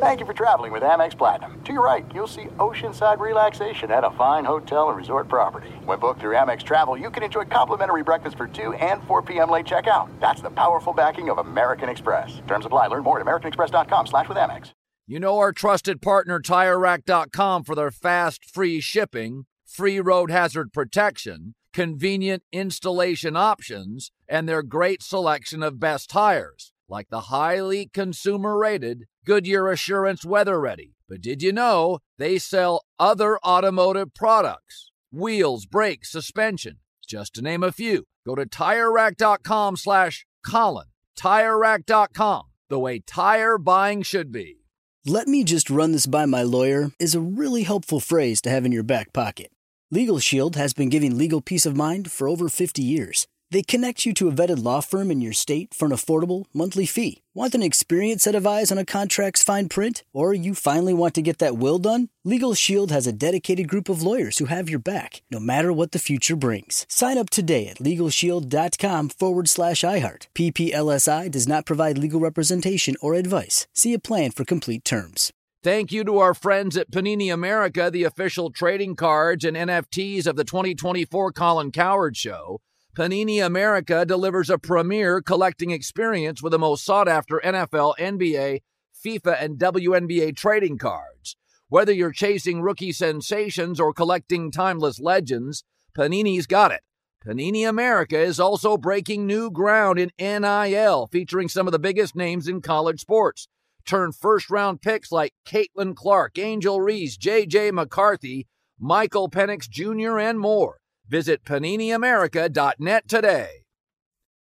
Thank 0.00 0.20
you 0.20 0.26
for 0.26 0.32
traveling 0.32 0.70
with 0.70 0.84
Amex 0.84 1.18
Platinum. 1.18 1.60
To 1.64 1.72
your 1.72 1.84
right, 1.84 2.06
you'll 2.14 2.28
see 2.28 2.44
oceanside 2.58 3.18
relaxation 3.18 3.90
at 3.90 4.04
a 4.04 4.12
fine 4.12 4.44
hotel 4.44 4.90
and 4.90 4.96
resort 4.96 5.26
property. 5.26 5.70
When 5.84 5.98
booked 5.98 6.20
through 6.20 6.36
Amex 6.36 6.62
Travel, 6.62 6.96
you 6.96 7.10
can 7.10 7.24
enjoy 7.24 7.46
complimentary 7.46 8.04
breakfast 8.04 8.36
for 8.36 8.46
2 8.46 8.74
and 8.74 9.02
4 9.08 9.22
p.m. 9.22 9.50
late 9.50 9.66
checkout. 9.66 10.08
That's 10.20 10.40
the 10.40 10.50
powerful 10.50 10.92
backing 10.92 11.30
of 11.30 11.38
American 11.38 11.88
Express. 11.88 12.40
Terms 12.46 12.64
apply. 12.64 12.86
Learn 12.86 13.02
more 13.02 13.18
at 13.18 13.26
americanexpress.com 13.26 14.06
slash 14.06 14.28
with 14.28 14.38
Amex. 14.38 14.70
You 15.08 15.18
know 15.18 15.36
our 15.38 15.52
trusted 15.52 16.00
partner, 16.00 16.38
TireRack.com, 16.38 17.64
for 17.64 17.74
their 17.74 17.90
fast, 17.90 18.44
free 18.44 18.80
shipping, 18.80 19.46
free 19.66 19.98
road 19.98 20.30
hazard 20.30 20.72
protection, 20.72 21.56
convenient 21.72 22.44
installation 22.52 23.36
options, 23.36 24.12
and 24.28 24.48
their 24.48 24.62
great 24.62 25.02
selection 25.02 25.60
of 25.64 25.80
best 25.80 26.08
tires, 26.08 26.72
like 26.88 27.08
the 27.10 27.22
highly 27.22 27.90
consumer-rated 27.92 29.06
Goodyear 29.28 29.70
Assurance 29.70 30.24
Weather 30.24 30.58
Ready. 30.58 30.94
But 31.06 31.20
did 31.20 31.42
you 31.42 31.52
know 31.52 31.98
they 32.16 32.38
sell 32.38 32.86
other 32.98 33.38
automotive 33.40 34.14
products? 34.14 34.90
Wheels, 35.12 35.66
brakes, 35.66 36.10
suspension, 36.10 36.78
just 37.06 37.34
to 37.34 37.42
name 37.42 37.62
a 37.62 37.70
few. 37.70 38.04
Go 38.26 38.36
to 38.36 38.46
TireRack.com 38.46 39.76
slash 39.76 40.24
Colin. 40.46 40.86
TireRack.com, 41.18 42.44
the 42.70 42.78
way 42.78 43.00
tire 43.00 43.58
buying 43.58 44.00
should 44.00 44.32
be. 44.32 44.60
Let 45.04 45.28
me 45.28 45.44
just 45.44 45.68
run 45.68 45.92
this 45.92 46.06
by 46.06 46.24
my 46.24 46.42
lawyer 46.42 46.92
is 46.98 47.14
a 47.14 47.20
really 47.20 47.64
helpful 47.64 48.00
phrase 48.00 48.40
to 48.42 48.50
have 48.50 48.64
in 48.64 48.72
your 48.72 48.82
back 48.82 49.12
pocket. 49.12 49.50
Legal 49.90 50.20
Shield 50.20 50.56
has 50.56 50.72
been 50.72 50.88
giving 50.88 51.18
legal 51.18 51.42
peace 51.42 51.66
of 51.66 51.76
mind 51.76 52.10
for 52.10 52.30
over 52.30 52.48
50 52.48 52.80
years. 52.82 53.26
They 53.50 53.62
connect 53.62 54.04
you 54.04 54.12
to 54.14 54.28
a 54.28 54.32
vetted 54.32 54.62
law 54.62 54.80
firm 54.80 55.10
in 55.10 55.22
your 55.22 55.32
state 55.32 55.72
for 55.72 55.86
an 55.86 55.92
affordable 55.92 56.44
monthly 56.52 56.84
fee. 56.84 57.22
Want 57.32 57.54
an 57.54 57.62
experienced 57.62 58.24
set 58.24 58.34
of 58.34 58.46
eyes 58.46 58.70
on 58.70 58.76
a 58.76 58.84
contract's 58.84 59.42
fine 59.42 59.70
print? 59.70 60.04
Or 60.12 60.34
you 60.34 60.54
finally 60.54 60.92
want 60.92 61.14
to 61.14 61.22
get 61.22 61.38
that 61.38 61.56
will 61.56 61.78
done? 61.78 62.10
Legal 62.24 62.52
Shield 62.52 62.90
has 62.90 63.06
a 63.06 63.12
dedicated 63.12 63.66
group 63.66 63.88
of 63.88 64.02
lawyers 64.02 64.36
who 64.36 64.46
have 64.46 64.68
your 64.68 64.78
back, 64.78 65.22
no 65.30 65.40
matter 65.40 65.72
what 65.72 65.92
the 65.92 65.98
future 65.98 66.36
brings. 66.36 66.84
Sign 66.90 67.16
up 67.16 67.30
today 67.30 67.68
at 67.68 67.78
LegalShield.com 67.78 69.08
forward 69.10 69.48
slash 69.48 69.80
iHeart. 69.80 70.26
PPLSI 70.34 71.30
does 71.30 71.48
not 71.48 71.64
provide 71.64 71.96
legal 71.96 72.20
representation 72.20 72.96
or 73.00 73.14
advice. 73.14 73.66
See 73.72 73.94
a 73.94 73.98
plan 73.98 74.30
for 74.30 74.44
complete 74.44 74.84
terms. 74.84 75.32
Thank 75.62 75.90
you 75.90 76.04
to 76.04 76.18
our 76.18 76.34
friends 76.34 76.76
at 76.76 76.90
Panini 76.90 77.32
America, 77.32 77.90
the 77.90 78.04
official 78.04 78.50
trading 78.50 78.94
cards 78.94 79.44
and 79.44 79.56
NFTs 79.56 80.26
of 80.26 80.36
the 80.36 80.44
2024 80.44 81.32
Colin 81.32 81.72
Cowherd 81.72 82.16
Show. 82.16 82.60
Panini 82.98 83.40
America 83.46 84.04
delivers 84.04 84.50
a 84.50 84.58
premier 84.58 85.22
collecting 85.22 85.70
experience 85.70 86.42
with 86.42 86.50
the 86.50 86.58
most 86.58 86.84
sought 86.84 87.06
after 87.06 87.40
NFL, 87.44 87.94
NBA, 87.96 88.62
FIFA, 89.06 89.40
and 89.40 89.56
WNBA 89.56 90.34
trading 90.34 90.78
cards. 90.78 91.36
Whether 91.68 91.92
you're 91.92 92.10
chasing 92.10 92.60
rookie 92.60 92.90
sensations 92.90 93.78
or 93.78 93.92
collecting 93.92 94.50
timeless 94.50 94.98
legends, 94.98 95.62
Panini's 95.96 96.48
got 96.48 96.72
it. 96.72 96.80
Panini 97.24 97.68
America 97.68 98.18
is 98.18 98.40
also 98.40 98.76
breaking 98.76 99.28
new 99.28 99.48
ground 99.48 100.00
in 100.00 100.10
NIL, 100.18 101.06
featuring 101.12 101.48
some 101.48 101.68
of 101.68 101.72
the 101.72 101.78
biggest 101.78 102.16
names 102.16 102.48
in 102.48 102.60
college 102.60 102.98
sports. 102.98 103.46
Turn 103.86 104.10
first 104.10 104.50
round 104.50 104.82
picks 104.82 105.12
like 105.12 105.34
Caitlin 105.46 105.94
Clark, 105.94 106.36
Angel 106.36 106.80
Reese, 106.80 107.16
J.J. 107.16 107.70
McCarthy, 107.70 108.48
Michael 108.76 109.30
Penix 109.30 109.70
Jr., 109.70 110.18
and 110.18 110.40
more. 110.40 110.80
Visit 111.08 111.42
PaniniAmerica.net 111.42 113.08
today. 113.08 113.48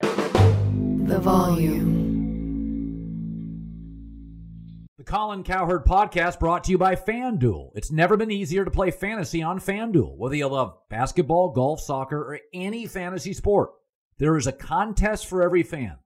The 0.01 1.19
volume. 1.19 1.97
The 4.97 5.03
Colin 5.03 5.43
Cowherd 5.43 5.85
podcast 5.85 6.39
brought 6.39 6.63
to 6.63 6.71
you 6.71 6.79
by 6.79 6.95
FanDuel. 6.95 7.69
It's 7.75 7.91
never 7.91 8.17
been 8.17 8.31
easier 8.31 8.65
to 8.65 8.71
play 8.71 8.89
fantasy 8.89 9.43
on 9.43 9.59
FanDuel. 9.59 10.17
Whether 10.17 10.35
you 10.35 10.47
love 10.47 10.75
basketball, 10.89 11.51
golf, 11.51 11.79
soccer, 11.79 12.19
or 12.19 12.39
any 12.55 12.87
fantasy 12.87 13.33
sport, 13.33 13.69
there 14.17 14.35
is 14.35 14.47
a 14.47 14.51
contest 14.51 15.27
for 15.27 15.43
every 15.43 15.61
fan. 15.61 15.97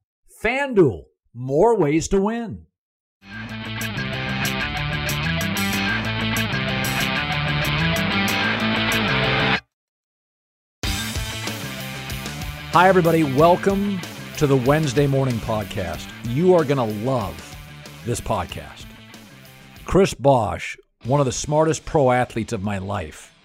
FanDuel, 0.43 1.05
more 1.33 1.77
ways 1.77 2.09
to 2.09 2.19
win. 2.19 2.65
Hi, 12.73 12.87
everybody. 12.87 13.25
Welcome 13.25 13.99
to 14.37 14.47
the 14.47 14.55
Wednesday 14.55 15.05
morning 15.05 15.35
podcast. 15.39 16.09
You 16.23 16.55
are 16.55 16.63
going 16.63 16.77
to 16.77 17.05
love 17.05 17.35
this 18.05 18.21
podcast. 18.21 18.85
Chris 19.83 20.13
Bosh, 20.13 20.77
one 21.03 21.19
of 21.19 21.25
the 21.25 21.33
smartest 21.33 21.83
pro 21.83 22.11
athletes 22.11 22.53
of 22.53 22.63
my 22.63 22.77
life, 22.77 23.37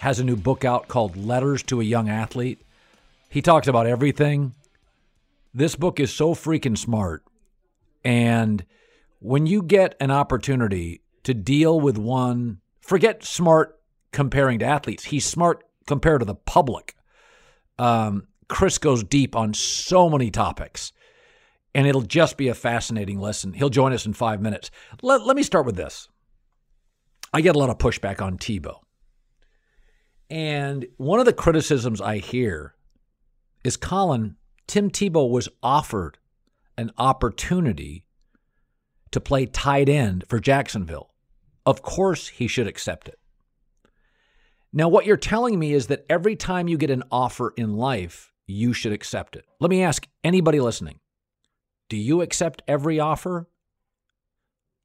has 0.00 0.20
a 0.20 0.24
new 0.24 0.36
book 0.36 0.66
out 0.66 0.86
called 0.86 1.16
Letters 1.16 1.62
to 1.62 1.80
a 1.80 1.84
Young 1.84 2.10
Athlete. 2.10 2.60
He 3.30 3.40
talks 3.40 3.68
about 3.68 3.86
everything. 3.86 4.52
This 5.54 5.76
book 5.76 5.98
is 5.98 6.12
so 6.12 6.34
freaking 6.34 6.76
smart. 6.76 7.24
And 8.04 8.66
when 9.18 9.46
you 9.46 9.62
get 9.62 9.96
an 9.98 10.10
opportunity 10.10 11.00
to 11.22 11.32
deal 11.32 11.80
with 11.80 11.96
one, 11.96 12.60
forget 12.82 13.24
smart 13.24 13.80
comparing 14.12 14.58
to 14.58 14.66
athletes, 14.66 15.04
he's 15.04 15.24
smart 15.24 15.64
compared 15.86 16.20
to 16.20 16.26
the 16.26 16.34
public. 16.34 16.94
Um, 17.78 18.28
Chris 18.48 18.78
goes 18.78 19.04
deep 19.04 19.34
on 19.36 19.54
so 19.54 20.08
many 20.08 20.30
topics, 20.30 20.92
and 21.74 21.86
it'll 21.86 22.02
just 22.02 22.36
be 22.36 22.48
a 22.48 22.54
fascinating 22.54 23.18
listen. 23.18 23.52
He'll 23.52 23.70
join 23.70 23.92
us 23.92 24.06
in 24.06 24.12
five 24.12 24.40
minutes. 24.40 24.70
Let, 25.02 25.26
let 25.26 25.36
me 25.36 25.42
start 25.42 25.66
with 25.66 25.76
this. 25.76 26.08
I 27.32 27.40
get 27.40 27.56
a 27.56 27.58
lot 27.58 27.70
of 27.70 27.78
pushback 27.78 28.20
on 28.20 28.38
Tebow. 28.38 28.78
And 30.30 30.86
one 30.96 31.20
of 31.20 31.26
the 31.26 31.32
criticisms 31.32 32.00
I 32.00 32.18
hear 32.18 32.74
is 33.64 33.76
Colin, 33.76 34.36
Tim 34.66 34.90
Tebow 34.90 35.28
was 35.28 35.48
offered 35.62 36.18
an 36.76 36.90
opportunity 36.98 38.04
to 39.10 39.20
play 39.20 39.46
tight 39.46 39.88
end 39.88 40.24
for 40.28 40.40
Jacksonville. 40.40 41.10
Of 41.66 41.82
course, 41.82 42.28
he 42.28 42.46
should 42.46 42.66
accept 42.66 43.08
it. 43.08 43.18
Now, 44.72 44.88
what 44.88 45.06
you're 45.06 45.16
telling 45.16 45.58
me 45.58 45.72
is 45.72 45.86
that 45.86 46.04
every 46.10 46.34
time 46.34 46.66
you 46.66 46.76
get 46.76 46.90
an 46.90 47.04
offer 47.10 47.54
in 47.56 47.76
life, 47.76 48.32
you 48.46 48.72
should 48.72 48.92
accept 48.92 49.36
it. 49.36 49.44
Let 49.60 49.70
me 49.70 49.82
ask 49.82 50.06
anybody 50.22 50.60
listening 50.60 51.00
do 51.88 51.96
you 51.96 52.22
accept 52.22 52.62
every 52.66 52.98
offer? 52.98 53.48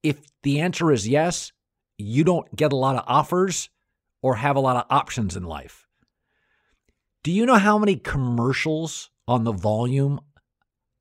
If 0.04 0.20
the 0.44 0.60
answer 0.60 0.92
is 0.92 1.08
yes, 1.08 1.52
you 1.98 2.24
don't 2.24 2.56
get 2.56 2.72
a 2.72 2.78
lot 2.78 2.96
of 2.96 3.04
offers 3.08 3.70
or 4.22 4.36
have 4.36 4.56
a 4.56 4.62
lot 4.62 4.78
of 4.78 4.86
options 4.90 5.36
in 5.36 5.44
life. 5.44 5.88
Do 7.24 7.32
you 7.32 7.46
know 7.46 7.56
how 7.56 7.78
many 7.78 7.96
commercials 7.96 9.10
on 9.28 9.44
the 9.44 9.52
volume 9.52 10.20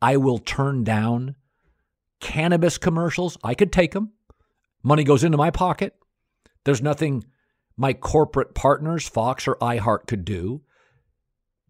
I 0.03 0.17
will 0.17 0.39
turn 0.39 0.83
down? 0.83 1.37
Cannabis 2.21 2.79
commercials, 2.79 3.39
I 3.45 3.55
could 3.55 3.73
take 3.73 3.93
them. 3.93 4.13
Money 4.83 5.05
goes 5.05 5.23
into 5.23 5.39
my 5.39 5.51
pocket. 5.51 5.95
There's 6.65 6.83
nothing 6.83 7.25
my 7.77 7.93
corporate 7.93 8.55
partners, 8.55 9.09
Fox 9.09 9.47
or 9.47 9.55
iHeart, 9.57 10.07
could 10.07 10.25
do 10.25 10.63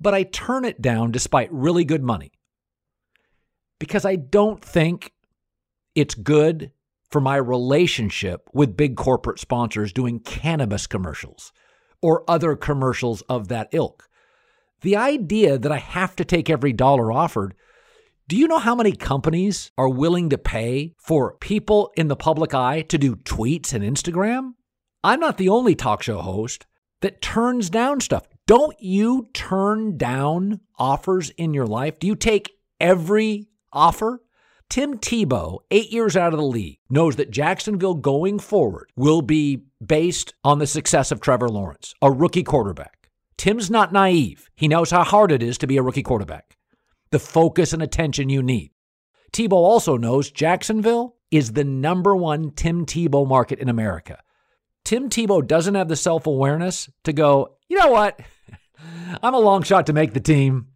but 0.00 0.14
I 0.14 0.22
turn 0.22 0.64
it 0.64 0.80
down 0.80 1.10
despite 1.10 1.52
really 1.52 1.84
good 1.84 2.02
money 2.02 2.32
because 3.78 4.04
I 4.04 4.16
don't 4.16 4.64
think 4.64 5.12
it's 5.94 6.14
good 6.14 6.72
for 7.10 7.20
my 7.20 7.36
relationship 7.36 8.48
with 8.52 8.76
big 8.76 8.96
corporate 8.96 9.38
sponsors 9.38 9.92
doing 9.92 10.20
cannabis 10.20 10.86
commercials 10.86 11.52
or 12.02 12.24
other 12.28 12.54
commercials 12.54 13.22
of 13.22 13.48
that 13.48 13.68
ilk. 13.72 14.08
The 14.82 14.96
idea 14.96 15.58
that 15.58 15.72
I 15.72 15.78
have 15.78 16.14
to 16.16 16.24
take 16.24 16.48
every 16.48 16.72
dollar 16.72 17.10
offered. 17.10 17.54
Do 18.28 18.36
you 18.36 18.46
know 18.46 18.58
how 18.58 18.74
many 18.74 18.92
companies 18.92 19.72
are 19.78 19.88
willing 19.88 20.28
to 20.30 20.38
pay 20.38 20.94
for 20.98 21.34
people 21.38 21.90
in 21.96 22.08
the 22.08 22.14
public 22.14 22.54
eye 22.54 22.82
to 22.82 22.98
do 22.98 23.16
tweets 23.16 23.72
and 23.72 23.82
Instagram? 23.82 24.52
I'm 25.02 25.18
not 25.18 25.38
the 25.38 25.48
only 25.48 25.74
talk 25.74 26.02
show 26.02 26.20
host 26.20 26.66
that 27.00 27.22
turns 27.22 27.70
down 27.70 28.00
stuff. 28.00 28.26
Don't 28.48 28.80
you 28.80 29.28
turn 29.34 29.98
down 29.98 30.60
offers 30.78 31.28
in 31.36 31.52
your 31.52 31.66
life? 31.66 31.98
Do 31.98 32.06
you 32.06 32.16
take 32.16 32.52
every 32.80 33.48
offer? 33.74 34.22
Tim 34.70 34.96
Tebow, 34.96 35.58
eight 35.70 35.92
years 35.92 36.16
out 36.16 36.32
of 36.32 36.38
the 36.38 36.46
league, 36.46 36.78
knows 36.88 37.16
that 37.16 37.30
Jacksonville 37.30 37.92
going 37.92 38.38
forward 38.38 38.90
will 38.96 39.20
be 39.20 39.64
based 39.86 40.32
on 40.44 40.60
the 40.60 40.66
success 40.66 41.12
of 41.12 41.20
Trevor 41.20 41.50
Lawrence, 41.50 41.92
a 42.00 42.10
rookie 42.10 42.42
quarterback. 42.42 43.10
Tim's 43.36 43.70
not 43.70 43.92
naive. 43.92 44.48
He 44.54 44.66
knows 44.66 44.90
how 44.90 45.04
hard 45.04 45.30
it 45.30 45.42
is 45.42 45.58
to 45.58 45.66
be 45.66 45.76
a 45.76 45.82
rookie 45.82 46.02
quarterback, 46.02 46.56
the 47.10 47.18
focus 47.18 47.74
and 47.74 47.82
attention 47.82 48.30
you 48.30 48.42
need. 48.42 48.70
Tebow 49.30 49.52
also 49.52 49.98
knows 49.98 50.30
Jacksonville 50.30 51.16
is 51.30 51.52
the 51.52 51.64
number 51.64 52.16
one 52.16 52.52
Tim 52.52 52.86
Tebow 52.86 53.28
market 53.28 53.58
in 53.58 53.68
America. 53.68 54.22
Tim 54.86 55.10
Tebow 55.10 55.46
doesn't 55.46 55.74
have 55.74 55.88
the 55.88 55.96
self 55.96 56.26
awareness 56.26 56.88
to 57.04 57.12
go, 57.12 57.57
you 57.68 57.78
know 57.78 57.90
what? 57.90 58.20
I'm 59.22 59.34
a 59.34 59.38
long 59.38 59.62
shot 59.62 59.86
to 59.86 59.92
make 59.92 60.14
the 60.14 60.20
team. 60.20 60.68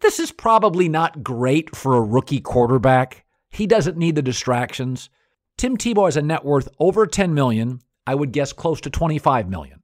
This 0.00 0.20
is 0.20 0.30
probably 0.30 0.88
not 0.88 1.24
great 1.24 1.74
for 1.74 1.94
a 1.94 2.02
rookie 2.02 2.40
quarterback. 2.40 3.24
He 3.50 3.66
doesn't 3.66 3.96
need 3.96 4.14
the 4.14 4.22
distractions. 4.22 5.10
Tim 5.56 5.76
Tebow 5.76 6.06
has 6.06 6.16
a 6.16 6.22
net 6.22 6.44
worth 6.44 6.68
over 6.78 7.06
10 7.06 7.34
million. 7.34 7.80
I 8.06 8.14
would 8.14 8.32
guess 8.32 8.52
close 8.52 8.80
to 8.82 8.90
25 8.90 9.48
million. 9.48 9.82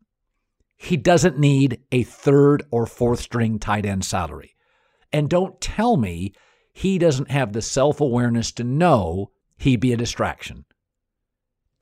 He 0.76 0.96
doesn't 0.96 1.38
need 1.38 1.80
a 1.92 2.02
third 2.04 2.64
or 2.70 2.86
fourth 2.86 3.20
string 3.20 3.58
tight 3.58 3.86
end 3.86 4.04
salary. 4.04 4.54
And 5.12 5.28
don't 5.28 5.60
tell 5.60 5.96
me 5.96 6.32
he 6.72 6.98
doesn't 6.98 7.30
have 7.30 7.52
the 7.52 7.62
self 7.62 8.00
awareness 8.00 8.52
to 8.52 8.64
know 8.64 9.30
he'd 9.58 9.80
be 9.80 9.92
a 9.92 9.96
distraction. 9.96 10.64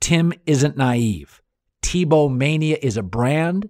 Tim 0.00 0.32
isn't 0.46 0.76
naive. 0.76 1.43
Tebow 1.82 2.34
Mania 2.34 2.79
is 2.82 2.96
a 2.96 3.02
brand. 3.02 3.69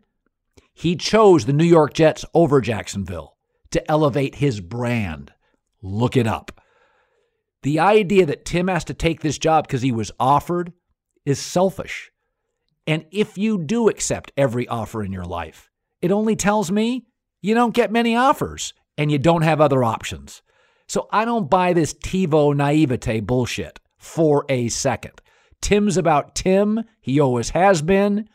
He 0.74 0.96
chose 0.96 1.44
the 1.44 1.52
New 1.52 1.64
York 1.64 1.94
Jets 1.94 2.24
over 2.34 2.60
Jacksonville 2.60 3.36
to 3.70 3.90
elevate 3.90 4.36
his 4.36 4.60
brand. 4.60 5.32
Look 5.82 6.16
it 6.16 6.26
up. 6.26 6.60
The 7.62 7.78
idea 7.78 8.26
that 8.26 8.44
Tim 8.44 8.68
has 8.68 8.84
to 8.84 8.94
take 8.94 9.20
this 9.20 9.38
job 9.38 9.66
because 9.66 9.82
he 9.82 9.92
was 9.92 10.10
offered 10.18 10.72
is 11.24 11.38
selfish. 11.38 12.10
And 12.86 13.06
if 13.12 13.38
you 13.38 13.58
do 13.58 13.88
accept 13.88 14.32
every 14.36 14.66
offer 14.66 15.04
in 15.04 15.12
your 15.12 15.24
life, 15.24 15.70
it 16.00 16.10
only 16.10 16.34
tells 16.34 16.72
me 16.72 17.06
you 17.40 17.54
don't 17.54 17.74
get 17.74 17.92
many 17.92 18.16
offers 18.16 18.74
and 18.98 19.10
you 19.12 19.18
don't 19.18 19.42
have 19.42 19.60
other 19.60 19.84
options. 19.84 20.42
So 20.88 21.08
I 21.12 21.24
don't 21.24 21.48
buy 21.48 21.72
this 21.72 21.94
Tebow 21.94 22.54
naivete 22.54 23.20
bullshit 23.20 23.78
for 23.98 24.44
a 24.48 24.68
second. 24.68 25.20
Tim's 25.60 25.96
about 25.96 26.34
Tim. 26.34 26.82
He 27.00 27.20
always 27.20 27.50
has 27.50 27.82
been. 27.82 28.28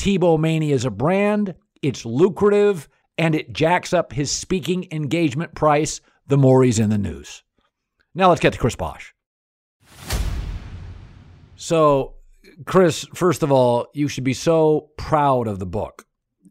Tebow 0.00 0.40
Mania 0.40 0.74
is 0.74 0.86
a 0.86 0.90
brand. 0.90 1.54
It's 1.82 2.06
lucrative 2.06 2.88
and 3.18 3.34
it 3.34 3.52
jacks 3.52 3.92
up 3.92 4.14
his 4.14 4.30
speaking 4.30 4.88
engagement 4.90 5.54
price 5.54 6.00
the 6.26 6.38
more 6.38 6.64
he's 6.64 6.78
in 6.78 6.88
the 6.88 6.96
news. 6.96 7.42
Now 8.14 8.30
let's 8.30 8.40
get 8.40 8.54
to 8.54 8.58
Chris 8.58 8.76
Bosh. 8.76 9.14
So, 11.54 12.14
Chris, 12.64 13.06
first 13.12 13.42
of 13.42 13.52
all, 13.52 13.88
you 13.92 14.08
should 14.08 14.24
be 14.24 14.32
so 14.32 14.88
proud 14.96 15.46
of 15.46 15.58
the 15.58 15.66
book. 15.66 16.06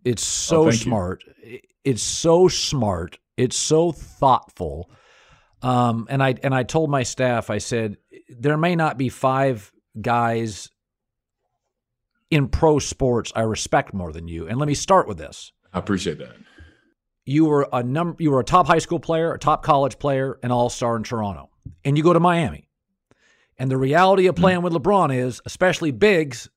It's 0.06 0.24
so 0.24 0.68
oh, 0.68 0.72
smart. 0.72 1.24
You. 1.44 1.58
It's 1.84 2.04
so 2.04 2.50
smart. 2.50 3.18
It's 3.36 3.58
so 3.58 3.92
thoughtful. 3.92 4.92
Um, 5.64 6.06
and 6.08 6.22
I 6.22 6.36
and 6.44 6.54
I 6.54 6.62
told 6.62 6.92
my 6.92 7.02
staff, 7.02 7.50
I 7.50 7.58
said, 7.58 7.98
there 8.30 8.58
may 8.58 8.76
not 8.76 9.00
be 9.00 9.10
five 9.10 9.72
guys 10.00 10.70
in 12.32 12.48
pro 12.48 12.80
sports 12.80 13.32
I 13.36 13.42
respect 13.42 13.94
more 13.94 14.12
than 14.12 14.28
you. 14.28 14.48
And 14.48 14.58
let 14.58 14.68
me 14.68 14.74
start 14.74 15.08
with 15.08 15.18
this. 15.18 15.52
I 15.74 15.80
appreciate 15.80 16.18
that. 16.20 16.36
You 17.26 17.46
were 17.46 17.68
a 17.72 17.84
number 17.84 18.22
you 18.22 18.32
were 18.32 18.40
a 18.40 18.44
top 18.46 18.68
high 18.68 18.80
school 18.80 19.00
player, 19.00 19.34
a 19.34 19.40
top 19.40 19.64
college 19.64 20.00
player, 20.00 20.40
an 20.42 20.52
all-star 20.52 20.96
in 20.98 21.04
Toronto. 21.04 21.50
And 21.86 21.98
you 21.98 22.04
go 22.04 22.14
to 22.14 22.20
Miami. 22.20 22.70
And 23.58 23.70
the 23.70 23.78
reality 23.78 24.28
of 24.28 24.36
playing 24.36 24.62
with 24.62 24.74
LeBron 24.74 25.16
is, 25.16 25.42
especially 25.46 25.92
bigs, 25.92 26.50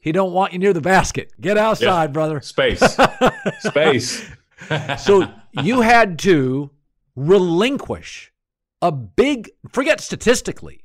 he 0.00 0.10
don't 0.10 0.32
want 0.32 0.52
you 0.52 0.58
near 0.58 0.72
the 0.72 0.80
basket. 0.80 1.32
Get 1.40 1.58
outside, 1.58 2.04
yeah. 2.04 2.12
brother. 2.12 2.40
Space. 2.40 2.80
Space. 3.60 4.28
so 4.98 5.30
you 5.52 5.82
had 5.82 6.18
to 6.20 6.70
relinquish 7.14 8.32
a 8.80 8.90
big 8.90 9.50
forget 9.70 10.00
statistically 10.00 10.84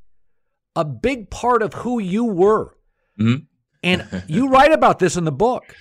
a 0.75 0.85
big 0.85 1.29
part 1.29 1.61
of 1.61 1.73
who 1.73 1.99
you 1.99 2.23
were. 2.25 2.75
Mm-hmm. 3.19 3.43
And 3.83 4.23
you 4.27 4.49
write 4.49 4.71
about 4.71 4.99
this 4.99 5.15
in 5.15 5.23
the 5.23 5.31
book. 5.31 5.75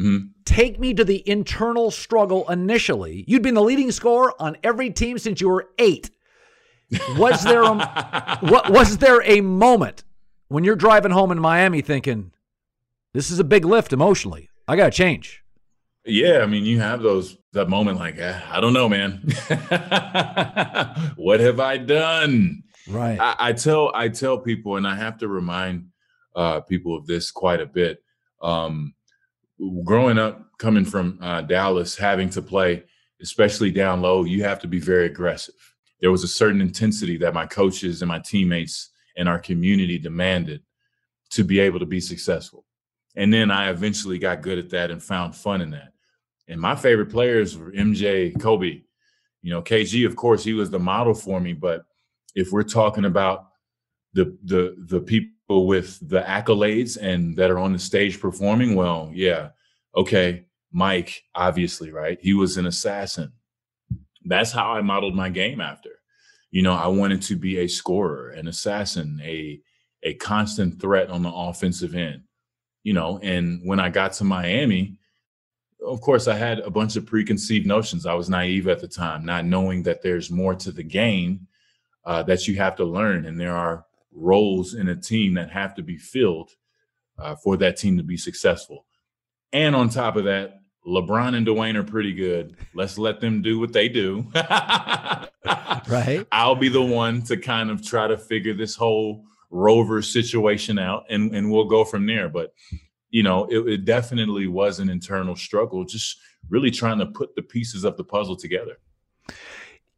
Mm-hmm. 0.00 0.26
Take 0.44 0.80
me 0.80 0.92
to 0.94 1.04
the 1.04 1.28
internal 1.28 1.90
struggle 1.90 2.48
initially. 2.50 3.24
You'd 3.28 3.42
been 3.42 3.54
the 3.54 3.62
leading 3.62 3.92
scorer 3.92 4.34
on 4.40 4.56
every 4.64 4.90
team 4.90 5.18
since 5.18 5.40
you 5.40 5.48
were 5.48 5.68
eight. 5.78 6.10
Was 7.16 7.44
there 7.44 7.62
a, 7.62 8.38
what 8.40 8.70
was 8.70 8.98
there 8.98 9.22
a 9.22 9.40
moment 9.40 10.04
when 10.48 10.64
you're 10.64 10.76
driving 10.76 11.12
home 11.12 11.30
in 11.30 11.38
Miami 11.40 11.80
thinking, 11.80 12.32
this 13.12 13.30
is 13.30 13.38
a 13.38 13.44
big 13.44 13.64
lift 13.64 13.92
emotionally. 13.92 14.50
I 14.66 14.76
got 14.76 14.86
to 14.86 14.90
change. 14.90 15.42
Yeah, 16.04 16.40
I 16.40 16.46
mean, 16.46 16.64
you 16.64 16.80
have 16.80 17.00
those 17.00 17.38
that 17.52 17.68
moment 17.68 17.98
like, 17.98 18.18
eh, 18.18 18.38
I 18.50 18.60
don't 18.60 18.72
know, 18.72 18.88
man. 18.88 19.22
what 21.16 21.40
have 21.40 21.60
I 21.60 21.78
done? 21.78 22.62
Right. 22.86 23.18
I, 23.18 23.36
I, 23.38 23.52
tell 23.52 23.90
I 23.94 24.08
tell 24.08 24.38
people, 24.38 24.76
and 24.76 24.86
I 24.86 24.96
have 24.96 25.18
to 25.18 25.28
remind 25.28 25.86
uh, 26.34 26.60
people 26.60 26.96
of 26.96 27.06
this 27.06 27.30
quite 27.30 27.60
a 27.60 27.66
bit. 27.66 28.02
Um, 28.42 28.94
growing 29.84 30.18
up, 30.18 30.42
coming 30.58 30.84
from 30.84 31.18
uh, 31.22 31.42
Dallas, 31.42 31.96
having 31.96 32.30
to 32.30 32.42
play, 32.42 32.84
especially 33.22 33.70
down 33.70 34.02
low, 34.02 34.24
you 34.24 34.42
have 34.42 34.60
to 34.60 34.68
be 34.68 34.78
very 34.78 35.06
aggressive. 35.06 35.54
There 36.00 36.10
was 36.10 36.24
a 36.24 36.28
certain 36.28 36.60
intensity 36.60 37.16
that 37.18 37.34
my 37.34 37.46
coaches 37.46 38.02
and 38.02 38.08
my 38.08 38.18
teammates 38.18 38.90
and 39.16 39.28
our 39.28 39.38
community 39.38 39.98
demanded 39.98 40.62
to 41.30 41.44
be 41.44 41.60
able 41.60 41.78
to 41.78 41.86
be 41.86 42.00
successful. 42.00 42.64
And 43.16 43.32
then 43.32 43.50
I 43.50 43.70
eventually 43.70 44.18
got 44.18 44.42
good 44.42 44.58
at 44.58 44.70
that 44.70 44.90
and 44.90 45.02
found 45.02 45.34
fun 45.34 45.60
in 45.60 45.70
that. 45.70 45.92
And 46.48 46.60
my 46.60 46.74
favorite 46.74 47.10
players 47.10 47.56
were 47.56 47.72
MJ, 47.72 48.38
Kobe. 48.40 48.82
You 49.42 49.50
know, 49.50 49.62
KG, 49.62 50.06
of 50.06 50.16
course, 50.16 50.42
he 50.42 50.52
was 50.52 50.70
the 50.70 50.78
model 50.78 51.14
for 51.14 51.40
me, 51.40 51.52
but 51.52 51.84
if 52.34 52.50
we're 52.50 52.62
talking 52.62 53.04
about 53.04 53.48
the 54.14 54.36
the 54.44 54.76
the 54.86 55.00
people 55.00 55.33
with 55.60 55.98
the 56.08 56.20
accolades 56.20 56.96
and 57.00 57.36
that 57.36 57.50
are 57.50 57.58
on 57.58 57.72
the 57.72 57.78
stage 57.78 58.20
performing, 58.20 58.74
well, 58.74 59.10
yeah, 59.12 59.50
okay, 59.96 60.46
Mike, 60.72 61.24
obviously, 61.34 61.90
right? 61.90 62.18
He 62.20 62.34
was 62.34 62.56
an 62.56 62.66
assassin. 62.66 63.32
That's 64.24 64.52
how 64.52 64.72
I 64.72 64.80
modeled 64.80 65.14
my 65.14 65.28
game 65.28 65.60
after. 65.60 65.90
You 66.50 66.62
know, 66.62 66.74
I 66.74 66.86
wanted 66.88 67.22
to 67.22 67.36
be 67.36 67.58
a 67.58 67.68
scorer, 67.68 68.30
an 68.30 68.48
assassin, 68.48 69.20
a 69.22 69.60
a 70.02 70.14
constant 70.14 70.80
threat 70.80 71.08
on 71.08 71.22
the 71.22 71.32
offensive 71.32 71.94
end. 71.94 72.22
You 72.82 72.92
know, 72.92 73.18
and 73.22 73.60
when 73.64 73.80
I 73.80 73.88
got 73.88 74.12
to 74.14 74.24
Miami, 74.24 74.98
of 75.84 76.00
course, 76.00 76.28
I 76.28 76.36
had 76.36 76.60
a 76.60 76.70
bunch 76.70 76.96
of 76.96 77.06
preconceived 77.06 77.66
notions. 77.66 78.06
I 78.06 78.14
was 78.14 78.28
naive 78.28 78.68
at 78.68 78.80
the 78.80 78.88
time, 78.88 79.24
not 79.24 79.44
knowing 79.44 79.82
that 79.84 80.02
there's 80.02 80.30
more 80.30 80.54
to 80.54 80.70
the 80.70 80.82
game 80.82 81.46
uh, 82.04 82.22
that 82.24 82.46
you 82.46 82.56
have 82.56 82.76
to 82.76 82.84
learn, 82.84 83.26
and 83.26 83.40
there 83.40 83.56
are 83.56 83.86
roles 84.14 84.74
in 84.74 84.88
a 84.88 84.96
team 84.96 85.34
that 85.34 85.50
have 85.50 85.74
to 85.74 85.82
be 85.82 85.98
filled 85.98 86.50
uh, 87.18 87.34
for 87.36 87.56
that 87.58 87.76
team 87.76 87.96
to 87.96 88.02
be 88.02 88.16
successful. 88.16 88.86
And 89.52 89.76
on 89.76 89.88
top 89.88 90.16
of 90.16 90.24
that, 90.24 90.60
LeBron 90.86 91.34
and 91.34 91.46
Dwyane 91.46 91.76
are 91.76 91.84
pretty 91.84 92.12
good. 92.12 92.56
Let's 92.74 92.98
let 92.98 93.20
them 93.20 93.40
do 93.40 93.58
what 93.58 93.72
they 93.72 93.88
do. 93.88 94.26
right. 94.34 96.26
I'll 96.30 96.56
be 96.56 96.68
the 96.68 96.82
one 96.82 97.22
to 97.22 97.36
kind 97.36 97.70
of 97.70 97.86
try 97.86 98.06
to 98.06 98.18
figure 98.18 98.54
this 98.54 98.74
whole 98.76 99.24
rover 99.50 100.02
situation 100.02 100.78
out, 100.78 101.04
and 101.08 101.34
and 101.34 101.50
we'll 101.50 101.68
go 101.68 101.84
from 101.84 102.04
there. 102.06 102.28
But 102.28 102.52
you 103.10 103.22
know, 103.22 103.46
it, 103.46 103.66
it 103.68 103.84
definitely 103.84 104.46
was 104.46 104.78
an 104.78 104.90
internal 104.90 105.36
struggle, 105.36 105.84
just 105.84 106.18
really 106.50 106.70
trying 106.70 106.98
to 106.98 107.06
put 107.06 107.34
the 107.34 107.42
pieces 107.42 107.84
of 107.84 107.96
the 107.96 108.04
puzzle 108.04 108.36
together. 108.36 108.78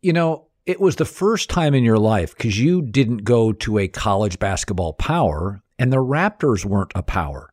You 0.03 0.13
know, 0.13 0.49
it 0.67 0.81
was 0.81 0.97
the 0.97 1.05
first 1.05 1.49
time 1.49 1.75
in 1.75 1.85
your 1.85 1.99
life 1.99 2.37
because 2.37 2.59
you 2.59 2.83
didn't 2.83 3.19
go 3.19 3.53
to 3.53 3.79
a 3.79 3.89
college 3.89 4.39
basketball 4.39 4.93
power 4.93 5.63
and 5.79 5.93
the 5.93 5.99
Raptors 5.99 6.65
weren't 6.65 6.93
a 6.95 7.03
power. 7.03 7.53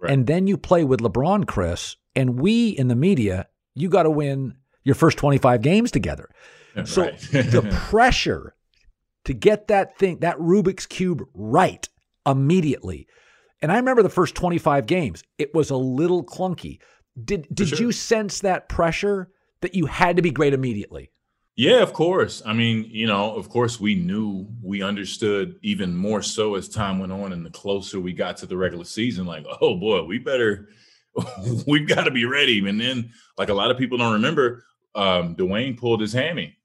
Right. 0.00 0.12
And 0.12 0.26
then 0.26 0.46
you 0.46 0.56
play 0.56 0.82
with 0.82 1.00
LeBron, 1.00 1.46
Chris, 1.46 1.96
and 2.16 2.40
we 2.40 2.70
in 2.70 2.88
the 2.88 2.96
media, 2.96 3.48
you 3.74 3.88
got 3.88 4.04
to 4.04 4.10
win 4.10 4.56
your 4.82 4.94
first 4.94 5.18
25 5.18 5.60
games 5.62 5.90
together. 5.90 6.30
So 6.84 7.02
right. 7.02 7.18
the 7.18 7.68
pressure 7.88 8.54
to 9.24 9.34
get 9.34 9.68
that 9.68 9.98
thing, 9.98 10.18
that 10.20 10.38
Rubik's 10.38 10.86
Cube 10.86 11.22
right 11.34 11.88
immediately. 12.26 13.06
And 13.62 13.72
I 13.72 13.76
remember 13.76 14.02
the 14.02 14.08
first 14.08 14.34
25 14.34 14.86
games, 14.86 15.22
it 15.38 15.54
was 15.54 15.70
a 15.70 15.76
little 15.76 16.24
clunky. 16.24 16.80
Did 17.22 17.46
did 17.52 17.68
sure. 17.68 17.78
you 17.78 17.92
sense 17.92 18.40
that 18.40 18.68
pressure 18.68 19.30
that 19.60 19.74
you 19.74 19.86
had 19.86 20.16
to 20.16 20.22
be 20.22 20.30
great 20.30 20.52
immediately? 20.52 21.10
Yeah, 21.56 21.82
of 21.82 21.92
course. 21.92 22.42
I 22.44 22.52
mean, 22.52 22.84
you 22.90 23.06
know, 23.06 23.34
of 23.36 23.48
course, 23.48 23.78
we 23.78 23.94
knew, 23.94 24.46
we 24.60 24.82
understood 24.82 25.56
even 25.62 25.94
more 25.94 26.20
so 26.20 26.56
as 26.56 26.68
time 26.68 26.98
went 26.98 27.12
on, 27.12 27.32
and 27.32 27.46
the 27.46 27.50
closer 27.50 28.00
we 28.00 28.12
got 28.12 28.36
to 28.38 28.46
the 28.46 28.56
regular 28.56 28.84
season, 28.84 29.24
like, 29.24 29.46
oh 29.60 29.76
boy, 29.76 30.02
we 30.02 30.18
better, 30.18 30.68
we've 31.66 31.86
got 31.86 32.04
to 32.04 32.10
be 32.10 32.24
ready. 32.24 32.66
And 32.68 32.80
then, 32.80 33.12
like 33.38 33.50
a 33.50 33.54
lot 33.54 33.70
of 33.70 33.78
people 33.78 33.98
don't 33.98 34.14
remember, 34.14 34.64
um, 34.96 35.36
Dwyane 35.36 35.78
pulled 35.78 36.00
his 36.00 36.12
hammy 36.12 36.56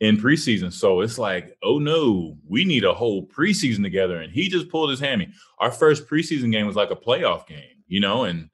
in 0.00 0.16
preseason, 0.16 0.72
so 0.72 1.00
it's 1.02 1.18
like, 1.18 1.56
oh 1.62 1.78
no, 1.78 2.38
we 2.48 2.64
need 2.64 2.84
a 2.84 2.94
whole 2.94 3.26
preseason 3.26 3.82
together, 3.82 4.22
and 4.22 4.32
he 4.32 4.48
just 4.48 4.70
pulled 4.70 4.88
his 4.88 5.00
hammy. 5.00 5.28
Our 5.58 5.70
first 5.70 6.06
preseason 6.06 6.50
game 6.50 6.66
was 6.66 6.76
like 6.76 6.90
a 6.90 6.96
playoff 6.96 7.46
game, 7.46 7.82
you 7.88 8.00
know, 8.00 8.24
and 8.24 8.48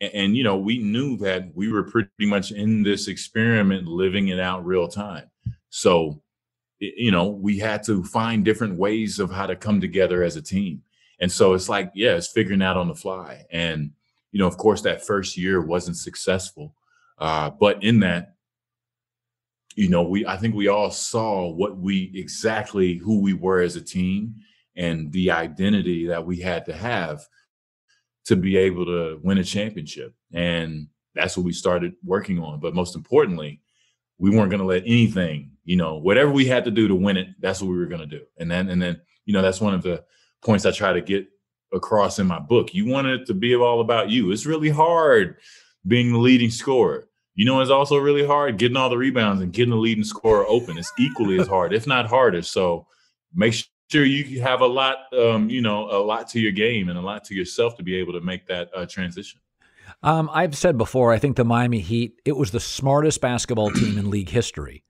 and, 0.00 0.14
and, 0.14 0.36
you 0.36 0.44
know 0.44 0.56
we 0.56 0.78
knew 0.78 1.16
that 1.18 1.54
we 1.54 1.70
were 1.70 1.84
pretty 1.84 2.10
much 2.20 2.52
in 2.52 2.82
this 2.82 3.08
experiment 3.08 3.86
living 3.86 4.28
it 4.28 4.40
out 4.40 4.64
real 4.64 4.88
time. 4.88 5.30
So 5.68 6.22
you 6.78 7.10
know 7.10 7.28
we 7.28 7.58
had 7.58 7.82
to 7.84 8.02
find 8.04 8.44
different 8.44 8.78
ways 8.78 9.18
of 9.18 9.30
how 9.30 9.46
to 9.46 9.56
come 9.56 9.80
together 9.80 10.22
as 10.22 10.36
a 10.36 10.42
team. 10.42 10.82
And 11.20 11.30
so 11.30 11.54
it's 11.54 11.68
like 11.68 11.92
yeah 11.94 12.16
it's 12.16 12.28
figuring 12.28 12.62
out 12.62 12.76
on 12.76 12.88
the 12.88 12.94
fly. 12.94 13.46
And 13.50 13.92
you 14.32 14.38
know 14.38 14.46
of 14.46 14.56
course 14.56 14.82
that 14.82 15.04
first 15.04 15.36
year 15.36 15.60
wasn't 15.60 15.96
successful 15.96 16.74
uh, 17.18 17.50
but 17.50 17.82
in 17.82 18.00
that 18.00 18.34
you 19.76 19.88
know 19.88 20.02
we 20.02 20.26
i 20.26 20.36
think 20.36 20.54
we 20.54 20.68
all 20.68 20.90
saw 20.90 21.48
what 21.48 21.76
we 21.76 22.10
exactly 22.14 22.96
who 22.96 23.20
we 23.20 23.32
were 23.32 23.60
as 23.60 23.76
a 23.76 23.80
team 23.80 24.34
and 24.76 25.12
the 25.12 25.30
identity 25.30 26.06
that 26.06 26.24
we 26.24 26.40
had 26.40 26.64
to 26.64 26.72
have 26.72 27.26
to 28.26 28.36
be 28.36 28.56
able 28.56 28.84
to 28.86 29.18
win 29.22 29.38
a 29.38 29.44
championship. 29.44 30.14
And 30.32 30.88
that's 31.14 31.36
what 31.36 31.44
we 31.44 31.52
started 31.52 31.94
working 32.04 32.38
on. 32.38 32.60
But 32.60 32.74
most 32.74 32.94
importantly, 32.94 33.60
we 34.18 34.30
weren't 34.30 34.50
going 34.50 34.60
to 34.60 34.66
let 34.66 34.82
anything, 34.82 35.52
you 35.64 35.76
know, 35.76 35.96
whatever 35.96 36.30
we 36.30 36.46
had 36.46 36.64
to 36.66 36.70
do 36.70 36.86
to 36.88 36.94
win 36.94 37.16
it, 37.16 37.28
that's 37.40 37.60
what 37.60 37.70
we 37.70 37.78
were 37.78 37.86
going 37.86 38.00
to 38.00 38.06
do. 38.06 38.22
And 38.38 38.50
then, 38.50 38.68
and 38.68 38.80
then, 38.80 39.00
you 39.24 39.32
know, 39.32 39.42
that's 39.42 39.60
one 39.60 39.74
of 39.74 39.82
the 39.82 40.04
points 40.42 40.66
I 40.66 40.70
try 40.70 40.92
to 40.92 41.00
get 41.00 41.26
across 41.72 42.18
in 42.18 42.26
my 42.26 42.38
book. 42.38 42.74
You 42.74 42.86
want 42.86 43.06
it 43.06 43.26
to 43.26 43.34
be 43.34 43.54
all 43.56 43.80
about 43.80 44.10
you. 44.10 44.30
It's 44.32 44.46
really 44.46 44.68
hard 44.68 45.36
being 45.86 46.12
the 46.12 46.18
leading 46.18 46.50
scorer. 46.50 47.08
You 47.34 47.46
know, 47.46 47.60
it's 47.60 47.70
also 47.70 47.96
really 47.96 48.26
hard 48.26 48.58
getting 48.58 48.76
all 48.76 48.90
the 48.90 48.98
rebounds 48.98 49.40
and 49.40 49.52
getting 49.52 49.70
the 49.70 49.76
leading 49.76 50.04
scorer 50.04 50.44
open. 50.46 50.76
It's 50.76 50.92
equally 50.98 51.38
as 51.40 51.46
hard, 51.46 51.72
if 51.72 51.86
not 51.86 52.06
harder. 52.06 52.42
So 52.42 52.86
make 53.34 53.54
sure 53.90 54.04
you 54.04 54.40
have 54.40 54.60
a 54.60 54.66
lot, 54.66 55.12
um, 55.12 55.50
you 55.50 55.60
know, 55.60 55.90
a 55.90 56.02
lot 56.02 56.28
to 56.28 56.40
your 56.40 56.52
game 56.52 56.88
and 56.88 56.98
a 56.98 57.02
lot 57.02 57.24
to 57.24 57.34
yourself 57.34 57.76
to 57.76 57.82
be 57.82 57.96
able 57.96 58.12
to 58.12 58.20
make 58.20 58.46
that 58.46 58.70
uh, 58.74 58.86
transition. 58.86 59.40
Um, 60.02 60.30
I've 60.32 60.56
said 60.56 60.78
before, 60.78 61.12
I 61.12 61.18
think 61.18 61.36
the 61.36 61.44
Miami 61.44 61.80
Heat, 61.80 62.20
it 62.24 62.36
was 62.36 62.52
the 62.52 62.60
smartest 62.60 63.20
basketball 63.20 63.70
team 63.72 63.98
in 63.98 64.10
league 64.10 64.30
history. 64.30 64.84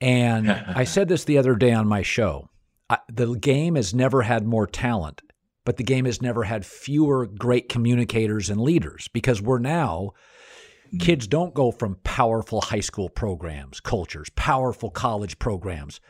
And 0.00 0.50
I 0.50 0.84
said 0.84 1.08
this 1.08 1.24
the 1.24 1.38
other 1.38 1.56
day 1.56 1.72
on 1.72 1.88
my 1.88 2.02
show. 2.02 2.50
I, 2.90 2.98
the 3.12 3.34
game 3.34 3.74
has 3.74 3.94
never 3.94 4.22
had 4.22 4.46
more 4.46 4.66
talent, 4.66 5.22
but 5.64 5.76
the 5.76 5.84
game 5.84 6.04
has 6.04 6.22
never 6.22 6.44
had 6.44 6.64
fewer 6.64 7.26
great 7.26 7.68
communicators 7.68 8.48
and 8.48 8.60
leaders 8.60 9.08
because 9.12 9.42
we're 9.42 9.58
now 9.58 10.12
mm. 10.94 11.00
kids 11.00 11.26
don't 11.26 11.52
go 11.52 11.70
from 11.70 11.96
powerful 12.04 12.60
high 12.60 12.80
school 12.80 13.08
programs, 13.08 13.80
cultures, 13.80 14.30
powerful 14.36 14.90
college 14.90 15.38
programs. 15.38 16.00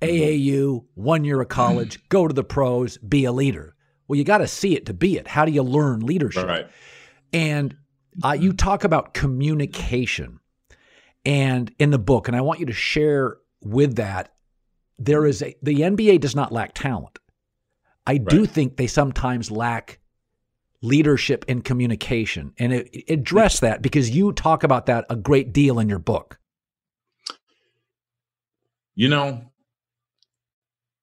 AAU, 0.00 0.84
one 0.94 1.24
year 1.24 1.40
of 1.40 1.48
college, 1.48 1.98
go 2.08 2.28
to 2.28 2.34
the 2.34 2.44
pros, 2.44 2.98
be 2.98 3.24
a 3.24 3.32
leader. 3.32 3.74
Well, 4.06 4.16
you 4.16 4.24
got 4.24 4.38
to 4.38 4.48
see 4.48 4.74
it 4.74 4.86
to 4.86 4.94
be 4.94 5.18
it. 5.18 5.28
How 5.28 5.44
do 5.44 5.52
you 5.52 5.62
learn 5.62 6.00
leadership? 6.00 6.46
Right. 6.46 6.66
And 7.32 7.76
uh, 8.22 8.32
you 8.32 8.52
talk 8.52 8.84
about 8.84 9.12
communication 9.14 10.40
and 11.24 11.72
in 11.78 11.90
the 11.90 11.98
book, 11.98 12.28
and 12.28 12.36
I 12.36 12.40
want 12.40 12.60
you 12.60 12.66
to 12.66 12.72
share 12.72 13.36
with 13.60 13.96
that 13.96 14.34
there 14.98 15.26
is 15.26 15.42
a 15.42 15.54
the 15.62 15.80
NBA 15.80 16.20
does 16.20 16.34
not 16.34 16.52
lack 16.52 16.74
talent. 16.74 17.18
I 18.06 18.12
right. 18.12 18.26
do 18.26 18.46
think 18.46 18.76
they 18.76 18.86
sometimes 18.86 19.50
lack 19.50 20.00
leadership 20.82 21.44
and 21.48 21.64
communication. 21.64 22.52
And 22.58 22.72
it, 22.72 22.88
it 22.92 23.10
address 23.10 23.60
that 23.60 23.82
because 23.82 24.10
you 24.10 24.32
talk 24.32 24.62
about 24.62 24.86
that 24.86 25.04
a 25.10 25.16
great 25.16 25.52
deal 25.52 25.78
in 25.78 25.88
your 25.88 25.98
book. 25.98 26.38
You 28.94 29.08
know, 29.08 29.42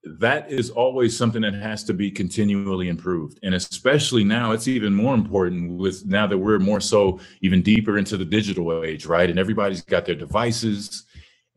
that 0.05 0.51
is 0.51 0.69
always 0.69 1.17
something 1.17 1.41
that 1.41 1.55
has 1.55 1.83
to 1.85 1.93
be 1.93 2.11
continually 2.11 2.89
improved. 2.89 3.39
And 3.41 3.55
especially 3.55 4.23
now 4.23 4.51
it's 4.51 4.67
even 4.67 4.93
more 4.93 5.15
important 5.15 5.71
with 5.71 6.05
now 6.05 6.27
that 6.27 6.37
we're 6.37 6.59
more 6.59 6.79
so 6.79 7.19
even 7.41 7.63
deeper 7.63 7.97
into 7.97 8.15
the 8.15 8.25
digital 8.25 8.83
age 8.83 9.05
right? 9.07 9.29
And 9.29 9.39
everybody's 9.39 9.81
got 9.81 10.05
their 10.05 10.15
devices 10.15 11.05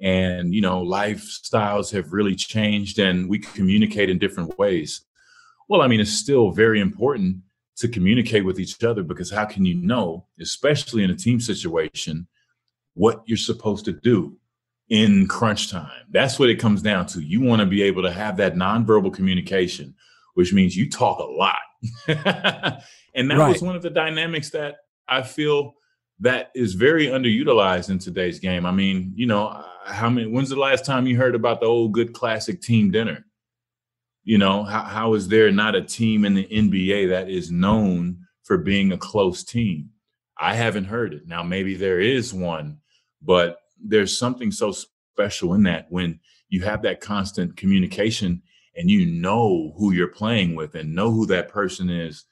and 0.00 0.54
you 0.54 0.60
know 0.60 0.82
lifestyles 0.82 1.90
have 1.90 2.12
really 2.12 2.34
changed 2.34 2.98
and 2.98 3.28
we 3.28 3.38
communicate 3.38 4.08
in 4.08 4.18
different 4.18 4.58
ways. 4.58 5.02
Well 5.68 5.82
i 5.82 5.86
mean 5.86 6.00
it's 6.00 6.12
still 6.12 6.50
very 6.50 6.80
important 6.80 7.38
to 7.76 7.88
communicate 7.88 8.44
with 8.44 8.58
each 8.58 8.82
other 8.82 9.02
because 9.02 9.30
how 9.30 9.44
can 9.44 9.64
you 9.64 9.74
know 9.74 10.26
especially 10.40 11.04
in 11.04 11.10
a 11.10 11.16
team 11.16 11.40
situation 11.40 12.26
what 12.94 13.22
you're 13.26 13.36
supposed 13.36 13.84
to 13.84 13.92
do 13.92 14.37
in 14.88 15.26
crunch 15.26 15.70
time. 15.70 16.06
That's 16.10 16.38
what 16.38 16.50
it 16.50 16.56
comes 16.56 16.82
down 16.82 17.06
to. 17.08 17.20
You 17.20 17.40
want 17.40 17.60
to 17.60 17.66
be 17.66 17.82
able 17.82 18.02
to 18.02 18.12
have 18.12 18.38
that 18.38 18.54
nonverbal 18.54 19.12
communication, 19.12 19.94
which 20.34 20.52
means 20.52 20.76
you 20.76 20.88
talk 20.88 21.18
a 21.18 21.24
lot. 21.24 21.58
and 23.14 23.30
that 23.30 23.38
right. 23.38 23.52
was 23.52 23.62
one 23.62 23.76
of 23.76 23.82
the 23.82 23.90
dynamics 23.90 24.50
that 24.50 24.76
I 25.06 25.22
feel 25.22 25.74
that 26.20 26.50
is 26.54 26.74
very 26.74 27.06
underutilized 27.06 27.90
in 27.90 27.98
today's 27.98 28.40
game. 28.40 28.66
I 28.66 28.72
mean, 28.72 29.12
you 29.14 29.26
know, 29.26 29.48
uh, 29.48 29.64
how 29.84 30.10
many 30.10 30.26
when's 30.26 30.48
the 30.48 30.56
last 30.56 30.84
time 30.84 31.06
you 31.06 31.16
heard 31.16 31.34
about 31.34 31.60
the 31.60 31.66
old 31.66 31.92
good 31.92 32.12
classic 32.12 32.60
team 32.60 32.90
dinner? 32.90 33.24
You 34.24 34.38
know, 34.38 34.64
how, 34.64 34.82
how 34.82 35.14
is 35.14 35.28
there 35.28 35.50
not 35.52 35.74
a 35.74 35.82
team 35.82 36.24
in 36.24 36.34
the 36.34 36.46
NBA 36.46 37.10
that 37.10 37.30
is 37.30 37.50
known 37.50 38.26
for 38.42 38.58
being 38.58 38.92
a 38.92 38.98
close 38.98 39.44
team? 39.44 39.90
I 40.36 40.54
haven't 40.54 40.84
heard 40.84 41.14
it. 41.14 41.26
Now 41.26 41.42
maybe 41.42 41.74
there 41.74 42.00
is 42.00 42.34
one, 42.34 42.78
but 43.22 43.58
there's 43.82 44.16
something 44.16 44.50
so 44.50 44.72
special 44.72 45.54
in 45.54 45.62
that 45.64 45.86
when 45.90 46.20
you 46.48 46.62
have 46.62 46.82
that 46.82 47.00
constant 47.00 47.56
communication 47.56 48.42
and 48.76 48.90
you 48.90 49.06
know 49.06 49.74
who 49.76 49.92
you're 49.92 50.08
playing 50.08 50.54
with 50.54 50.74
and 50.74 50.94
know 50.94 51.10
who 51.10 51.26
that 51.26 51.48
person 51.48 51.90
is 51.90 52.24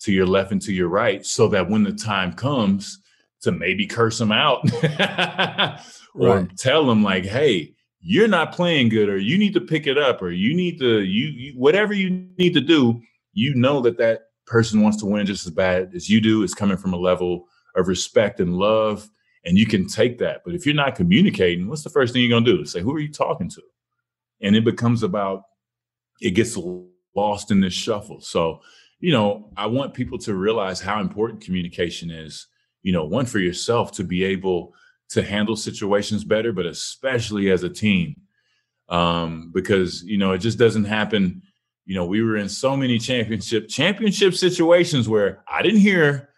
to 0.00 0.12
your 0.12 0.26
left 0.26 0.52
and 0.52 0.60
to 0.62 0.72
your 0.72 0.88
right 0.88 1.24
so 1.24 1.48
that 1.48 1.70
when 1.70 1.84
the 1.84 1.92
time 1.92 2.32
comes 2.32 2.98
to 3.40 3.52
maybe 3.52 3.86
curse 3.86 4.18
them 4.18 4.32
out 4.32 4.62
or 6.14 6.38
right. 6.38 6.56
tell 6.56 6.84
them 6.86 7.02
like 7.02 7.24
hey 7.24 7.72
you're 8.00 8.28
not 8.28 8.52
playing 8.52 8.88
good 8.88 9.08
or 9.08 9.16
you 9.16 9.38
need 9.38 9.54
to 9.54 9.60
pick 9.60 9.86
it 9.86 9.96
up 9.96 10.20
or 10.20 10.32
you 10.32 10.54
need 10.54 10.78
to 10.78 11.02
you, 11.02 11.26
you 11.28 11.52
whatever 11.56 11.94
you 11.94 12.10
need 12.36 12.52
to 12.52 12.60
do 12.60 13.00
you 13.32 13.54
know 13.54 13.80
that 13.80 13.98
that 13.98 14.22
person 14.46 14.82
wants 14.82 14.98
to 14.98 15.06
win 15.06 15.24
just 15.24 15.46
as 15.46 15.52
bad 15.52 15.92
as 15.94 16.10
you 16.10 16.20
do 16.20 16.42
it's 16.42 16.54
coming 16.54 16.76
from 16.76 16.92
a 16.92 16.98
level 16.98 17.46
of 17.76 17.86
respect 17.86 18.40
and 18.40 18.54
love 18.54 19.08
and 19.44 19.58
you 19.58 19.66
can 19.66 19.86
take 19.86 20.18
that. 20.18 20.42
But 20.44 20.54
if 20.54 20.64
you're 20.66 20.74
not 20.74 20.94
communicating, 20.94 21.68
what's 21.68 21.82
the 21.82 21.90
first 21.90 22.12
thing 22.12 22.22
you're 22.22 22.30
going 22.30 22.44
to 22.44 22.58
do? 22.58 22.64
Say, 22.64 22.80
who 22.80 22.94
are 22.94 23.00
you 23.00 23.12
talking 23.12 23.48
to? 23.50 23.62
And 24.40 24.54
it 24.56 24.64
becomes 24.64 25.02
about, 25.02 25.44
it 26.20 26.30
gets 26.30 26.56
lost 27.14 27.50
in 27.50 27.60
this 27.60 27.74
shuffle. 27.74 28.20
So, 28.20 28.60
you 29.00 29.12
know, 29.12 29.50
I 29.56 29.66
want 29.66 29.94
people 29.94 30.18
to 30.18 30.34
realize 30.34 30.80
how 30.80 31.00
important 31.00 31.40
communication 31.40 32.10
is, 32.10 32.46
you 32.82 32.92
know, 32.92 33.04
one 33.04 33.26
for 33.26 33.38
yourself 33.38 33.92
to 33.92 34.04
be 34.04 34.24
able 34.24 34.74
to 35.10 35.22
handle 35.22 35.56
situations 35.56 36.24
better, 36.24 36.52
but 36.52 36.66
especially 36.66 37.50
as 37.50 37.64
a 37.64 37.68
team. 37.68 38.16
Um, 38.88 39.50
because, 39.52 40.02
you 40.02 40.18
know, 40.18 40.32
it 40.32 40.38
just 40.38 40.58
doesn't 40.58 40.84
happen. 40.84 41.42
You 41.84 41.94
know, 41.94 42.04
we 42.04 42.22
were 42.22 42.36
in 42.36 42.48
so 42.48 42.76
many 42.76 42.98
championship 42.98 43.68
championship 43.68 44.34
situations 44.34 45.08
where 45.08 45.42
I 45.48 45.62
didn't 45.62 45.80
hear 45.80 46.28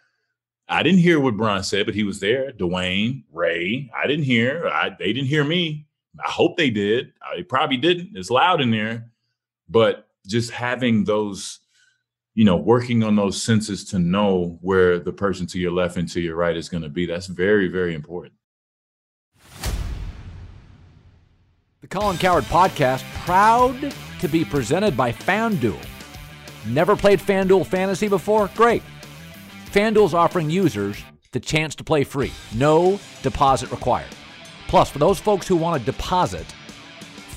I 0.67 0.81
didn't 0.81 0.99
hear 0.99 1.19
what 1.19 1.37
Bron 1.37 1.63
said, 1.63 1.85
but 1.85 1.95
he 1.95 2.03
was 2.03 2.19
there. 2.19 2.51
Dwyane, 2.51 3.23
Ray, 3.31 3.91
I 3.95 4.07
didn't 4.07 4.25
hear. 4.25 4.67
I, 4.67 4.95
they 4.97 5.13
didn't 5.13 5.27
hear 5.27 5.43
me. 5.43 5.85
I 6.25 6.29
hope 6.29 6.57
they 6.57 6.69
did. 6.69 7.13
They 7.35 7.43
probably 7.43 7.77
didn't. 7.77 8.11
It's 8.15 8.31
loud 8.31 8.61
in 8.61 8.71
there. 8.71 9.11
But 9.69 10.07
just 10.25 10.51
having 10.51 11.03
those, 11.03 11.59
you 12.33 12.45
know, 12.45 12.55
working 12.55 13.03
on 13.03 13.15
those 13.15 13.41
senses 13.41 13.85
to 13.85 13.99
know 13.99 14.57
where 14.61 14.97
the 14.97 15.13
person 15.13 15.45
to 15.47 15.59
your 15.59 15.71
left 15.71 15.97
and 15.97 16.09
to 16.09 16.19
your 16.19 16.35
right 16.35 16.57
is 16.57 16.69
going 16.69 16.83
to 16.83 16.89
be, 16.89 17.05
that's 17.05 17.27
very, 17.27 17.67
very 17.67 17.93
important. 17.93 18.33
The 21.81 21.87
Colin 21.87 22.17
Cowherd 22.17 22.45
Podcast, 22.45 23.03
proud 23.25 23.93
to 24.19 24.27
be 24.27 24.43
presented 24.43 24.97
by 24.97 25.11
FanDuel. 25.11 25.77
Never 26.67 26.95
played 26.95 27.19
FanDuel 27.19 27.67
Fantasy 27.67 28.07
before? 28.07 28.49
Great. 28.55 28.81
FanDuel's 29.75 30.13
offering 30.13 30.49
users 30.49 31.03
the 31.33 31.39
chance 31.41 31.75
to 31.75 31.83
play 31.83 32.05
free, 32.05 32.31
no 32.53 32.97
deposit 33.23 33.69
required. 33.71 34.07
Plus, 34.69 34.89
for 34.89 34.99
those 34.99 35.19
folks 35.19 35.49
who 35.49 35.57
want 35.57 35.77
to 35.77 35.85
deposit, 35.91 36.45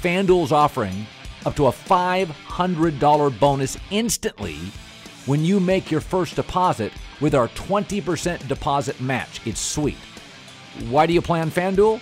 FanDuel's 0.00 0.52
offering 0.52 1.04
up 1.44 1.56
to 1.56 1.66
a 1.66 1.72
$500 1.72 3.40
bonus 3.40 3.76
instantly 3.90 4.54
when 5.26 5.44
you 5.44 5.58
make 5.58 5.90
your 5.90 6.00
first 6.00 6.36
deposit 6.36 6.92
with 7.20 7.34
our 7.34 7.48
20% 7.48 8.46
deposit 8.46 9.00
match. 9.00 9.44
It's 9.44 9.60
sweet. 9.60 9.98
Why 10.90 11.06
do 11.06 11.14
you 11.14 11.20
play 11.20 11.40
on 11.40 11.50
FanDuel? 11.50 12.00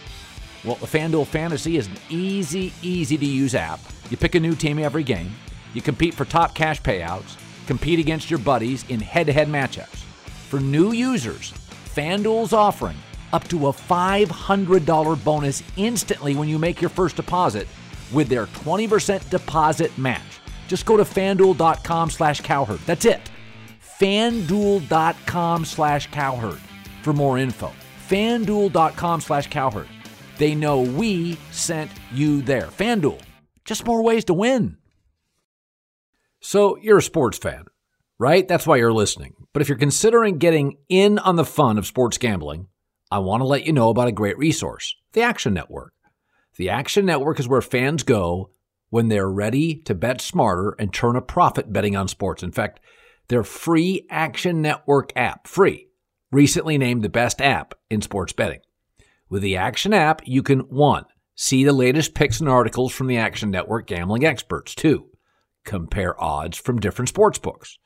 Well, 0.66 0.74
the 0.74 0.86
FanDuel 0.86 1.28
Fantasy 1.28 1.78
is 1.78 1.86
an 1.86 1.96
easy, 2.10 2.74
easy 2.82 3.16
to 3.16 3.24
use 3.24 3.54
app. 3.54 3.80
You 4.10 4.18
pick 4.18 4.34
a 4.34 4.40
new 4.40 4.54
team 4.54 4.78
every 4.80 5.02
game, 5.02 5.34
you 5.72 5.80
compete 5.80 6.12
for 6.12 6.26
top 6.26 6.54
cash 6.54 6.82
payouts, 6.82 7.38
compete 7.66 7.98
against 7.98 8.30
your 8.30 8.38
buddies 8.38 8.84
in 8.90 9.00
head 9.00 9.28
to 9.28 9.32
head 9.32 9.48
matchups. 9.48 10.05
For 10.46 10.60
new 10.60 10.92
users, 10.92 11.52
FanDuel's 11.96 12.52
offering 12.52 12.96
up 13.32 13.48
to 13.48 13.66
a 13.66 13.72
$500 13.72 15.24
bonus 15.24 15.62
instantly 15.76 16.36
when 16.36 16.48
you 16.48 16.56
make 16.56 16.80
your 16.80 16.88
first 16.88 17.16
deposit 17.16 17.66
with 18.12 18.28
their 18.28 18.46
20% 18.46 19.28
deposit 19.28 19.98
match. 19.98 20.22
Just 20.68 20.86
go 20.86 20.96
to 20.96 21.02
fanduel.com 21.02 22.10
slash 22.10 22.42
cowherd. 22.42 22.78
That's 22.86 23.04
it. 23.06 23.28
fanduel.com 23.98 25.64
slash 25.64 26.10
cowherd 26.12 26.60
for 27.02 27.12
more 27.12 27.38
info. 27.38 27.72
fanduel.com 28.08 29.20
slash 29.20 29.48
cowherd. 29.48 29.88
They 30.38 30.54
know 30.54 30.82
we 30.82 31.38
sent 31.50 31.90
you 32.12 32.40
there. 32.40 32.68
FanDuel, 32.68 33.20
just 33.64 33.84
more 33.84 34.00
ways 34.00 34.24
to 34.26 34.34
win. 34.34 34.76
So 36.40 36.76
you're 36.76 36.98
a 36.98 37.02
sports 37.02 37.36
fan 37.36 37.66
right? 38.18 38.46
That's 38.46 38.66
why 38.66 38.76
you're 38.76 38.92
listening. 38.92 39.34
But 39.52 39.62
if 39.62 39.68
you're 39.68 39.78
considering 39.78 40.38
getting 40.38 40.78
in 40.88 41.18
on 41.18 41.36
the 41.36 41.44
fun 41.44 41.78
of 41.78 41.86
sports 41.86 42.18
gambling, 42.18 42.68
I 43.10 43.18
want 43.18 43.40
to 43.40 43.46
let 43.46 43.66
you 43.66 43.72
know 43.72 43.88
about 43.90 44.08
a 44.08 44.12
great 44.12 44.38
resource 44.38 44.94
the 45.12 45.22
Action 45.22 45.54
Network. 45.54 45.92
The 46.56 46.70
Action 46.70 47.06
Network 47.06 47.38
is 47.38 47.48
where 47.48 47.62
fans 47.62 48.02
go 48.02 48.50
when 48.90 49.08
they're 49.08 49.30
ready 49.30 49.76
to 49.82 49.94
bet 49.94 50.20
smarter 50.20 50.74
and 50.78 50.92
turn 50.92 51.16
a 51.16 51.22
profit 51.22 51.72
betting 51.72 51.96
on 51.96 52.08
sports. 52.08 52.42
In 52.42 52.52
fact, 52.52 52.80
their 53.28 53.42
free 53.42 54.06
Action 54.10 54.62
Network 54.62 55.12
app, 55.16 55.46
free, 55.46 55.88
recently 56.30 56.78
named 56.78 57.02
the 57.02 57.08
best 57.08 57.40
app 57.40 57.74
in 57.90 58.02
sports 58.02 58.32
betting. 58.32 58.60
With 59.28 59.42
the 59.42 59.56
Action 59.56 59.92
app, 59.92 60.22
you 60.24 60.42
can 60.42 60.60
one, 60.60 61.04
see 61.34 61.64
the 61.64 61.72
latest 61.72 62.14
picks 62.14 62.40
and 62.40 62.48
articles 62.48 62.92
from 62.92 63.06
the 63.06 63.16
Action 63.16 63.50
Network 63.50 63.86
gambling 63.86 64.24
experts, 64.24 64.74
two, 64.74 65.06
compare 65.64 66.20
odds 66.22 66.56
from 66.56 66.80
different 66.80 67.08
sports 67.08 67.38
books, 67.38 67.78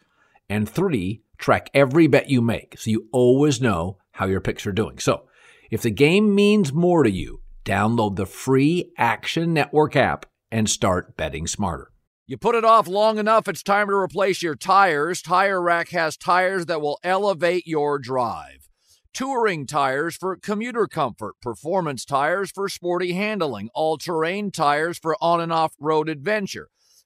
and 0.50 0.68
three, 0.68 1.22
track 1.38 1.70
every 1.72 2.08
bet 2.08 2.28
you 2.28 2.42
make 2.42 2.76
so 2.78 2.90
you 2.90 3.08
always 3.12 3.62
know 3.62 3.96
how 4.12 4.26
your 4.26 4.42
picks 4.42 4.66
are 4.66 4.72
doing. 4.72 4.98
So, 4.98 5.22
if 5.70 5.80
the 5.80 5.90
game 5.90 6.34
means 6.34 6.72
more 6.72 7.04
to 7.04 7.10
you, 7.10 7.40
download 7.64 8.16
the 8.16 8.26
free 8.26 8.92
Action 8.98 9.54
Network 9.54 9.94
app 9.94 10.26
and 10.50 10.68
start 10.68 11.16
betting 11.16 11.46
smarter. 11.46 11.92
You 12.26 12.36
put 12.36 12.56
it 12.56 12.64
off 12.64 12.88
long 12.88 13.18
enough, 13.18 13.48
it's 13.48 13.62
time 13.62 13.88
to 13.88 13.94
replace 13.94 14.42
your 14.42 14.56
tires. 14.56 15.22
Tire 15.22 15.62
Rack 15.62 15.90
has 15.90 16.16
tires 16.16 16.66
that 16.66 16.80
will 16.80 16.98
elevate 17.02 17.66
your 17.66 17.98
drive. 17.98 18.68
Touring 19.12 19.66
tires 19.66 20.16
for 20.16 20.36
commuter 20.36 20.86
comfort, 20.86 21.34
performance 21.40 22.04
tires 22.04 22.50
for 22.52 22.68
sporty 22.68 23.12
handling, 23.12 23.68
all 23.74 23.98
terrain 23.98 24.50
tires 24.50 24.98
for 24.98 25.16
on 25.20 25.40
and 25.40 25.52
off 25.52 25.74
road 25.80 26.08
adventure. 26.08 26.68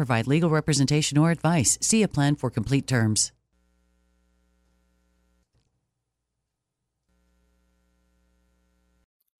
provide 0.00 0.26
legal 0.26 0.48
representation 0.48 1.18
or 1.18 1.30
advice. 1.30 1.76
See 1.82 2.02
a 2.02 2.08
plan 2.08 2.34
for 2.34 2.48
complete 2.48 2.86
terms. 2.86 3.32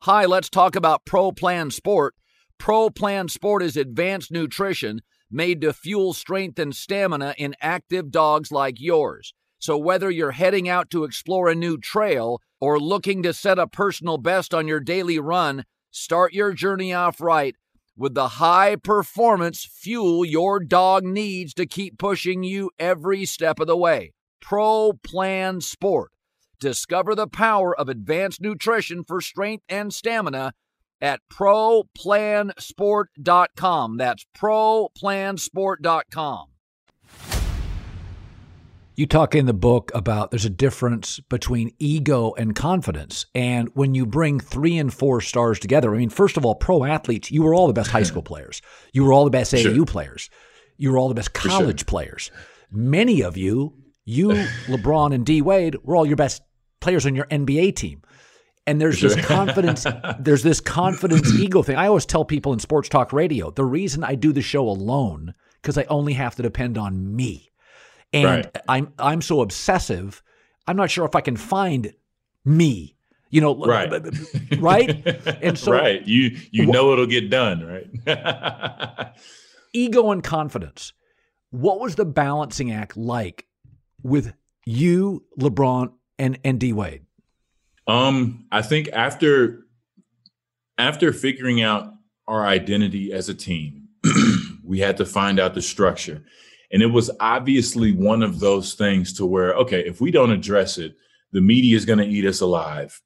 Hi, 0.03 0.27
let's 0.27 0.51
talk 0.51 0.77
about 0.77 1.07
Pro 1.07 1.33
Plan 1.33 1.71
Sport. 1.71 2.15
Pro 2.59 2.91
Plan 2.91 3.29
Sport 3.29 3.63
is 3.63 3.75
advanced 3.75 4.31
nutrition 4.31 5.01
made 5.31 5.63
to 5.63 5.73
fuel 5.73 6.13
strength 6.13 6.59
and 6.59 6.77
stamina 6.77 7.35
in 7.39 7.55
active 7.63 8.11
dogs 8.11 8.53
like 8.53 8.79
yours. 8.79 9.33
So, 9.59 9.79
whether 9.79 10.11
you're 10.11 10.33
heading 10.33 10.69
out 10.69 10.91
to 10.91 11.05
explore 11.05 11.49
a 11.49 11.55
new 11.55 11.79
trail 11.79 12.43
or 12.61 12.79
looking 12.79 13.23
to 13.23 13.33
set 13.33 13.59
a 13.59 13.67
personal 13.67 14.19
best 14.19 14.53
on 14.53 14.69
your 14.69 14.81
daily 14.81 15.19
run, 15.19 15.65
start 15.91 16.35
your 16.35 16.53
journey 16.53 16.93
off 16.93 17.19
right 17.19 17.57
with 18.01 18.15
the 18.15 18.29
high 18.29 18.77
performance 18.77 19.69
fuel 19.71 20.25
your 20.25 20.59
dog 20.59 21.05
needs 21.05 21.53
to 21.53 21.67
keep 21.67 21.99
pushing 21.99 22.43
you 22.43 22.71
every 22.79 23.27
step 23.27 23.61
of 23.61 23.67
the 23.67 23.77
way. 23.77 24.15
Pro 24.41 24.95
Plan 25.05 25.61
Sport. 25.61 26.11
Discover 26.59 27.15
the 27.15 27.29
power 27.29 27.79
of 27.79 27.91
advanced 27.91 28.41
nutrition 28.41 29.05
for 29.05 29.21
strength 29.21 29.65
and 29.69 29.93
stamina 29.93 30.55
at 30.99 31.21
ProPlansport.com. 31.31 33.97
That's 33.99 34.25
ProPlansport.com. 34.35 36.47
You 39.01 39.07
talk 39.07 39.35
in 39.35 39.47
the 39.47 39.55
book 39.55 39.91
about 39.95 40.31
there's 40.31 40.45
a 40.45 40.51
difference 40.51 41.21
between 41.21 41.73
ego 41.79 42.35
and 42.37 42.55
confidence. 42.55 43.25
And 43.35 43.71
when 43.73 43.95
you 43.95 44.05
bring 44.05 44.39
three 44.39 44.77
and 44.77 44.93
four 44.93 45.23
stars 45.23 45.59
together, 45.59 45.95
I 45.95 45.97
mean, 45.97 46.11
first 46.11 46.37
of 46.37 46.45
all, 46.45 46.55
pro 46.55 46.85
athletes, 46.85 47.31
you 47.31 47.43
were 47.43 47.55
all 47.55 47.67
the 47.67 47.73
best 47.73 47.91
high 47.91 48.03
school 48.03 48.21
players. 48.31 48.61
You 48.93 49.05
were 49.05 49.15
all 49.15 49.25
the 49.25 49.31
best 49.31 49.55
AAU 49.55 49.75
sure. 49.75 49.87
players. 49.87 50.29
You 50.77 50.93
were 50.93 50.99
all 50.99 51.09
the 51.09 51.15
best 51.15 51.33
college 51.33 51.81
sure. 51.81 51.87
players. 51.87 52.31
Many 52.71 53.23
of 53.23 53.39
you, 53.39 53.73
you, 54.05 54.29
LeBron, 54.67 55.15
and 55.15 55.25
D 55.25 55.41
Wade, 55.41 55.77
were 55.83 55.97
all 55.97 56.05
your 56.05 56.17
best 56.17 56.43
players 56.83 57.07
on 57.07 57.15
your 57.15 57.25
NBA 57.29 57.77
team. 57.77 58.03
And 58.67 58.83
there's 58.83 58.99
sure. 58.99 59.09
this 59.09 59.25
confidence, 59.25 59.87
there's 60.21 60.43
this 60.43 60.61
confidence 60.61 61.33
ego 61.37 61.63
thing. 61.63 61.77
I 61.77 61.87
always 61.87 62.05
tell 62.05 62.27
people 62.27 62.53
in 62.53 62.59
sports 62.59 62.91
talk 62.91 63.15
radio, 63.15 63.51
the 63.51 63.65
reason 63.65 64.05
I 64.05 64.15
do 64.15 64.31
the 64.35 64.43
show 64.43 64.69
alone, 64.69 65.33
because 65.63 65.79
I 65.79 65.85
only 65.85 66.13
have 66.13 66.35
to 66.35 66.43
depend 66.43 66.77
on 66.77 67.17
me. 67.17 67.50
And 68.13 68.25
right. 68.25 68.57
I'm 68.69 68.93
I'm 68.99 69.23
so 69.23 69.41
obsessive, 69.41 70.23
I'm 70.67 70.77
not 70.77 70.91
sure 70.91 71.05
if 71.05 71.15
I 71.15 71.21
can 71.21 71.37
find 71.37 71.95
me. 72.45 72.97
You 73.31 73.41
know, 73.41 73.57
right? 73.65 73.93
right? 74.59 75.07
And 75.41 75.57
so, 75.57 75.73
right, 75.73 76.05
you 76.07 76.37
you 76.51 76.67
know 76.67 76.93
it'll 76.93 77.07
get 77.07 77.31
done, 77.31 77.65
right? 77.65 79.15
ego 79.73 80.11
and 80.11 80.23
confidence. 80.23 80.93
What 81.51 81.81
was 81.81 81.95
the 81.95 82.05
balancing 82.05 82.73
act 82.73 82.97
like 82.97 83.47
with 84.03 84.35
you, 84.67 85.25
LeBron, 85.39 85.93
and 86.19 86.39
and 86.45 86.59
D 86.59 86.73
Wade? 86.73 87.07
Um, 87.87 88.47
I 88.51 88.63
think 88.63 88.89
after 88.93 89.65
after 90.79 91.13
figuring 91.13 91.63
out 91.63 91.93
our 92.27 92.47
identity 92.47 93.13
as 93.13 93.29
a 93.29 93.35
team, 93.35 93.89
we 94.65 94.81
had 94.81 94.97
to 94.97 95.05
find 95.05 95.39
out 95.39 95.55
the 95.55 95.63
structure. 95.63 96.25
And 96.73 96.83
it 96.83 96.87
was 96.87 97.11
obviously 97.19 97.93
one 97.93 98.23
of 98.23 98.39
those 98.39 98.75
things 98.75 99.13
to 99.15 99.27
where, 99.27 99.55
okay, 99.55 99.81
if 99.81 100.01
we 100.01 100.11
don't 100.11 100.31
address 100.31 100.79
it, 100.79 100.97
the 101.33 101.41
media 101.41 101.77
is 101.77 101.85
going 101.85 101.99
to 101.99 102.07
eat 102.07 102.27
us 102.27 102.41
alive. 102.41 103.01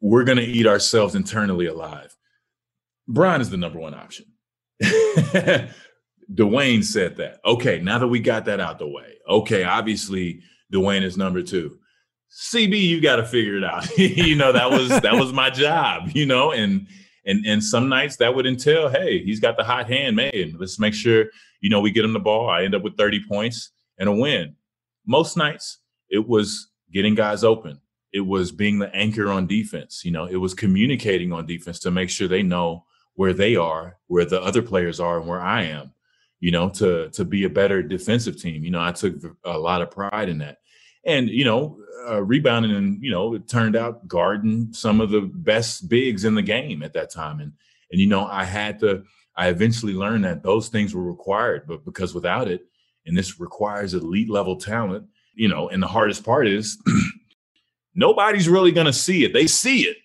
We're 0.00 0.24
going 0.24 0.38
to 0.38 0.44
eat 0.44 0.66
ourselves 0.66 1.14
internally 1.14 1.66
alive. 1.66 2.16
Bron 3.08 3.40
is 3.40 3.50
the 3.50 3.56
number 3.56 3.78
one 3.78 3.94
option. 3.94 4.26
Dwyane 6.32 6.84
said 6.84 7.16
that. 7.16 7.40
Okay, 7.44 7.80
now 7.80 7.98
that 7.98 8.08
we 8.08 8.20
got 8.20 8.44
that 8.44 8.60
out 8.60 8.78
the 8.78 8.86
way, 8.86 9.14
okay, 9.28 9.64
obviously 9.64 10.42
Dwyane 10.72 11.02
is 11.02 11.16
number 11.16 11.42
two. 11.42 11.78
CB, 12.30 12.80
you 12.80 13.00
got 13.00 13.16
to 13.16 13.26
figure 13.26 13.56
it 13.56 13.64
out. 13.64 13.86
you 13.98 14.36
know, 14.36 14.52
that 14.52 14.70
was 14.70 14.88
that 14.88 15.14
was 15.14 15.32
my 15.32 15.50
job, 15.50 16.10
you 16.14 16.26
know, 16.26 16.52
and 16.52 16.86
and 17.26 17.44
and 17.46 17.62
some 17.62 17.88
nights 17.88 18.16
that 18.16 18.34
would 18.34 18.46
entail, 18.46 18.88
hey, 18.88 19.22
he's 19.22 19.40
got 19.40 19.56
the 19.56 19.64
hot 19.64 19.88
hand, 19.88 20.16
man. 20.16 20.56
Let's 20.58 20.78
make 20.78 20.94
sure 20.94 21.26
you 21.62 21.68
know, 21.68 21.80
we 21.80 21.90
get 21.90 22.06
him 22.06 22.14
the 22.14 22.18
ball. 22.18 22.48
I 22.48 22.62
end 22.64 22.74
up 22.74 22.82
with 22.82 22.96
30 22.96 23.24
points 23.28 23.72
and 23.98 24.08
a 24.08 24.12
win. 24.12 24.56
Most 25.06 25.36
nights 25.36 25.78
it 26.08 26.26
was 26.26 26.70
getting 26.90 27.14
guys 27.14 27.44
open. 27.44 27.78
It 28.12 28.20
was 28.22 28.50
being 28.50 28.78
the 28.78 28.94
anchor 28.96 29.30
on 29.30 29.46
defense. 29.46 30.02
You 30.04 30.10
know, 30.10 30.24
it 30.24 30.36
was 30.36 30.54
communicating 30.54 31.32
on 31.32 31.46
defense 31.46 31.78
to 31.80 31.90
make 31.90 32.08
sure 32.08 32.28
they 32.28 32.42
know 32.42 32.86
where 33.14 33.34
they 33.34 33.56
are, 33.56 33.98
where 34.06 34.24
the 34.24 34.40
other 34.40 34.62
players 34.62 35.00
are, 35.00 35.18
and 35.18 35.28
where 35.28 35.42
I 35.42 35.64
am. 35.64 35.92
you 36.40 36.50
know, 36.50 36.70
to 36.70 37.10
to 37.10 37.24
be 37.24 37.44
a 37.44 37.50
better 37.50 37.82
defensive 37.82 38.40
team. 38.40 38.64
You 38.64 38.70
know, 38.70 38.82
I 38.82 38.92
took 38.92 39.14
a 39.44 39.58
lot 39.58 39.82
of 39.82 39.90
pride 39.90 40.28
in 40.28 40.38
that. 40.38 40.58
And, 41.04 41.28
you 41.28 41.44
know, 41.44 41.78
uh, 42.08 42.22
rebounding 42.22 42.72
and, 42.72 43.02
you 43.02 43.10
know, 43.10 43.34
it 43.34 43.48
turned 43.48 43.76
out 43.76 44.06
guarding 44.08 44.72
some 44.72 45.00
of 45.00 45.10
the 45.10 45.20
best 45.20 45.88
bigs 45.88 46.24
in 46.24 46.34
the 46.34 46.42
game 46.42 46.82
at 46.82 46.92
that 46.94 47.10
time. 47.10 47.40
And 47.40 47.52
and 47.90 48.00
you 48.00 48.06
know, 48.06 48.26
I 48.26 48.44
had 48.44 48.78
to 48.80 49.04
I 49.36 49.48
eventually 49.48 49.94
learned 49.94 50.24
that 50.24 50.42
those 50.42 50.68
things 50.68 50.94
were 50.94 51.04
required, 51.04 51.66
but 51.66 51.84
because 51.84 52.14
without 52.14 52.48
it, 52.48 52.66
and 53.06 53.16
this 53.16 53.40
requires 53.40 53.94
elite 53.94 54.28
level 54.28 54.56
talent, 54.56 55.06
you 55.34 55.48
know, 55.48 55.68
and 55.68 55.82
the 55.82 55.86
hardest 55.86 56.24
part 56.24 56.46
is 56.46 56.78
nobody's 57.94 58.48
really 58.48 58.72
going 58.72 58.86
to 58.86 58.92
see 58.92 59.24
it. 59.24 59.32
They 59.32 59.46
see 59.46 59.82
it. 59.82 59.96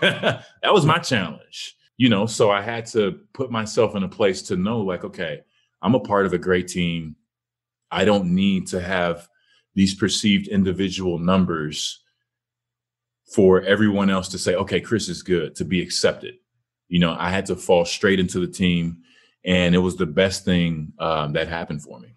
that 0.00 0.72
was 0.72 0.86
my 0.86 0.98
challenge, 0.98 1.76
you 1.96 2.08
know. 2.08 2.26
So 2.26 2.50
I 2.50 2.62
had 2.62 2.86
to 2.86 3.20
put 3.32 3.50
myself 3.50 3.96
in 3.96 4.04
a 4.04 4.08
place 4.08 4.42
to 4.42 4.56
know, 4.56 4.80
like, 4.80 5.04
okay, 5.04 5.40
I'm 5.82 5.94
a 5.94 6.00
part 6.00 6.26
of 6.26 6.32
a 6.32 6.38
great 6.38 6.68
team. 6.68 7.16
I 7.90 8.04
don't 8.04 8.34
need 8.34 8.68
to 8.68 8.80
have 8.80 9.28
these 9.74 9.94
perceived 9.94 10.48
individual 10.48 11.18
numbers 11.18 12.00
for 13.34 13.62
everyone 13.62 14.10
else 14.10 14.28
to 14.28 14.38
say, 14.38 14.54
okay, 14.54 14.80
Chris 14.80 15.08
is 15.08 15.22
good 15.22 15.54
to 15.56 15.64
be 15.64 15.82
accepted. 15.82 16.34
You 16.88 17.00
know, 17.00 17.16
I 17.18 17.30
had 17.30 17.46
to 17.46 17.56
fall 17.56 17.84
straight 17.84 18.20
into 18.20 18.38
the 18.38 18.52
team, 18.52 18.98
and 19.44 19.74
it 19.74 19.78
was 19.78 19.96
the 19.96 20.06
best 20.06 20.44
thing 20.44 20.92
um, 20.98 21.32
that 21.32 21.48
happened 21.48 21.82
for 21.82 21.98
me. 21.98 22.08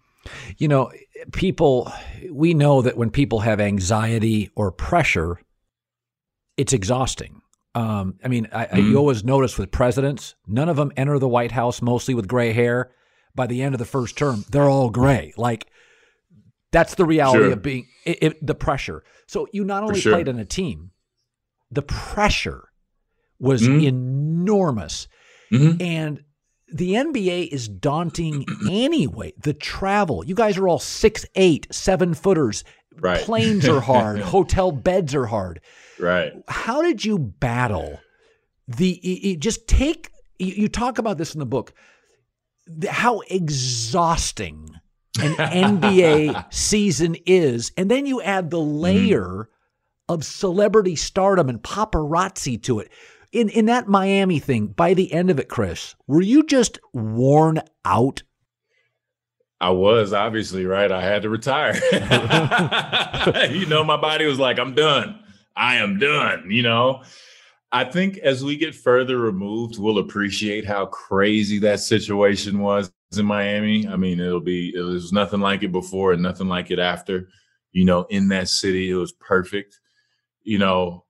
You 0.58 0.68
know, 0.68 0.92
people, 1.32 1.90
we 2.30 2.54
know 2.54 2.82
that 2.82 2.96
when 2.96 3.10
people 3.10 3.40
have 3.40 3.60
anxiety 3.60 4.50
or 4.54 4.70
pressure, 4.70 5.40
it's 6.56 6.72
exhausting. 6.72 7.40
Um, 7.74 8.18
I 8.24 8.28
mean, 8.28 8.48
I, 8.52 8.66
mm-hmm. 8.66 8.90
you 8.90 8.96
always 8.98 9.24
notice 9.24 9.56
with 9.56 9.70
presidents, 9.70 10.34
none 10.46 10.68
of 10.68 10.76
them 10.76 10.92
enter 10.96 11.18
the 11.18 11.28
White 11.28 11.52
House 11.52 11.80
mostly 11.80 12.14
with 12.14 12.28
gray 12.28 12.52
hair. 12.52 12.92
By 13.34 13.46
the 13.46 13.62
end 13.62 13.74
of 13.74 13.78
the 13.78 13.84
first 13.84 14.18
term, 14.18 14.44
they're 14.50 14.68
all 14.68 14.90
gray. 14.90 15.32
Like, 15.36 15.66
that's 16.70 16.94
the 16.94 17.04
reality 17.04 17.44
sure. 17.44 17.52
of 17.52 17.62
being 17.62 17.86
it, 18.04 18.18
it, 18.20 18.46
the 18.46 18.54
pressure. 18.54 19.02
So 19.26 19.48
you 19.52 19.64
not 19.64 19.82
only 19.82 20.00
sure. 20.00 20.12
played 20.12 20.28
in 20.28 20.38
a 20.38 20.44
team, 20.44 20.90
the 21.70 21.82
pressure 21.82 22.68
was 23.38 23.62
mm-hmm. 23.62 23.84
enormous. 23.84 25.08
Mm-hmm. 25.52 25.80
And 25.80 26.24
the 26.72 26.92
NBA 26.92 27.48
is 27.48 27.68
daunting 27.68 28.44
anyway. 28.70 29.32
The 29.38 29.54
travel, 29.54 30.24
you 30.24 30.34
guys 30.34 30.58
are 30.58 30.68
all 30.68 30.78
six, 30.78 31.24
eight, 31.34 31.66
seven 31.70 32.14
footers. 32.14 32.64
Right. 33.00 33.20
Planes 33.20 33.66
are 33.68 33.80
hard. 33.80 34.20
Hotel 34.20 34.72
beds 34.72 35.14
are 35.14 35.26
hard. 35.26 35.60
Right. 35.98 36.32
How 36.48 36.82
did 36.82 37.04
you 37.04 37.18
battle 37.18 38.00
the? 38.66 39.00
You 39.02 39.36
just 39.36 39.66
take. 39.68 40.10
You 40.38 40.68
talk 40.68 40.98
about 40.98 41.18
this 41.18 41.34
in 41.34 41.40
the 41.40 41.46
book. 41.46 41.72
How 42.88 43.20
exhausting 43.30 44.77
an 45.20 45.34
NBA 45.80 46.52
season 46.52 47.16
is, 47.26 47.72
and 47.76 47.90
then 47.90 48.06
you 48.06 48.20
add 48.22 48.50
the 48.50 48.58
mm-hmm. 48.58 48.78
layer 48.78 49.26
mm-hmm. 49.26 50.12
of 50.12 50.24
celebrity 50.24 50.96
stardom 50.96 51.48
and 51.48 51.62
paparazzi 51.62 52.62
to 52.64 52.80
it 52.80 52.90
in 53.32 53.48
in 53.48 53.66
that 53.66 53.88
Miami 53.88 54.38
thing, 54.38 54.68
by 54.68 54.94
the 54.94 55.12
end 55.12 55.30
of 55.30 55.38
it, 55.38 55.48
Chris, 55.48 55.94
were 56.06 56.22
you 56.22 56.44
just 56.44 56.78
worn 56.92 57.60
out? 57.84 58.22
I 59.60 59.70
was 59.70 60.12
obviously 60.12 60.64
right. 60.66 60.90
I 60.90 61.02
had 61.02 61.22
to 61.22 61.28
retire. 61.28 61.74
you 63.50 63.66
know, 63.66 63.82
my 63.84 63.96
body 63.96 64.24
was 64.26 64.38
like, 64.38 64.58
I'm 64.58 64.74
done. 64.74 65.18
I 65.56 65.76
am 65.76 65.98
done. 65.98 66.50
You 66.50 66.62
know, 66.62 67.02
I 67.70 67.84
think 67.84 68.18
as 68.18 68.42
we 68.42 68.56
get 68.56 68.74
further 68.74 69.18
removed, 69.18 69.78
we'll 69.78 69.98
appreciate 69.98 70.64
how 70.64 70.86
crazy 70.86 71.58
that 71.60 71.80
situation 71.80 72.60
was 72.60 72.90
in 73.16 73.26
Miami. 73.26 73.86
I 73.86 73.96
mean, 73.96 74.20
it'll 74.20 74.40
be, 74.40 74.72
it 74.74 74.80
was 74.80 75.12
nothing 75.12 75.40
like 75.40 75.62
it 75.62 75.72
before 75.72 76.12
and 76.12 76.22
nothing 76.22 76.48
like 76.48 76.70
it 76.70 76.78
after. 76.78 77.28
You 77.72 77.84
know, 77.84 78.04
in 78.04 78.28
that 78.28 78.48
city, 78.48 78.90
it 78.90 78.94
was 78.94 79.12
perfect. 79.12 79.78
You 80.42 80.58
know, 80.58 81.04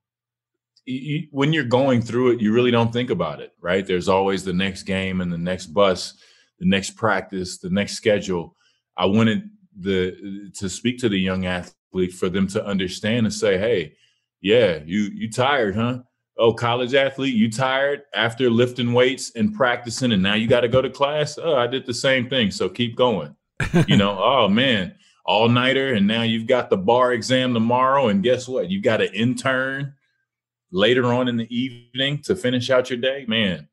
you, 0.84 1.28
when 1.30 1.52
you're 1.52 1.64
going 1.64 2.02
through 2.02 2.32
it, 2.32 2.40
you 2.40 2.52
really 2.52 2.72
don't 2.72 2.92
think 2.92 3.10
about 3.10 3.40
it, 3.40 3.52
right? 3.60 3.86
There's 3.86 4.08
always 4.08 4.44
the 4.44 4.52
next 4.52 4.82
game 4.82 5.20
and 5.20 5.32
the 5.32 5.38
next 5.38 5.66
bus, 5.66 6.14
the 6.58 6.66
next 6.66 6.96
practice, 6.96 7.58
the 7.58 7.70
next 7.70 7.94
schedule. 7.94 8.56
I 8.96 9.04
wanted 9.04 9.48
the 9.78 10.50
to 10.56 10.68
speak 10.68 10.98
to 10.98 11.08
the 11.08 11.20
young 11.20 11.46
athlete 11.46 12.12
for 12.12 12.28
them 12.28 12.48
to 12.48 12.64
understand 12.64 13.26
and 13.26 13.32
say, 13.32 13.58
"Hey, 13.58 13.94
yeah, 14.40 14.80
you 14.84 15.02
you 15.14 15.30
tired, 15.30 15.76
huh? 15.76 16.00
Oh, 16.38 16.52
college 16.52 16.94
athlete, 16.94 17.34
you 17.34 17.50
tired 17.50 18.02
after 18.14 18.48
lifting 18.48 18.92
weights 18.92 19.32
and 19.34 19.54
practicing, 19.54 20.12
and 20.12 20.22
now 20.22 20.34
you 20.34 20.46
got 20.46 20.60
to 20.60 20.68
go 20.68 20.80
to 20.80 20.90
class. 20.90 21.36
Oh, 21.36 21.56
I 21.56 21.66
did 21.66 21.84
the 21.84 21.94
same 21.94 22.28
thing, 22.28 22.50
so 22.50 22.68
keep 22.68 22.96
going. 22.96 23.34
you 23.86 23.96
know, 23.96 24.16
oh 24.22 24.48
man, 24.48 24.94
all 25.24 25.48
nighter, 25.48 25.94
and 25.94 26.06
now 26.06 26.22
you've 26.22 26.46
got 26.46 26.70
the 26.70 26.76
bar 26.76 27.12
exam 27.12 27.54
tomorrow, 27.54 28.08
and 28.08 28.22
guess 28.22 28.46
what? 28.46 28.70
You 28.70 28.80
got 28.80 29.00
an 29.00 29.12
intern 29.12 29.94
later 30.70 31.12
on 31.12 31.28
in 31.28 31.36
the 31.36 31.54
evening 31.54 32.22
to 32.22 32.36
finish 32.36 32.70
out 32.70 32.90
your 32.90 32.98
day, 32.98 33.24
man, 33.26 33.68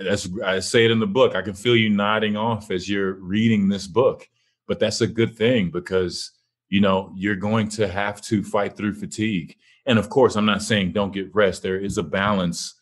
that's 0.00 0.28
I 0.44 0.60
say 0.60 0.84
it 0.84 0.90
in 0.90 0.98
the 0.98 1.06
book. 1.06 1.34
I 1.34 1.42
can 1.42 1.54
feel 1.54 1.76
you 1.76 1.90
nodding 1.90 2.36
off 2.36 2.70
as 2.70 2.88
you're 2.88 3.14
reading 3.14 3.68
this 3.68 3.86
book. 3.86 4.28
But 4.66 4.78
that's 4.78 5.00
a 5.00 5.06
good 5.06 5.36
thing 5.36 5.70
because 5.70 6.32
you 6.68 6.80
know 6.80 7.12
you're 7.16 7.36
going 7.36 7.68
to 7.70 7.88
have 7.88 8.20
to 8.22 8.42
fight 8.42 8.76
through 8.76 8.94
fatigue. 8.94 9.56
And 9.88 9.98
of 9.98 10.10
course, 10.10 10.36
I'm 10.36 10.46
not 10.46 10.62
saying 10.62 10.92
don't 10.92 11.14
get 11.14 11.34
rest. 11.34 11.62
There 11.62 11.80
is 11.80 11.96
a 11.96 12.02
balance 12.02 12.74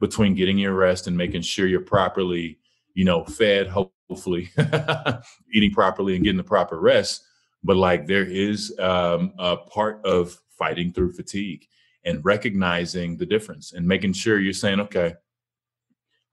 between 0.00 0.34
getting 0.34 0.56
your 0.56 0.72
rest 0.72 1.08
and 1.08 1.16
making 1.16 1.42
sure 1.42 1.66
you're 1.66 1.80
properly, 1.80 2.60
you 2.94 3.04
know, 3.04 3.24
fed, 3.24 3.66
hopefully 3.66 4.50
eating 5.52 5.72
properly 5.72 6.14
and 6.14 6.24
getting 6.24 6.36
the 6.36 6.44
proper 6.44 6.80
rest. 6.80 7.24
But 7.64 7.76
like 7.76 8.06
there 8.06 8.24
is 8.24 8.72
um, 8.78 9.32
a 9.36 9.56
part 9.56 10.06
of 10.06 10.40
fighting 10.56 10.92
through 10.92 11.14
fatigue 11.14 11.66
and 12.04 12.24
recognizing 12.24 13.16
the 13.16 13.26
difference 13.26 13.72
and 13.72 13.88
making 13.88 14.12
sure 14.12 14.38
you're 14.38 14.52
saying, 14.52 14.78
okay, 14.78 15.14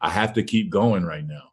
I 0.01 0.11
have 0.11 0.33
to 0.33 0.43
keep 0.43 0.69
going 0.69 1.03
right 1.03 1.25
now. 1.25 1.51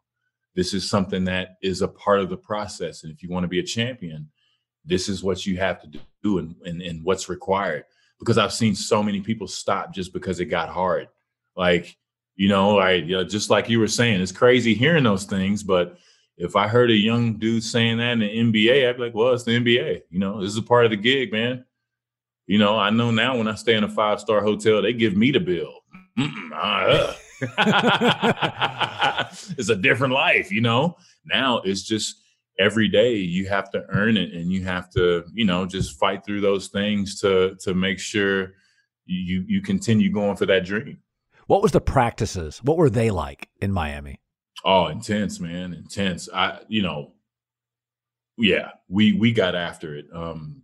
This 0.55 0.75
is 0.75 0.87
something 0.87 1.23
that 1.25 1.55
is 1.63 1.81
a 1.81 1.87
part 1.87 2.19
of 2.19 2.29
the 2.29 2.37
process. 2.37 3.03
And 3.03 3.11
if 3.11 3.23
you 3.23 3.29
want 3.29 3.45
to 3.45 3.47
be 3.47 3.59
a 3.59 3.63
champion, 3.63 4.29
this 4.85 5.09
is 5.09 5.23
what 5.23 5.45
you 5.45 5.57
have 5.57 5.81
to 5.81 5.99
do 6.21 6.37
and, 6.37 6.55
and, 6.65 6.81
and 6.81 7.03
what's 7.03 7.29
required. 7.29 7.85
Because 8.19 8.37
I've 8.37 8.53
seen 8.53 8.75
so 8.75 9.01
many 9.01 9.21
people 9.21 9.47
stop 9.47 9.93
just 9.93 10.13
because 10.13 10.39
it 10.39 10.45
got 10.45 10.69
hard. 10.69 11.07
Like, 11.55 11.97
you 12.35 12.49
know, 12.49 12.77
I 12.77 12.93
you 12.93 13.17
know, 13.17 13.23
just 13.23 13.49
like 13.49 13.69
you 13.69 13.79
were 13.79 13.87
saying, 13.87 14.21
it's 14.21 14.31
crazy 14.31 14.73
hearing 14.73 15.03
those 15.03 15.25
things. 15.25 15.63
But 15.63 15.97
if 16.37 16.55
I 16.55 16.67
heard 16.67 16.91
a 16.91 16.95
young 16.95 17.35
dude 17.35 17.63
saying 17.63 17.97
that 17.97 18.13
in 18.13 18.19
the 18.19 18.67
NBA, 18.67 18.87
I'd 18.87 18.97
be 18.97 19.03
like, 19.03 19.13
well, 19.13 19.33
it's 19.33 19.43
the 19.43 19.59
NBA. 19.59 20.01
You 20.09 20.19
know, 20.19 20.41
this 20.41 20.51
is 20.51 20.57
a 20.57 20.61
part 20.61 20.85
of 20.85 20.91
the 20.91 20.97
gig, 20.97 21.31
man. 21.31 21.65
You 22.47 22.57
know, 22.57 22.77
I 22.77 22.89
know 22.89 23.11
now 23.11 23.37
when 23.37 23.47
I 23.47 23.55
stay 23.55 23.75
in 23.75 23.83
a 23.83 23.89
five 23.89 24.19
star 24.19 24.41
hotel, 24.41 24.81
they 24.81 24.93
give 24.93 25.15
me 25.15 25.31
the 25.31 25.39
bill. 25.39 25.73
Uh. 26.53 27.13
it's 29.57 29.69
a 29.69 29.75
different 29.75 30.13
life, 30.13 30.51
you 30.51 30.61
know. 30.61 30.97
Now 31.25 31.59
it's 31.59 31.83
just 31.83 32.21
every 32.59 32.89
day 32.89 33.15
you 33.15 33.47
have 33.47 33.71
to 33.71 33.85
earn 33.89 34.17
it, 34.17 34.33
and 34.33 34.51
you 34.51 34.63
have 34.65 34.89
to, 34.91 35.23
you 35.33 35.45
know, 35.45 35.65
just 35.65 35.97
fight 35.97 36.25
through 36.25 36.41
those 36.41 36.67
things 36.67 37.19
to 37.21 37.55
to 37.61 37.73
make 37.73 37.99
sure 37.99 38.53
you 39.05 39.43
you 39.47 39.61
continue 39.61 40.11
going 40.11 40.35
for 40.35 40.45
that 40.45 40.65
dream. 40.65 40.99
What 41.47 41.63
was 41.63 41.71
the 41.71 41.81
practices? 41.81 42.59
What 42.63 42.77
were 42.77 42.91
they 42.91 43.09
like 43.09 43.49
in 43.59 43.71
Miami? 43.71 44.21
Oh, 44.63 44.87
intense, 44.87 45.39
man, 45.39 45.73
intense. 45.73 46.29
I, 46.31 46.59
you 46.67 46.83
know, 46.83 47.13
yeah, 48.37 48.71
we 48.87 49.13
we 49.13 49.31
got 49.31 49.55
after 49.55 49.95
it. 49.95 50.05
Um, 50.13 50.61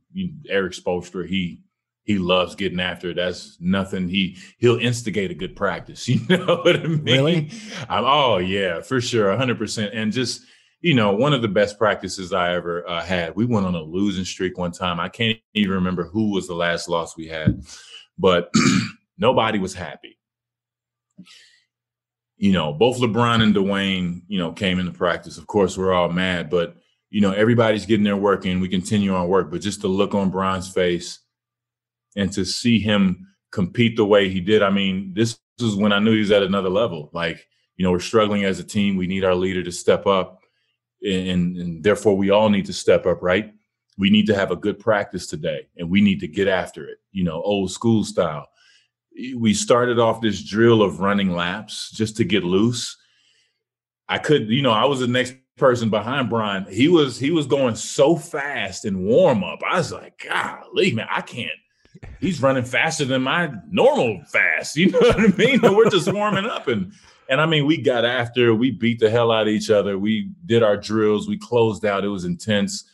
Erik 0.48 0.74
Spoelstra, 0.74 1.28
he 1.28 1.64
he 2.04 2.20
loves 2.20 2.56
getting 2.56 2.80
after 2.80 3.10
it. 3.10 3.16
That's 3.16 3.58
nothing. 3.60 4.10
He 4.10 4.38
he'll 4.60 4.78
instigate 4.78 5.32
a 5.32 5.36
good 5.36 5.56
practice. 5.56 6.08
You 6.10 6.38
know 6.38 6.58
what 6.58 6.76
I 6.76 6.84
mean? 6.84 7.04
Really? 7.04 7.52
I'm, 7.90 8.04
oh 8.06 8.38
yeah, 8.38 8.82
for 8.82 9.02
sure, 9.02 9.36
hundred 9.36 9.58
percent. 9.58 9.94
And 9.94 10.12
just 10.12 10.42
you 10.82 10.94
know, 10.94 11.14
one 11.14 11.34
of 11.34 11.42
the 11.42 11.48
best 11.48 11.78
practices 11.78 12.34
I 12.34 12.54
ever 12.54 12.88
uh, 12.88 13.02
had. 13.02 13.36
We 13.36 13.46
went 13.46 13.66
on 13.66 13.76
a 13.76 13.82
losing 13.82 14.26
streak 14.26 14.58
one 14.58 14.72
time. 14.72 15.00
I 15.00 15.10
can't 15.10 15.40
even 15.54 15.74
remember 15.74 16.06
who 16.06 16.32
was 16.32 16.48
the 16.48 16.54
last 16.54 16.88
loss 16.88 17.18
we 17.18 17.28
had, 17.28 17.64
but 18.18 18.52
nobody 19.18 19.60
was 19.60 19.74
happy. 19.74 20.20
You 22.38 22.52
know, 22.52 22.74
both 22.74 22.98
LeBron 22.98 23.42
and 23.42 23.56
Dwyane, 23.56 24.22
you 24.28 24.38
know, 24.38 24.52
came 24.52 24.80
into 24.80 24.92
practice. 24.92 25.38
Of 25.38 25.48
course, 25.48 25.78
we're 25.78 25.94
all 25.94 26.10
mad, 26.10 26.50
but 26.50 26.76
you 27.10 27.22
know, 27.22 27.32
everybody's 27.32 27.86
getting 27.86 28.04
their 28.04 28.18
work 28.18 28.46
in. 28.46 28.60
We 28.60 28.68
continue 28.68 29.16
on 29.16 29.30
work, 29.30 29.50
but 29.50 29.62
just 29.62 29.82
to 29.82 29.88
look 29.88 30.14
on 30.14 30.32
Bron's 30.32 30.70
face 30.70 31.20
and 32.16 32.32
to 32.34 32.46
see 32.46 32.80
him 32.80 33.28
compete 33.52 33.96
the 33.96 34.06
way 34.06 34.30
he 34.30 34.42
did. 34.42 34.62
I 34.62 34.70
mean, 34.70 35.14
this 35.14 35.40
is 35.60 35.76
when 35.76 35.94
I 35.94 36.00
knew 36.00 36.12
he 36.12 36.20
was 36.20 36.32
at 36.32 36.44
another 36.44 36.70
level. 36.70 37.10
Like, 37.14 37.48
you 37.78 37.86
know, 37.86 37.92
we're 37.92 38.00
struggling 38.00 38.44
as 38.44 38.60
a 38.60 38.64
team. 38.64 38.98
We 38.98 39.08
need 39.08 39.24
our 39.24 39.36
leader 39.36 39.64
to 39.64 39.72
step 39.72 40.06
up, 40.06 40.42
and, 41.06 41.58
and 41.58 41.84
therefore 41.84 42.18
we 42.18 42.30
all 42.30 42.50
need 42.50 42.66
to 42.66 42.74
step 42.74 43.06
up, 43.06 43.22
right? 43.22 43.54
We 43.98 44.10
need 44.10 44.28
to 44.28 44.36
have 44.36 44.52
a 44.52 44.58
good 44.58 44.80
practice 44.80 45.28
today, 45.28 45.68
and 45.78 45.90
we 45.90 46.02
need 46.02 46.20
to 46.20 46.28
get 46.28 46.48
after 46.48 46.88
it. 46.88 46.98
You 47.12 47.24
know, 47.24 47.42
old 47.42 47.72
school 47.72 48.04
style. 48.04 48.48
We 49.36 49.54
started 49.54 50.00
off 50.00 50.20
this 50.20 50.44
drill 50.44 50.82
of 50.82 51.00
running 51.00 51.34
laps 51.34 51.90
just 51.92 52.18
to 52.18 52.26
get 52.26 52.44
loose. 52.44 52.98
I 54.10 54.18
could, 54.18 54.50
you 54.50 54.62
know, 54.62 54.72
I 54.72 54.86
was 54.86 55.00
the 55.00 55.08
next 55.08 55.36
person 55.58 55.90
behind 55.90 56.30
Bron, 56.30 56.66
he 56.70 56.88
was 56.88 57.18
he 57.18 57.32
was 57.32 57.48
going 57.48 57.76
so 57.76 58.16
fast 58.16 58.86
in 58.86 59.06
warm 59.06 59.44
up. 59.44 59.60
I 59.70 59.78
was 59.78 59.92
like, 59.92 60.26
golly, 60.28 60.94
man, 60.94 61.08
I 61.10 61.22
can't. 61.22 61.50
He's 62.20 62.42
running 62.42 62.66
faster 62.66 63.06
than 63.06 63.22
my 63.22 63.52
normal 63.70 64.22
fast. 64.32 64.76
You 64.86 64.92
know 64.92 65.00
what 65.00 65.20
I 65.20 65.28
mean? 65.28 65.62
We're 65.62 65.90
just 65.90 66.12
warming 66.12 66.46
up 66.46 66.68
and 66.68 66.92
and 67.30 67.42
I 67.42 67.46
mean, 67.46 67.66
we 67.66 67.78
got 67.78 68.06
after, 68.06 68.54
we 68.54 68.72
beat 68.72 69.00
the 69.00 69.10
hell 69.10 69.32
out 69.32 69.48
of 69.48 69.54
each 69.54 69.70
other. 69.70 69.98
We 69.98 70.32
did 70.46 70.64
our 70.64 70.78
drills, 70.78 71.28
we 71.28 71.38
closed 71.38 71.86
out. 71.86 72.06
It 72.06 72.10
was 72.10 72.26
intense. 72.26 72.90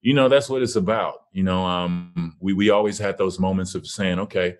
You 0.00 0.14
know, 0.14 0.28
that's 0.28 0.48
what 0.48 0.62
it's 0.62 0.76
about. 0.76 1.24
You 1.32 1.44
know, 1.44 1.64
um, 1.64 2.36
we 2.40 2.52
we 2.52 2.70
always 2.70 2.98
had 2.98 3.16
those 3.16 3.38
moments 3.38 3.74
of 3.74 3.86
saying, 3.86 4.18
okay, 4.20 4.56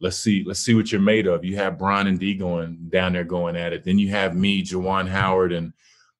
let's 0.00 0.16
see, 0.16 0.44
let's 0.46 0.60
see 0.60 0.74
what 0.74 0.92
you're 0.92 1.00
made 1.00 1.26
of. 1.26 1.44
You 1.44 1.56
have 1.56 1.78
Bron 1.78 2.06
and 2.06 2.18
D 2.18 2.34
going 2.34 2.88
down 2.88 3.12
there 3.12 3.24
going 3.24 3.56
at 3.56 3.72
it. 3.72 3.84
Then 3.84 3.98
you 3.98 4.10
have 4.10 4.36
me, 4.36 4.62
Juwan 4.62 5.08
Howard, 5.08 5.52
and 5.52 5.72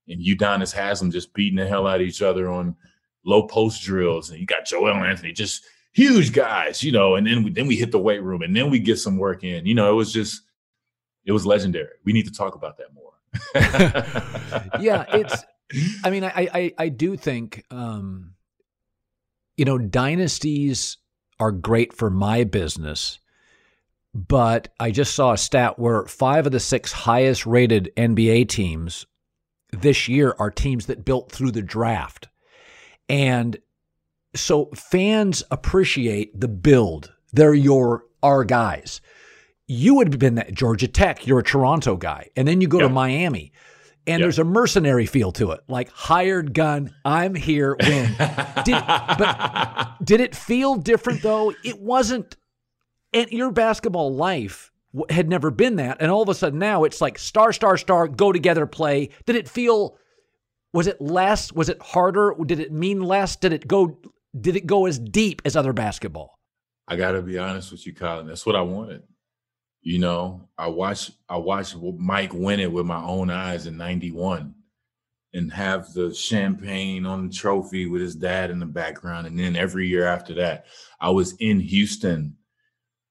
and 0.09 0.24
Udonis 0.24 0.72
Haslem 0.72 1.11
just 1.11 1.32
beating 1.32 1.56
the 1.56 1.66
hell 1.66 1.87
out 1.87 2.00
of 2.00 2.06
each 2.06 2.22
other 2.22 2.48
on 2.48 2.76
low 3.24 3.46
post 3.46 3.82
drills. 3.82 4.30
And 4.30 4.38
you 4.38 4.46
got 4.46 4.66
Joel 4.66 4.94
Anthony, 4.94 5.32
just 5.32 5.64
huge 5.92 6.32
guys, 6.32 6.82
you 6.82 6.92
know. 6.92 7.16
And 7.16 7.26
then 7.26 7.42
we, 7.44 7.50
then 7.50 7.66
we 7.66 7.76
hit 7.76 7.92
the 7.92 7.98
weight 7.98 8.22
room, 8.22 8.42
and 8.42 8.54
then 8.54 8.70
we 8.70 8.78
get 8.78 8.98
some 8.98 9.16
work 9.16 9.44
in. 9.44 9.66
You 9.66 9.74
know, 9.74 9.90
it 9.90 9.96
was 9.96 10.12
just 10.12 10.42
it 11.27 11.33
was 11.33 11.45
legendary. 11.45 11.97
We 12.05 12.12
need 12.12 12.27
to 12.27 12.33
talk 12.33 12.55
about 12.55 12.79
that 12.79 12.95
more. 12.95 14.81
yeah, 14.81 15.05
it's. 15.09 15.45
I 16.05 16.11
mean, 16.11 16.25
I 16.25 16.33
I 16.55 16.75
I 16.79 16.89
do 16.89 17.17
think, 17.17 17.65
um, 17.71 18.35
you 19.57 19.65
know, 19.65 19.79
dynasties 19.79 20.99
are 21.39 21.53
great 21.53 21.93
for 21.93 22.09
my 22.09 22.45
business 22.45 23.19
but 24.17 24.69
I 24.81 24.93
just 24.93 25.15
saw 25.15 25.33
a 25.33 25.39
stat 25.39 25.79
where 25.79 26.07
five 26.07 26.47
of 26.47 26.53
the 26.53 26.61
six 26.61 26.91
highest 26.91 27.45
rated 27.45 27.93
NBA 27.99 28.49
teams 28.49 29.05
this 29.73 30.09
year 30.09 30.35
are 30.39 30.51
teams 30.51 30.87
that 30.87 31.05
built 31.05 31.31
through 31.31 31.51
the 31.51 31.61
draft. 31.61 32.29
And 33.11 33.59
so 34.35 34.71
fans 34.75 35.43
appreciate 35.51 36.41
the 36.41 36.49
build. 36.49 37.12
They're 37.33 37.53
your 37.53 38.05
our 38.23 38.45
guys. 38.45 39.03
You 39.68 39.94
would 39.94 40.12
have 40.12 40.18
been 40.18 40.38
at 40.38 40.55
Georgia 40.55 40.88
Tech, 40.88 41.26
you're 41.26 41.40
a 41.40 41.44
Toronto 41.44 41.96
guy. 41.96 42.31
And 42.37 42.46
then 42.46 42.61
you 42.61 42.68
go 42.68 42.79
yeah. 42.79 42.88
to 42.88 42.88
Miami. 42.88 43.52
And 44.07 44.20
yeah. 44.20 44.26
there's 44.26 44.38
a 44.38 44.44
mercenary 44.44 45.07
feel 45.07 45.33
to 45.33 45.50
it, 45.50 45.61
like 45.66 45.90
hired 45.90 46.55
gun, 46.55 46.94
I'm 47.05 47.35
here, 47.35 47.76
win. 47.81 48.14
did, 48.64 48.81
but 48.87 49.96
did 50.05 50.20
it 50.20 50.37
feel 50.37 50.76
different 50.76 51.22
though? 51.22 51.52
It 51.64 51.81
wasn't 51.81 52.37
and 53.12 53.31
your 53.31 53.50
basketball 53.50 54.14
life 54.14 54.70
had 55.09 55.29
never 55.29 55.50
been 55.50 55.76
that. 55.76 55.98
And 56.00 56.11
all 56.11 56.22
of 56.22 56.29
a 56.29 56.35
sudden 56.35 56.59
now 56.59 56.85
it's 56.85 57.00
like 57.00 57.18
star, 57.18 57.52
star, 57.52 57.76
star, 57.76 58.09
go 58.09 58.33
together, 58.33 58.66
play. 58.66 59.11
Did 59.24 59.37
it 59.37 59.48
feel, 59.48 59.96
was 60.72 60.87
it 60.87 61.00
less? 61.00 61.52
Was 61.52 61.68
it 61.68 61.81
harder? 61.81 62.35
Did 62.44 62.61
it 62.61 62.72
mean 62.72 63.00
less? 63.00 63.37
Did 63.37 63.52
it 63.52 63.66
go, 63.66 63.98
did 64.38 64.57
it 64.57 64.66
go 64.66 64.87
as 64.87 64.98
deep 64.98 65.42
as 65.44 65.57
other 65.57 65.72
basketball? 65.72 66.38
I 66.87 66.96
got 66.96 67.12
to 67.12 67.22
be 67.22 67.38
honest 67.38 67.72
with 67.72 67.87
you, 67.87 67.94
Colin. 67.94 68.26
That's 68.26 68.46
what 68.46 68.55
I 68.55 68.61
wanted. 68.61 69.02
You 69.87 70.01
know, 70.01 70.49
I 70.59 70.66
watched, 70.66 71.12
I 71.29 71.37
watched 71.37 71.77
Mike 71.96 72.33
win 72.35 72.59
it 72.59 72.72
with 72.72 72.87
my 72.87 73.01
own 73.01 73.31
eyes 73.31 73.68
in 73.68 73.77
91 73.77 74.53
and 75.33 75.53
have 75.53 75.92
the 75.92 76.12
champagne 76.12 77.07
on 77.07 77.29
the 77.29 77.33
trophy 77.33 77.87
with 77.87 78.03
his 78.03 78.16
dad 78.16 78.51
in 78.51 78.59
the 78.59 78.66
background. 78.66 79.29
And 79.29 79.38
then 79.38 79.55
every 79.55 79.87
year 79.87 80.05
after 80.05 80.35
that, 80.35 80.66
I 81.01 81.11
was 81.11 81.37
in 81.38 81.61
Houston 81.61 82.37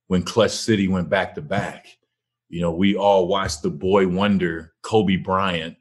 when 0.07 0.23
Clutch 0.23 0.51
City 0.51 0.89
went 0.89 1.09
back 1.09 1.33
to 1.35 1.41
back. 1.41 1.88
You 2.49 2.59
know, 2.59 2.73
we 2.73 2.97
all 2.97 3.29
watched 3.29 3.61
the 3.61 3.69
boy 3.69 4.09
wonder 4.09 4.73
Kobe 4.81 5.15
Bryant 5.15 5.77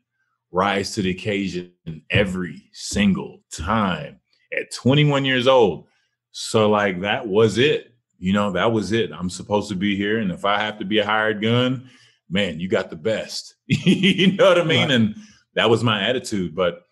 rise 0.53 0.95
to 0.95 1.03
the 1.03 1.11
occasion 1.11 1.73
every 2.09 2.71
single 2.73 3.43
time 3.51 4.21
at 4.57 4.73
21 4.73 5.25
years 5.25 5.49
old. 5.49 5.89
So, 6.31 6.71
like, 6.71 7.01
that 7.01 7.27
was 7.27 7.59
it. 7.59 7.94
You 8.19 8.33
know, 8.33 8.53
that 8.53 8.73
was 8.73 8.93
it. 8.93 9.11
I'm 9.13 9.31
supposed 9.31 9.69
to 9.71 9.75
be 9.75 9.97
here. 9.97 10.19
And 10.19 10.31
if 10.31 10.45
I 10.45 10.61
have 10.61 10.79
to 10.79 10.85
be 10.85 10.99
a 10.99 11.05
hired 11.05 11.43
gun, 11.43 11.91
man, 12.31 12.61
you 12.61 12.69
got 12.69 12.91
the 12.91 12.97
best. 12.97 13.55
you 13.67 14.33
know 14.33 14.49
what 14.49 14.61
I 14.61 14.65
mean? 14.65 14.89
Right. 14.89 14.91
And 14.91 15.17
that 15.55 15.71
was 15.71 15.85
my 15.85 16.03
attitude. 16.03 16.55
But 16.55 16.83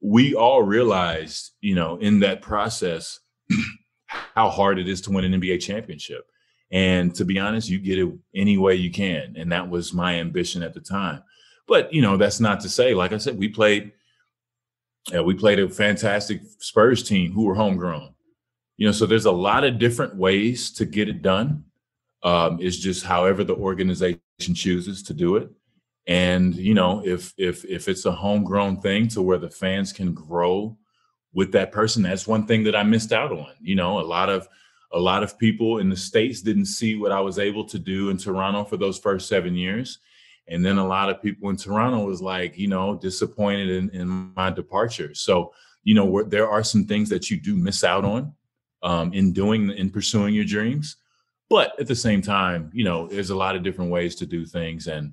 we 0.00 0.34
all 0.34 0.62
realized, 0.62 1.52
you 1.60 1.74
know, 1.74 1.96
in 1.96 2.20
that 2.20 2.42
process, 2.42 3.20
how 4.06 4.50
hard 4.50 4.78
it 4.78 4.88
is 4.88 5.00
to 5.02 5.10
win 5.10 5.24
an 5.24 5.40
NBA 5.40 5.60
championship. 5.60 6.24
And 6.70 7.14
to 7.14 7.24
be 7.24 7.38
honest, 7.38 7.68
you 7.68 7.78
get 7.78 7.98
it 7.98 8.12
any 8.34 8.58
way 8.58 8.74
you 8.74 8.90
can. 8.90 9.34
And 9.36 9.52
that 9.52 9.68
was 9.68 9.92
my 9.92 10.16
ambition 10.16 10.62
at 10.62 10.74
the 10.74 10.80
time. 10.80 11.22
But, 11.68 11.92
you 11.92 12.02
know, 12.02 12.16
that's 12.16 12.40
not 12.40 12.60
to 12.60 12.68
say, 12.68 12.94
like 12.94 13.12
I 13.12 13.18
said, 13.18 13.38
we 13.38 13.48
played, 13.48 13.92
uh, 15.14 15.22
we 15.22 15.34
played 15.34 15.58
a 15.58 15.68
fantastic 15.68 16.40
Spurs 16.58 17.02
team 17.02 17.32
who 17.32 17.44
were 17.44 17.54
homegrown. 17.54 18.14
You 18.76 18.86
know, 18.86 18.92
so 18.92 19.06
there's 19.06 19.24
a 19.24 19.32
lot 19.32 19.64
of 19.64 19.78
different 19.78 20.16
ways 20.16 20.70
to 20.72 20.84
get 20.84 21.08
it 21.08 21.22
done. 21.22 21.64
Um, 22.22 22.58
it's 22.60 22.76
just 22.76 23.04
however 23.04 23.44
the 23.44 23.54
organization 23.54 24.20
chooses 24.38 25.02
to 25.04 25.14
do 25.14 25.36
it. 25.36 25.50
And, 26.06 26.54
you 26.54 26.74
know, 26.74 27.02
if 27.04 27.32
if 27.36 27.64
if 27.64 27.88
it's 27.88 28.04
a 28.04 28.12
homegrown 28.12 28.80
thing 28.80 29.08
to 29.08 29.22
where 29.22 29.38
the 29.38 29.50
fans 29.50 29.92
can 29.92 30.14
grow 30.14 30.76
with 31.32 31.52
that 31.52 31.72
person, 31.72 32.02
that's 32.02 32.28
one 32.28 32.46
thing 32.46 32.64
that 32.64 32.76
I 32.76 32.82
missed 32.82 33.12
out 33.12 33.32
on. 33.32 33.48
You 33.60 33.74
know, 33.74 33.98
a 33.98 34.02
lot 34.02 34.28
of 34.28 34.46
a 34.92 35.00
lot 35.00 35.24
of 35.24 35.38
people 35.38 35.78
in 35.78 35.88
the 35.88 35.96
states 35.96 36.42
didn't 36.42 36.66
see 36.66 36.94
what 36.96 37.12
I 37.12 37.20
was 37.20 37.38
able 37.38 37.64
to 37.64 37.78
do 37.78 38.10
in 38.10 38.18
Toronto 38.18 38.64
for 38.64 38.76
those 38.76 38.98
first 38.98 39.28
seven 39.28 39.56
years, 39.56 39.98
and 40.46 40.64
then 40.64 40.78
a 40.78 40.86
lot 40.86 41.10
of 41.10 41.20
people 41.20 41.50
in 41.50 41.56
Toronto 41.56 42.04
was 42.04 42.22
like, 42.22 42.56
you 42.56 42.68
know, 42.68 42.94
disappointed 42.94 43.68
in, 43.68 43.90
in 43.90 44.32
my 44.36 44.50
departure. 44.50 45.12
So, 45.12 45.52
you 45.82 45.94
know, 45.94 46.22
there 46.22 46.48
are 46.48 46.62
some 46.62 46.84
things 46.84 47.08
that 47.08 47.30
you 47.30 47.40
do 47.40 47.56
miss 47.56 47.82
out 47.82 48.04
on 48.04 48.32
um, 48.86 49.12
in 49.12 49.32
doing 49.32 49.70
in 49.70 49.90
pursuing 49.90 50.34
your 50.34 50.44
dreams, 50.44 50.96
but 51.50 51.78
at 51.78 51.86
the 51.86 51.94
same 51.94 52.22
time, 52.22 52.70
you 52.72 52.84
know, 52.84 53.06
there's 53.06 53.30
a 53.30 53.36
lot 53.36 53.56
of 53.56 53.62
different 53.62 53.90
ways 53.90 54.14
to 54.16 54.26
do 54.26 54.46
things, 54.46 54.86
and 54.86 55.12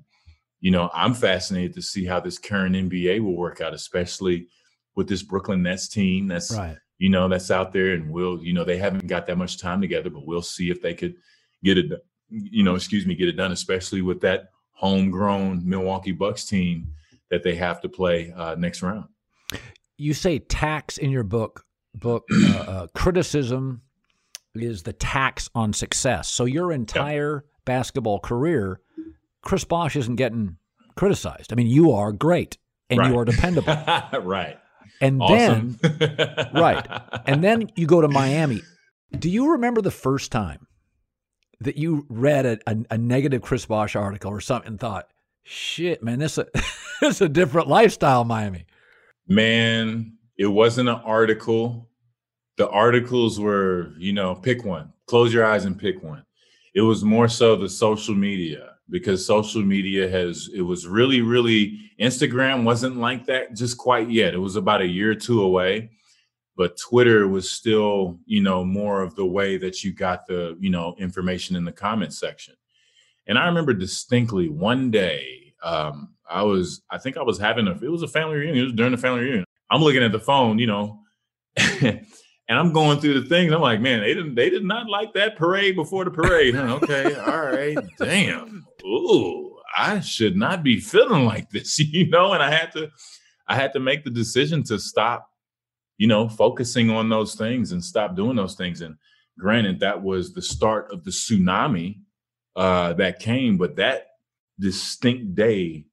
you 0.60 0.70
know, 0.70 0.90
I'm 0.94 1.12
fascinated 1.12 1.74
to 1.74 1.82
see 1.82 2.06
how 2.06 2.20
this 2.20 2.38
current 2.38 2.74
NBA 2.74 3.20
will 3.20 3.36
work 3.36 3.60
out, 3.60 3.74
especially 3.74 4.48
with 4.96 5.08
this 5.08 5.22
Brooklyn 5.22 5.62
Nets 5.62 5.88
team 5.88 6.28
that's 6.28 6.50
right 6.56 6.78
you 6.98 7.08
know, 7.08 7.28
that's 7.28 7.50
out 7.50 7.72
there. 7.72 7.92
And 7.92 8.10
we'll, 8.10 8.42
you 8.42 8.52
know, 8.52 8.64
they 8.64 8.78
haven't 8.78 9.06
got 9.06 9.26
that 9.26 9.38
much 9.38 9.58
time 9.58 9.80
together, 9.80 10.10
but 10.10 10.26
we'll 10.26 10.42
see 10.42 10.70
if 10.70 10.80
they 10.80 10.94
could 10.94 11.14
get 11.62 11.78
it, 11.78 11.92
you 12.30 12.62
know, 12.62 12.74
excuse 12.74 13.06
me, 13.06 13.14
get 13.14 13.28
it 13.28 13.36
done, 13.36 13.52
especially 13.52 14.02
with 14.02 14.20
that 14.22 14.50
homegrown 14.72 15.68
Milwaukee 15.68 16.12
Bucks 16.12 16.46
team 16.46 16.88
that 17.30 17.42
they 17.42 17.54
have 17.54 17.80
to 17.80 17.88
play 17.88 18.32
uh, 18.32 18.54
next 18.54 18.82
round. 18.82 19.06
You 19.96 20.14
say 20.14 20.38
tax 20.38 20.98
in 20.98 21.10
your 21.10 21.24
book, 21.24 21.64
book 21.94 22.24
uh, 22.32 22.56
uh, 22.56 22.86
criticism 22.94 23.82
is 24.54 24.82
the 24.82 24.92
tax 24.92 25.48
on 25.54 25.72
success. 25.72 26.28
So 26.28 26.44
your 26.44 26.72
entire 26.72 27.44
yep. 27.44 27.64
basketball 27.64 28.20
career, 28.20 28.80
Chris 29.42 29.64
Bosh 29.64 29.96
isn't 29.96 30.16
getting 30.16 30.56
criticized. 30.96 31.52
I 31.52 31.56
mean, 31.56 31.66
you 31.66 31.92
are 31.92 32.12
great 32.12 32.58
and 32.90 32.98
right. 32.98 33.10
you 33.10 33.18
are 33.18 33.24
dependable. 33.24 33.72
right. 34.22 34.58
And 35.00 35.20
awesome. 35.20 35.78
then, 35.82 36.50
right. 36.54 36.86
And 37.26 37.42
then 37.42 37.70
you 37.74 37.86
go 37.86 38.00
to 38.00 38.08
Miami. 38.08 38.62
Do 39.16 39.28
you 39.28 39.52
remember 39.52 39.80
the 39.80 39.90
first 39.90 40.30
time 40.32 40.66
that 41.60 41.76
you 41.76 42.06
read 42.08 42.46
a, 42.46 42.58
a, 42.66 42.76
a 42.90 42.98
negative 42.98 43.42
Chris 43.42 43.66
Bosh 43.66 43.96
article 43.96 44.30
or 44.30 44.40
something 44.40 44.68
and 44.68 44.80
thought, 44.80 45.08
shit, 45.42 46.02
man, 46.02 46.18
this 46.18 46.38
is 46.38 46.38
a, 46.38 46.46
this 47.00 47.16
is 47.16 47.20
a 47.20 47.28
different 47.28 47.68
lifestyle, 47.68 48.24
Miami? 48.24 48.66
Man, 49.26 50.16
it 50.36 50.46
wasn't 50.46 50.88
an 50.88 51.00
article. 51.04 51.88
The 52.56 52.68
articles 52.68 53.40
were, 53.40 53.92
you 53.98 54.12
know, 54.12 54.34
pick 54.34 54.64
one, 54.64 54.92
close 55.06 55.32
your 55.32 55.44
eyes 55.44 55.64
and 55.64 55.78
pick 55.78 56.02
one. 56.02 56.24
It 56.74 56.82
was 56.82 57.04
more 57.04 57.28
so 57.28 57.56
the 57.56 57.68
social 57.68 58.14
media 58.14 58.70
because 58.90 59.24
social 59.26 59.62
media 59.62 60.08
has 60.08 60.50
it 60.54 60.60
was 60.60 60.86
really 60.86 61.22
really 61.22 61.80
Instagram 62.00 62.64
wasn't 62.64 62.96
like 62.96 63.26
that 63.26 63.54
just 63.54 63.78
quite 63.78 64.10
yet. 64.10 64.34
It 64.34 64.38
was 64.38 64.56
about 64.56 64.82
a 64.82 64.86
year 64.86 65.12
or 65.12 65.14
two 65.14 65.42
away, 65.42 65.90
but 66.56 66.76
Twitter 66.76 67.28
was 67.28 67.50
still, 67.50 68.18
you 68.26 68.42
know, 68.42 68.64
more 68.64 69.02
of 69.02 69.14
the 69.14 69.26
way 69.26 69.56
that 69.58 69.82
you 69.82 69.92
got 69.92 70.26
the, 70.26 70.56
you 70.60 70.70
know, 70.70 70.94
information 70.98 71.56
in 71.56 71.64
the 71.64 71.72
comment 71.72 72.12
section. 72.12 72.54
And 73.26 73.38
I 73.38 73.46
remember 73.46 73.72
distinctly 73.72 74.48
one 74.48 74.90
day, 74.90 75.54
um, 75.62 76.14
I 76.28 76.42
was, 76.42 76.82
I 76.90 76.98
think 76.98 77.16
I 77.16 77.22
was 77.22 77.38
having 77.38 77.66
a, 77.68 77.72
it 77.72 77.90
was 77.90 78.02
a 78.02 78.08
family 78.08 78.36
reunion. 78.36 78.58
It 78.58 78.64
was 78.64 78.72
during 78.74 78.92
the 78.92 78.98
family 78.98 79.20
reunion. 79.20 79.44
I'm 79.70 79.82
looking 79.82 80.02
at 80.02 80.12
the 80.12 80.20
phone, 80.20 80.58
you 80.58 80.66
know, 80.66 81.00
and 81.56 82.06
I'm 82.48 82.72
going 82.72 83.00
through 83.00 83.20
the 83.20 83.28
things. 83.28 83.52
I'm 83.52 83.60
like, 83.60 83.80
man, 83.80 84.00
they 84.00 84.14
didn't, 84.14 84.34
they 84.34 84.50
did 84.50 84.64
not 84.64 84.88
like 84.88 85.14
that 85.14 85.36
parade 85.36 85.76
before 85.76 86.04
the 86.04 86.10
parade. 86.10 86.54
okay, 86.54 87.14
all 87.14 87.46
right, 87.46 87.78
damn 87.98 88.66
ooh, 88.84 89.56
I 89.76 90.00
should 90.00 90.36
not 90.36 90.62
be 90.62 90.80
feeling 90.80 91.24
like 91.24 91.50
this, 91.50 91.78
you 91.78 92.08
know. 92.08 92.32
And 92.32 92.42
I 92.42 92.50
had 92.50 92.72
to, 92.72 92.90
I 93.48 93.56
had 93.56 93.72
to 93.72 93.80
make 93.80 94.04
the 94.04 94.10
decision 94.10 94.62
to 94.64 94.78
stop, 94.78 95.28
you 95.98 96.06
know, 96.06 96.28
focusing 96.28 96.90
on 96.90 97.08
those 97.08 97.34
things 97.34 97.72
and 97.72 97.82
stop 97.82 98.16
doing 98.16 98.36
those 98.36 98.54
things. 98.54 98.80
And 98.80 98.96
granted, 99.38 99.80
that 99.80 100.02
was 100.02 100.32
the 100.32 100.42
start 100.42 100.92
of 100.92 101.04
the 101.04 101.10
tsunami 101.10 102.00
uh, 102.56 102.92
that 102.94 103.18
came, 103.18 103.58
but 103.58 103.76
that 103.76 104.08
distinct 104.60 105.34
day, 105.34 105.86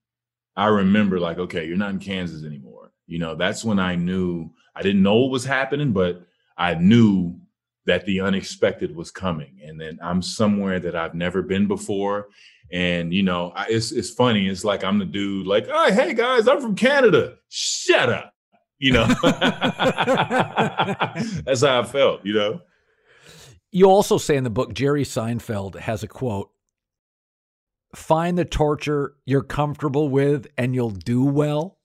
I 0.54 0.66
remember 0.66 1.18
like, 1.18 1.38
okay, 1.38 1.66
you're 1.66 1.76
not 1.76 1.90
in 1.90 1.98
Kansas 1.98 2.44
anymore 2.44 2.71
You 3.12 3.18
know, 3.18 3.34
that's 3.34 3.62
when 3.62 3.78
I 3.78 3.94
knew 3.94 4.48
I 4.74 4.80
didn't 4.80 5.02
know 5.02 5.16
what 5.18 5.30
was 5.30 5.44
happening, 5.44 5.92
but 5.92 6.22
I 6.56 6.72
knew 6.76 7.38
that 7.84 8.06
the 8.06 8.22
unexpected 8.22 8.96
was 8.96 9.10
coming. 9.10 9.58
And 9.62 9.78
then 9.78 9.98
I'm 10.02 10.22
somewhere 10.22 10.80
that 10.80 10.96
I've 10.96 11.14
never 11.14 11.42
been 11.42 11.68
before. 11.68 12.28
And 12.72 13.12
you 13.12 13.22
know, 13.22 13.52
I, 13.54 13.66
it's 13.68 13.92
it's 13.92 14.08
funny. 14.08 14.48
It's 14.48 14.64
like 14.64 14.82
I'm 14.82 14.98
the 14.98 15.04
dude, 15.04 15.46
like, 15.46 15.68
oh, 15.70 15.92
hey 15.92 16.14
guys, 16.14 16.48
I'm 16.48 16.62
from 16.62 16.74
Canada. 16.74 17.34
Shut 17.50 18.08
up. 18.08 18.32
You 18.78 18.94
know, 18.94 19.06
that's 21.44 21.60
how 21.60 21.80
I 21.80 21.84
felt. 21.84 22.24
You 22.24 22.32
know. 22.32 22.60
You 23.72 23.90
also 23.90 24.16
say 24.16 24.36
in 24.36 24.44
the 24.44 24.48
book, 24.48 24.72
Jerry 24.72 25.04
Seinfeld 25.04 25.78
has 25.80 26.02
a 26.02 26.08
quote 26.08 26.48
Find 27.94 28.38
the 28.38 28.46
torture 28.46 29.16
you're 29.26 29.42
comfortable 29.42 30.08
with 30.08 30.46
and 30.56 30.74
you'll 30.74 30.90
do 30.90 31.22
well. 31.26 31.76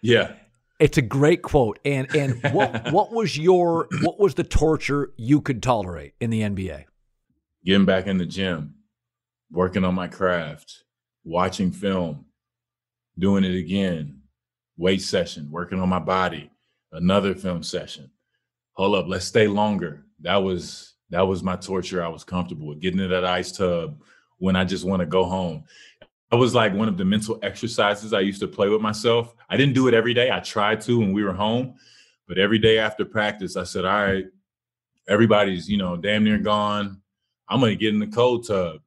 Yeah. 0.00 0.34
It's 0.78 0.98
a 0.98 1.02
great 1.02 1.42
quote. 1.42 1.78
And 1.84 2.14
and 2.14 2.42
what 2.52 2.92
what 2.92 3.12
was 3.12 3.38
your 3.38 3.88
what 4.02 4.18
was 4.18 4.34
the 4.34 4.44
torture 4.44 5.12
you 5.16 5.40
could 5.40 5.62
tolerate 5.62 6.14
in 6.20 6.30
the 6.30 6.42
NBA? 6.42 6.84
Getting 7.64 7.86
back 7.86 8.06
in 8.06 8.18
the 8.18 8.26
gym, 8.26 8.74
working 9.50 9.84
on 9.84 9.94
my 9.94 10.08
craft, 10.08 10.84
watching 11.24 11.72
film, 11.72 12.26
doing 13.18 13.44
it 13.44 13.56
again, 13.56 14.20
weight 14.76 15.02
session, 15.02 15.50
working 15.50 15.80
on 15.80 15.88
my 15.88 15.98
body, 15.98 16.50
another 16.92 17.34
film 17.34 17.62
session. 17.62 18.10
Hold 18.74 18.94
up, 18.94 19.06
let's 19.08 19.24
stay 19.24 19.48
longer. 19.48 20.04
That 20.20 20.36
was 20.36 20.94
that 21.10 21.26
was 21.26 21.42
my 21.42 21.56
torture. 21.56 22.04
I 22.04 22.08
was 22.08 22.24
comfortable 22.24 22.66
with 22.66 22.80
getting 22.80 23.00
in 23.00 23.10
that 23.10 23.24
ice 23.24 23.52
tub 23.52 24.00
when 24.38 24.56
I 24.56 24.64
just 24.64 24.84
want 24.84 25.00
to 25.00 25.06
go 25.06 25.24
home. 25.24 25.64
That 26.30 26.38
was 26.38 26.54
like 26.54 26.74
one 26.74 26.88
of 26.88 26.96
the 26.96 27.04
mental 27.04 27.38
exercises 27.42 28.12
I 28.12 28.20
used 28.20 28.40
to 28.40 28.48
play 28.48 28.68
with 28.68 28.80
myself. 28.80 29.34
I 29.48 29.56
didn't 29.56 29.74
do 29.74 29.86
it 29.86 29.94
every 29.94 30.12
day. 30.12 30.30
I 30.30 30.40
tried 30.40 30.80
to 30.82 30.98
when 30.98 31.12
we 31.12 31.22
were 31.22 31.32
home, 31.32 31.74
but 32.26 32.38
every 32.38 32.58
day 32.58 32.78
after 32.78 33.04
practice, 33.04 33.56
I 33.56 33.62
said, 33.64 33.84
"All 33.84 34.02
right, 34.02 34.24
everybody's 35.08 35.68
you 35.68 35.78
know 35.78 35.96
damn 35.96 36.24
near 36.24 36.38
gone. 36.38 37.00
I'm 37.48 37.60
gonna 37.60 37.76
get 37.76 37.94
in 37.94 38.00
the 38.00 38.08
cold 38.08 38.46
tub 38.46 38.80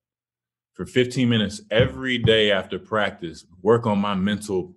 for 0.73 0.85
15 0.85 1.29
minutes 1.29 1.61
every 1.71 2.17
day 2.17 2.51
after 2.51 2.77
practice. 2.77 3.45
Work 3.61 3.87
on 3.87 3.99
my 3.99 4.15
mental, 4.15 4.75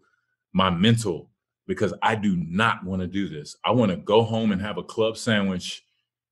my 0.53 0.71
mental, 0.71 1.31
because 1.67 1.93
I 2.01 2.15
do 2.15 2.37
not 2.37 2.85
want 2.85 3.03
to 3.03 3.09
do 3.09 3.29
this. 3.29 3.57
I 3.65 3.73
want 3.73 3.91
to 3.91 3.97
go 3.97 4.23
home 4.23 4.53
and 4.53 4.61
have 4.61 4.79
a 4.79 4.85
club 4.85 5.17
sandwich, 5.17 5.85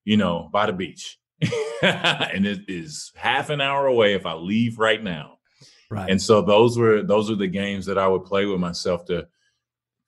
you 0.04 0.16
know, 0.16 0.48
by 0.52 0.66
the 0.66 0.72
beach." 0.72 1.18
and 1.82 2.46
it 2.46 2.60
is 2.68 3.10
half 3.16 3.50
an 3.50 3.60
hour 3.60 3.86
away 3.86 4.14
if 4.14 4.26
I 4.26 4.34
leave 4.34 4.78
right 4.78 5.02
now. 5.02 5.39
Right. 5.90 6.08
And 6.08 6.22
so 6.22 6.40
those 6.40 6.78
were 6.78 7.02
those 7.02 7.30
are 7.30 7.36
the 7.36 7.48
games 7.48 7.86
that 7.86 7.98
I 7.98 8.06
would 8.06 8.24
play 8.24 8.46
with 8.46 8.60
myself 8.60 9.04
to 9.06 9.26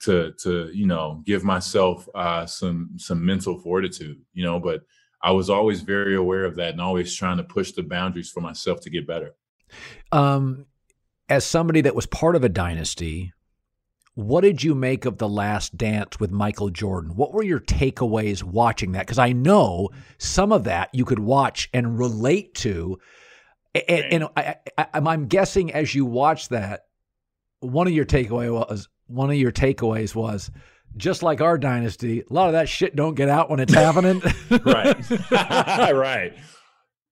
to 0.02 0.32
to 0.42 0.70
you 0.72 0.86
know 0.86 1.22
give 1.26 1.44
myself 1.44 2.08
uh, 2.14 2.46
some 2.46 2.90
some 2.96 3.24
mental 3.24 3.58
fortitude, 3.58 4.20
you 4.32 4.44
know. 4.44 4.60
But 4.60 4.82
I 5.22 5.32
was 5.32 5.50
always 5.50 5.82
very 5.82 6.14
aware 6.14 6.44
of 6.44 6.56
that 6.56 6.70
and 6.70 6.80
always 6.80 7.14
trying 7.14 7.38
to 7.38 7.44
push 7.44 7.72
the 7.72 7.82
boundaries 7.82 8.30
for 8.30 8.40
myself 8.40 8.80
to 8.82 8.90
get 8.90 9.06
better. 9.06 9.34
Um, 10.10 10.66
as 11.28 11.44
somebody 11.44 11.80
that 11.82 11.94
was 11.94 12.06
part 12.06 12.36
of 12.36 12.44
a 12.44 12.48
dynasty, 12.48 13.32
what 14.14 14.42
did 14.42 14.62
you 14.62 14.74
make 14.74 15.04
of 15.04 15.18
the 15.18 15.28
last 15.28 15.76
dance 15.76 16.20
with 16.20 16.30
Michael 16.30 16.70
Jordan? 16.70 17.16
What 17.16 17.32
were 17.32 17.42
your 17.42 17.60
takeaways 17.60 18.42
watching 18.42 18.92
that? 18.92 19.06
Because 19.06 19.18
I 19.18 19.32
know 19.32 19.88
some 20.18 20.52
of 20.52 20.64
that 20.64 20.90
you 20.92 21.04
could 21.04 21.20
watch 21.20 21.70
and 21.72 21.98
relate 21.98 22.54
to. 22.56 22.98
And, 23.74 24.12
and 24.12 24.28
I, 24.36 24.56
am 24.94 25.26
guessing 25.26 25.72
as 25.72 25.94
you 25.94 26.04
watch 26.04 26.48
that, 26.50 26.86
one 27.60 27.86
of 27.86 27.92
your 27.92 28.04
takeaway 28.04 28.52
was 28.52 28.88
one 29.06 29.30
of 29.30 29.36
your 29.36 29.52
takeaways 29.52 30.14
was 30.14 30.50
just 30.96 31.22
like 31.22 31.40
our 31.40 31.56
dynasty, 31.56 32.20
a 32.20 32.32
lot 32.32 32.48
of 32.48 32.52
that 32.52 32.68
shit 32.68 32.94
don't 32.94 33.14
get 33.14 33.28
out 33.28 33.48
when 33.48 33.60
it's 33.60 33.72
happening. 33.72 34.20
right. 34.64 35.10
right. 35.92 36.34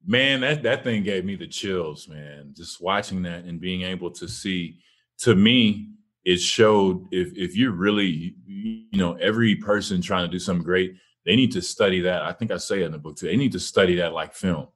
Man, 0.07 0.41
that, 0.41 0.63
that 0.63 0.85
thing 0.85 1.03
gave 1.03 1.25
me 1.25 1.37
the 1.37 1.47
chills, 1.47 2.09
man. 2.09 2.53
Just 2.57 2.81
watching 2.83 3.23
that 3.23 3.45
and 3.45 3.61
being 3.61 3.83
able 3.83 4.11
to 4.13 4.29
see, 4.29 4.81
to 5.19 5.35
me, 5.35 5.91
it 6.25 6.39
showed 6.39 7.07
if 7.11 7.33
if 7.37 7.57
you're 7.57 7.73
really 7.73 8.35
you 8.47 8.99
know 8.99 9.15
every 9.15 9.57
person 9.57 10.03
trying 10.03 10.25
to 10.25 10.31
do 10.31 10.39
something 10.39 10.65
great 10.65 10.95
they 11.25 11.35
need 11.35 11.53
to 11.53 11.63
study 11.63 12.01
that 12.01 12.23
i 12.23 12.33
think 12.33 12.51
i 12.51 12.57
say 12.57 12.83
it 12.83 12.87
in 12.87 12.93
the 12.93 12.99
book 12.99 13.17
too 13.17 13.27
they 13.27 13.37
need 13.37 13.53
to 13.53 13.61
study 13.61 13.97
that 13.97 14.13
like 14.13 14.35
film 14.35 14.67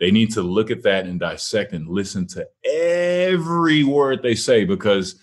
they 0.00 0.10
need 0.10 0.32
to 0.32 0.42
look 0.42 0.70
at 0.70 0.82
that 0.82 1.06
and 1.06 1.20
dissect 1.20 1.72
and 1.72 1.88
listen 1.88 2.26
to 2.26 2.46
every 2.64 3.84
word 3.84 4.22
they 4.22 4.34
say 4.34 4.64
because 4.64 5.20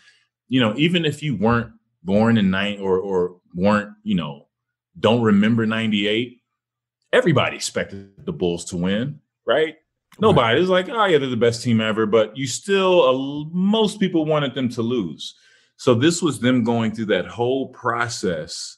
you 0.47 0.61
know 0.61 0.73
even 0.77 1.03
if 1.03 1.21
you 1.21 1.35
weren't 1.35 1.71
born 2.03 2.37
in 2.37 2.49
nine 2.49 2.79
or 2.79 2.99
or 2.99 3.41
weren't 3.53 3.89
you 4.03 4.15
know 4.15 4.47
don't 4.99 5.21
remember 5.21 5.65
98 5.65 6.39
everybody 7.11 7.55
expected 7.55 8.11
the 8.25 8.33
bulls 8.33 8.65
to 8.65 8.77
win 8.77 9.19
right 9.45 9.75
Nobody. 10.19 10.59
It's 10.59 10.69
like, 10.69 10.89
oh 10.89 11.05
yeah, 11.05 11.17
they're 11.17 11.29
the 11.29 11.37
best 11.37 11.63
team 11.63 11.79
ever, 11.79 12.05
but 12.05 12.35
you 12.35 12.47
still, 12.47 13.03
uh, 13.03 13.49
most 13.51 13.99
people 13.99 14.25
wanted 14.25 14.55
them 14.55 14.69
to 14.69 14.81
lose. 14.81 15.35
So 15.77 15.93
this 15.93 16.21
was 16.21 16.39
them 16.39 16.63
going 16.63 16.91
through 16.91 17.05
that 17.07 17.27
whole 17.27 17.69
process 17.69 18.77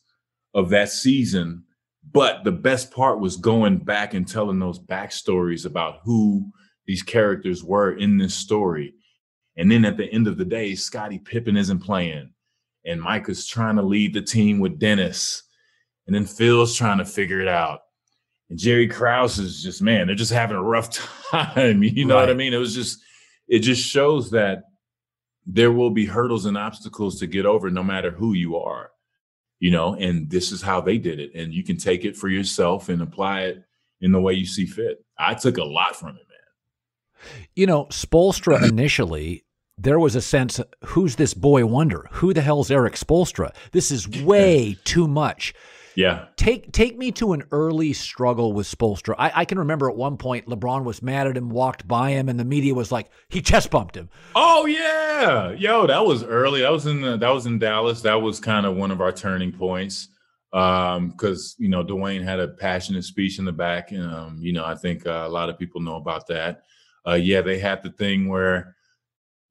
of 0.54 0.70
that 0.70 0.90
season. 0.90 1.64
But 2.12 2.44
the 2.44 2.52
best 2.52 2.92
part 2.92 3.20
was 3.20 3.38
going 3.38 3.78
back 3.78 4.14
and 4.14 4.28
telling 4.28 4.60
those 4.60 4.80
backstories 4.80 5.66
about 5.66 6.00
who 6.04 6.50
these 6.88 7.04
characters 7.04 7.64
were 7.64 7.92
in 7.92 8.18
this 8.18 8.34
story. 8.34 8.96
And 9.58 9.70
then 9.70 9.86
at 9.86 9.98
the 9.98 10.06
end 10.06 10.28
of 10.28 10.38
the 10.38 10.46
day, 10.46 10.74
Scottie 10.76 11.20
Pippen 11.20 11.58
isn't 11.58 11.80
playing, 11.80 12.32
and 12.86 13.02
Mike 13.02 13.30
is 13.30 13.46
trying 13.46 13.76
to 13.76 13.82
lead 13.82 14.14
the 14.14 14.22
team 14.22 14.60
with 14.60 14.80
Dennis, 14.80 15.44
and 16.08 16.16
then 16.16 16.26
Phil's 16.26 16.76
trying 16.76 16.98
to 17.00 17.06
figure 17.06 17.42
it 17.42 17.48
out 17.48 17.82
and 18.50 18.58
Jerry 18.58 18.88
Krause 18.88 19.40
is 19.40 19.62
just 19.62 19.82
man, 19.82 20.08
they're 20.08 20.16
just 20.16 20.34
having 20.34 20.58
a 20.58 20.64
rough 20.64 20.90
time. 21.32 21.84
You 21.84 22.06
know 22.06 22.16
right. 22.16 22.22
what 22.22 22.30
I 22.30 22.34
mean? 22.34 22.54
It 22.54 22.58
was 22.58 22.76
just 22.76 23.00
it 23.48 23.60
just 23.60 23.86
shows 23.86 24.32
that 24.32 24.64
there 25.46 25.72
will 25.72 25.90
be 25.90 26.06
hurdles 26.06 26.46
and 26.46 26.58
obstacles 26.58 27.20
to 27.20 27.28
get 27.28 27.46
over 27.46 27.70
no 27.70 27.84
matter 27.84 28.12
who 28.12 28.34
you 28.34 28.58
are. 28.58 28.92
You 29.60 29.72
know, 29.72 29.94
and 29.94 30.30
this 30.30 30.52
is 30.52 30.62
how 30.62 30.82
they 30.82 30.98
did 30.98 31.20
it. 31.20 31.36
And 31.36 31.54
you 31.54 31.64
can 31.64 31.78
take 31.78 32.06
it 32.06 32.16
for 32.16 32.30
yourself 32.30 32.88
and 32.88 33.02
apply 33.02 33.42
it 33.42 33.64
in 34.00 34.12
the 34.12 34.22
way 34.22 34.34
you 34.34 34.46
see 34.46 34.66
fit. 34.66 35.04
I 35.18 35.34
took 35.34 35.58
a 35.58 35.64
lot 35.64 35.96
from 35.96 36.10
it, 36.10 36.26
man. 36.30 37.28
You 37.56 37.68
know, 37.68 37.86
Spoelstra 37.86 38.64
initially 38.70 39.44
there 39.78 40.00
was 40.00 40.16
a 40.16 40.22
sense 40.22 40.60
who's 40.84 41.16
this 41.16 41.34
boy 41.34 41.66
wonder? 41.66 42.08
Who 42.14 42.34
the 42.34 42.42
hell's 42.42 42.70
Erik 42.70 42.96
Spoelstra? 42.96 43.54
This 43.72 43.92
is 43.92 44.08
way 44.10 44.78
too 44.84 45.08
much. 45.08 45.54
Yeah. 46.00 46.28
Take 46.38 46.72
take 46.72 46.98
me 46.98 47.12
to 47.12 47.34
an 47.34 47.44
early 47.52 47.92
struggle 47.92 48.54
with 48.54 48.68
Spoelstra. 48.68 49.16
I, 49.18 49.34
I, 49.36 49.44
can 49.44 49.60
remember 49.60 49.90
at 49.90 49.98
one 49.98 50.16
point 50.16 50.46
LeBron 50.46 50.86
was 50.86 51.02
mad 51.02 51.28
at 51.28 51.36
him, 51.36 51.50
walked 51.50 51.86
by 51.90 52.12
him, 52.12 52.30
and 52.30 52.40
the 52.40 52.46
media 52.46 52.74
was 52.74 52.90
like, 52.90 53.10
he 53.28 53.42
chest 53.42 53.70
bumped 53.70 53.98
him. 53.98 54.08
Oh 54.34 54.66
yeah. 54.66 55.52
Yo, 55.52 55.88
that 55.88 56.06
was 56.06 56.24
early. 56.24 56.62
That 56.62 56.72
was 56.72 56.86
in 56.86 57.02
the, 57.02 57.18
that 57.18 57.30
was 57.32 57.48
in 57.48 57.60
Dallas. 57.60 58.00
That 58.04 58.22
was 58.22 58.40
kind 58.40 58.66
of 58.66 58.78
one 58.78 58.92
of 58.92 59.02
our 59.02 59.12
turning 59.12 59.52
points. 59.52 60.08
Um, 60.54 61.10
because 61.10 61.58
you 61.60 61.68
know, 61.68 61.84
Dwyane 61.84 62.24
had 62.24 62.40
a 62.40 62.48
passionate 62.48 63.04
speech 63.04 63.38
in 63.38 63.44
the 63.44 63.52
back. 63.52 63.92
And 63.92 64.10
um, 64.10 64.38
you 64.40 64.54
know, 64.54 64.64
I 64.64 64.76
think 64.76 65.06
uh, 65.06 65.26
a 65.28 65.30
lot 65.30 65.50
of 65.50 65.60
people 65.60 65.82
know 65.82 65.98
about 65.98 66.28
that. 66.28 66.64
Uh, 67.06 67.16
yeah, 67.16 67.42
they 67.42 67.60
had 67.60 67.84
the 67.84 67.92
thing 67.92 68.30
where 68.30 68.78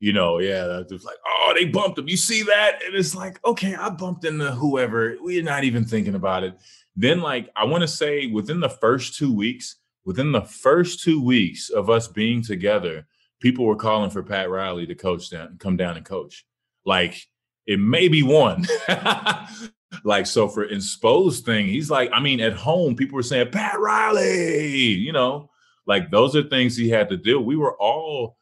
you 0.01 0.13
know, 0.13 0.39
yeah, 0.39 0.83
just 0.89 1.05
like, 1.05 1.17
oh, 1.27 1.53
they 1.55 1.65
bumped 1.65 1.99
him. 1.99 2.09
You 2.09 2.17
see 2.17 2.43
that? 2.45 2.81
And 2.85 2.95
it's 2.95 3.15
like, 3.15 3.45
okay, 3.45 3.75
I 3.75 3.89
bumped 3.91 4.25
into 4.25 4.53
whoever. 4.53 5.17
We're 5.21 5.43
not 5.43 5.65
even 5.65 5.85
thinking 5.85 6.15
about 6.15 6.45
it. 6.45 6.57
Then, 6.95 7.21
like, 7.21 7.51
I 7.57 7.65
want 7.65 7.83
to 7.83 7.89
say 7.89 8.27
within 8.27 8.61
the 8.61 8.69
first 8.69 9.17
two 9.17 9.35
weeks, 9.35 9.77
within 10.05 10.33
the 10.33 10.43
first 10.43 11.03
two 11.03 11.23
weeks 11.23 11.71
of 11.71 11.91
us 11.91 12.07
being 12.07 12.43
together, 12.43 13.07
people 13.41 13.65
were 13.65 13.77
calling 13.77 14.11
for 14.11 14.23
Pat 14.23 14.51
Riley 14.51 14.87
to 14.87 14.95
coach 14.95 15.31
down, 15.31 15.57
come 15.59 15.77
down 15.77 15.97
and 15.97 16.07
coach. 16.07 16.47
Like, 16.85 17.21
it 17.67 17.79
may 17.79 18.09
be 18.09 18.23
one. 18.23 18.67
like, 20.05 20.27
so 20.27 20.49
for 20.49 20.67
Inspo's 20.67 21.41
thing, 21.41 21.67
he's 21.67 21.91
like, 21.91 22.11
I 22.13 22.21
mean, 22.21 22.41
at 22.41 22.55
home, 22.55 22.97
people 22.97 23.17
were 23.17 23.23
saying, 23.23 23.51
Pat 23.51 23.79
Riley, 23.79 24.93
you 24.93 25.13
know, 25.13 25.51
like 25.87 26.11
those 26.11 26.37
are 26.37 26.43
things 26.43 26.77
he 26.77 26.89
had 26.89 27.09
to 27.11 27.17
do. 27.17 27.41
We 27.41 27.57
were 27.57 27.77
all 27.77 28.38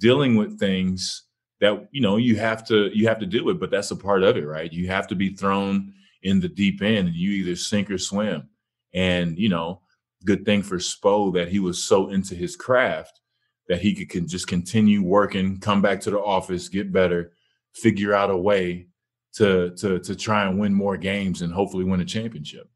dealing 0.00 0.36
with 0.36 0.58
things 0.58 1.24
that 1.60 1.88
you 1.92 2.00
know 2.00 2.16
you 2.16 2.36
have 2.36 2.66
to 2.66 2.90
you 2.96 3.06
have 3.06 3.18
to 3.18 3.26
do 3.26 3.48
it 3.50 3.60
but 3.60 3.70
that's 3.70 3.90
a 3.90 3.96
part 3.96 4.22
of 4.22 4.36
it 4.36 4.46
right? 4.46 4.72
You 4.72 4.88
have 4.88 5.06
to 5.08 5.14
be 5.14 5.34
thrown 5.34 5.92
in 6.22 6.40
the 6.40 6.48
deep 6.48 6.82
end 6.82 7.08
and 7.08 7.16
you 7.16 7.30
either 7.32 7.56
sink 7.56 7.90
or 7.90 7.98
swim. 7.98 8.48
And 8.92 9.38
you 9.38 9.48
know 9.48 9.82
good 10.24 10.44
thing 10.44 10.62
for 10.62 10.76
spo 10.76 11.32
that 11.32 11.48
he 11.48 11.58
was 11.58 11.82
so 11.82 12.10
into 12.10 12.34
his 12.34 12.56
craft 12.56 13.20
that 13.68 13.80
he 13.80 14.04
could 14.04 14.28
just 14.28 14.46
continue 14.46 15.02
working 15.02 15.58
come 15.58 15.80
back 15.80 16.00
to 16.00 16.10
the 16.10 16.18
office 16.18 16.68
get 16.68 16.92
better 16.92 17.32
figure 17.72 18.12
out 18.12 18.30
a 18.30 18.36
way 18.36 18.86
to 19.32 19.70
to 19.76 19.98
to 20.00 20.14
try 20.16 20.46
and 20.46 20.58
win 20.58 20.74
more 20.74 20.96
games 20.96 21.42
and 21.42 21.52
hopefully 21.52 21.84
win 21.84 22.00
a 22.00 22.04
championship. 22.04 22.68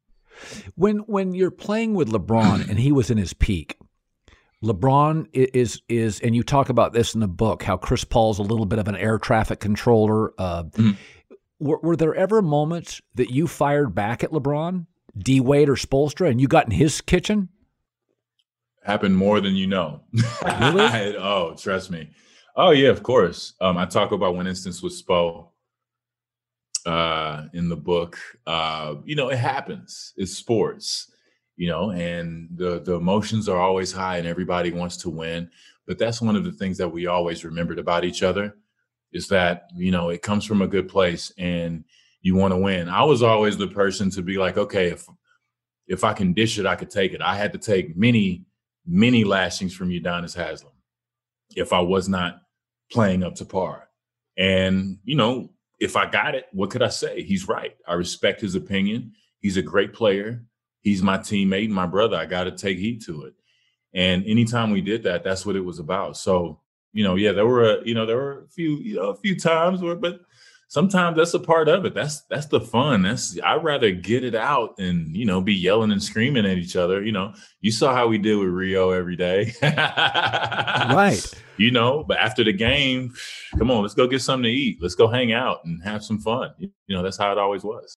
When 0.75 0.99
when 0.99 1.35
you're 1.35 1.51
playing 1.51 1.95
with 1.95 2.09
lebron 2.09 2.69
and 2.69 2.79
he 2.79 2.93
was 2.93 3.11
in 3.11 3.19
his 3.19 3.33
peak 3.33 3.77
LeBron 4.65 5.29
is 5.33 5.83
is, 5.89 6.21
and 6.21 6.35
you 6.35 6.43
talk 6.43 6.69
about 6.69 6.93
this 6.93 7.15
in 7.15 7.21
the 7.21 7.29
book 7.29 7.63
how 7.63 7.77
Chris 7.77 8.05
Paul's 8.05 8.39
a 8.39 8.43
little 8.43 8.67
bit 8.67 8.79
of 8.79 8.89
an 8.89 8.97
air 8.97 9.19
traffic 9.19 9.61
controller. 9.61 10.33
Uh, 10.39 10.65
mm 10.65 10.97
were, 11.65 11.79
were 11.83 11.97
there 11.97 12.15
ever 12.15 12.43
moments 12.43 13.01
that 13.15 13.31
you 13.31 13.47
fired 13.47 13.95
back 13.95 14.23
at 14.23 14.31
LeBron, 14.31 14.87
D 15.17 15.41
Wade, 15.41 15.69
or 15.69 15.77
Spoelstra, 15.77 16.31
and 16.31 16.41
you 16.41 16.49
got 16.49 16.67
in 16.67 16.73
his 16.73 17.01
kitchen? 17.01 17.49
Happened 18.85 19.17
more 19.17 19.41
than 19.41 19.55
you 19.55 19.67
know. 19.67 20.03
Really? 20.45 21.17
oh, 21.17 21.55
trust 21.57 21.91
me. 21.91 22.11
Oh 22.55 22.71
yeah, 22.71 22.91
of 22.91 23.03
course. 23.03 23.55
Um, 23.61 23.79
I 23.79 23.87
talk 23.87 24.13
about 24.13 24.37
one 24.37 24.47
instance 24.47 24.83
with 24.83 24.93
Spo 24.93 25.49
uh, 26.85 27.45
in 27.53 27.69
the 27.69 27.77
book. 27.77 28.19
Uh, 28.47 28.97
you 29.05 29.17
know, 29.17 29.31
it 29.31 29.39
happens. 29.39 30.13
It's 30.17 30.33
sports. 30.33 31.11
You 31.57 31.69
know, 31.69 31.91
and 31.91 32.49
the 32.55 32.81
the 32.81 32.95
emotions 32.95 33.49
are 33.49 33.61
always 33.61 33.93
high, 33.93 34.19
and 34.19 34.27
everybody 34.27 34.73
wants 34.73 34.97
to 34.99 35.11
win. 35.11 35.51
But 35.87 35.99
that's 35.99 36.21
one 36.21 36.37
of 36.37 36.45
the 36.45 36.53
things 36.53 36.79
that 36.79 36.89
we 36.89 37.07
always 37.07 37.45
remembered 37.45 37.79
about 37.79 38.05
each 38.05 38.23
other 38.23 38.57
is 39.13 39.29
that 39.29 39.69
you 39.77 39.91
know 39.91 40.11
it 40.11 40.23
comes 40.23 40.45
from 40.45 40.63
a 40.63 40.67
good 40.69 40.89
place, 40.89 41.33
and 41.39 41.85
you 42.23 42.35
want 42.35 42.53
to 42.53 42.59
win. 42.59 42.89
I 42.89 43.05
was 43.05 43.23
always 43.23 43.57
the 43.57 43.69
person 43.69 44.11
to 44.11 44.23
be 44.23 44.39
like, 44.39 44.57
okay, 44.57 44.89
if 44.89 45.07
if 45.87 46.05
I 46.05 46.13
can 46.13 46.33
dish 46.33 46.59
it, 46.59 46.67
I 46.67 46.77
could 46.77 46.91
take 46.91 47.13
it. 47.13 47.21
I 47.21 47.37
had 47.37 47.53
to 47.53 47.59
take 47.59 47.97
many, 47.97 48.47
many 48.87 49.25
lashings 49.25 49.75
from 49.75 49.91
Udonis 49.91 50.35
Haslem 50.35 50.73
if 51.55 51.73
I 51.73 51.81
was 51.81 52.09
not 52.09 52.43
playing 52.91 53.23
up 53.23 53.35
to 53.37 53.45
par. 53.45 53.89
And, 54.37 54.99
you 55.05 55.17
know, 55.17 55.51
if 55.81 55.97
I 55.97 56.09
got 56.09 56.35
it, 56.35 56.47
what 56.53 56.71
could 56.71 56.83
I 56.83 56.89
say? 56.89 57.23
He's 57.23 57.49
right. 57.49 57.77
I 57.87 57.95
respect 57.95 58.41
his 58.41 58.55
opinion. 58.55 59.13
He's 59.41 59.57
a 59.57 59.63
great 59.63 59.93
player. 59.93 60.43
He's 60.85 61.03
my 61.03 61.19
teammate, 61.19 61.71
my 61.71 61.87
brother. 61.87 62.17
I 62.17 62.27
got 62.27 62.45
to 62.45 62.53
take 62.53 62.79
heed 62.79 63.03
to 63.07 63.25
it. 63.25 63.35
And 63.95 64.25
anytime 64.27 64.71
we 64.71 64.81
did 64.81 65.03
that, 65.05 65.25
that's 65.25 65.45
what 65.45 65.57
it 65.57 65.65
was 65.65 65.81
about. 65.81 66.17
So, 66.17 66.61
you 66.93 67.03
know, 67.03 67.17
yeah, 67.17 67.33
there 67.33 67.47
were, 67.47 67.79
a, 67.79 67.85
you 67.85 67.95
know, 67.95 68.07
there 68.07 68.17
were 68.17 68.45
a 68.45 68.49
few, 68.49 68.77
you 68.77 68.97
know, 68.97 69.09
a 69.09 69.17
few 69.17 69.39
times 69.39 69.81
where, 69.81 69.97
but 69.97 70.21
sometimes 70.69 71.17
that's 71.17 71.35
a 71.35 71.39
part 71.39 71.69
of 71.69 71.85
it. 71.85 71.95
That's 71.95 72.23
that's 72.23 72.47
the 72.47 72.61
fun. 72.61 73.03
That's 73.03 73.39
I'd 73.43 73.63
rather 73.63 73.93
get 73.93 74.25
it 74.25 74.35
out 74.35 74.79
and 74.79 75.17
you 75.17 75.25
know 75.25 75.41
be 75.41 75.55
yelling 75.55 75.93
and 75.93 76.03
screaming 76.03 76.45
at 76.45 76.59
each 76.59 76.77
other. 76.77 77.03
You 77.03 77.13
know, 77.13 77.33
you 77.61 77.71
saw 77.71 77.95
how 77.95 78.09
we 78.09 78.19
did 78.19 78.37
with 78.37 78.49
Rio 78.49 78.91
every 78.91 79.17
day, 79.17 79.53
right? 79.63 81.35
You 81.57 81.71
know, 81.71 82.03
but 82.03 82.17
after 82.17 82.43
the 82.43 82.53
game, 82.53 83.15
come 83.57 83.71
on, 83.71 83.83
let's 83.83 83.95
go 83.95 84.09
get 84.09 84.21
something 84.21 84.43
to 84.43 84.51
eat. 84.51 84.79
Let's 84.83 84.97
go 84.97 85.07
hang 85.07 85.33
out 85.33 85.65
and 85.65 85.81
have 85.85 86.03
some 86.03 86.19
fun. 86.19 86.51
You 86.59 86.71
know, 86.89 87.01
that's 87.01 87.17
how 87.17 87.31
it 87.31 87.39
always 87.39 87.63
was. 87.63 87.97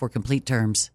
for 0.01 0.09
complete 0.09 0.47
terms. 0.47 0.89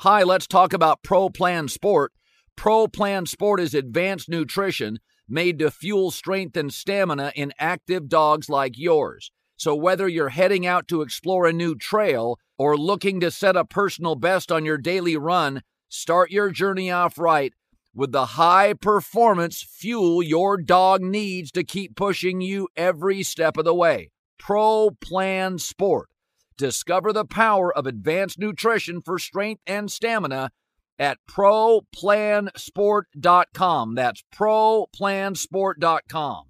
Hi, 0.00 0.22
let's 0.22 0.46
talk 0.46 0.74
about 0.74 1.02
Pro 1.02 1.30
Plan 1.30 1.68
Sport. 1.68 2.12
Pro 2.56 2.86
Plan 2.88 3.24
Sport 3.24 3.58
is 3.58 3.72
advanced 3.72 4.28
nutrition 4.28 4.98
made 5.26 5.58
to 5.60 5.70
fuel 5.70 6.10
strength 6.10 6.58
and 6.58 6.74
stamina 6.74 7.32
in 7.34 7.54
active 7.58 8.06
dogs 8.06 8.50
like 8.50 8.76
yours. 8.76 9.32
So, 9.56 9.74
whether 9.74 10.06
you're 10.06 10.28
heading 10.28 10.66
out 10.66 10.86
to 10.88 11.00
explore 11.00 11.46
a 11.46 11.54
new 11.54 11.76
trail 11.76 12.38
or 12.58 12.76
looking 12.76 13.18
to 13.20 13.30
set 13.30 13.56
a 13.56 13.64
personal 13.64 14.14
best 14.14 14.52
on 14.52 14.66
your 14.66 14.76
daily 14.76 15.16
run, 15.16 15.62
start 15.88 16.30
your 16.30 16.50
journey 16.50 16.90
off 16.90 17.18
right 17.18 17.54
with 17.94 18.10
the 18.12 18.26
high 18.26 18.74
performance 18.74 19.62
fuel 19.62 20.22
your 20.22 20.56
dog 20.56 21.02
needs 21.02 21.50
to 21.52 21.64
keep 21.64 21.96
pushing 21.96 22.40
you 22.40 22.68
every 22.76 23.22
step 23.22 23.56
of 23.56 23.64
the 23.64 23.74
way. 23.74 24.10
Pro 24.38 24.90
Plan 25.00 25.58
Sport. 25.58 26.08
Discover 26.56 27.12
the 27.12 27.24
power 27.24 27.76
of 27.76 27.86
advanced 27.86 28.38
nutrition 28.38 29.00
for 29.00 29.18
strength 29.18 29.62
and 29.66 29.90
stamina 29.90 30.50
at 30.98 31.18
ProPlansport.com. 31.28 33.94
That's 33.94 34.22
ProPlansport.com. 34.34 36.44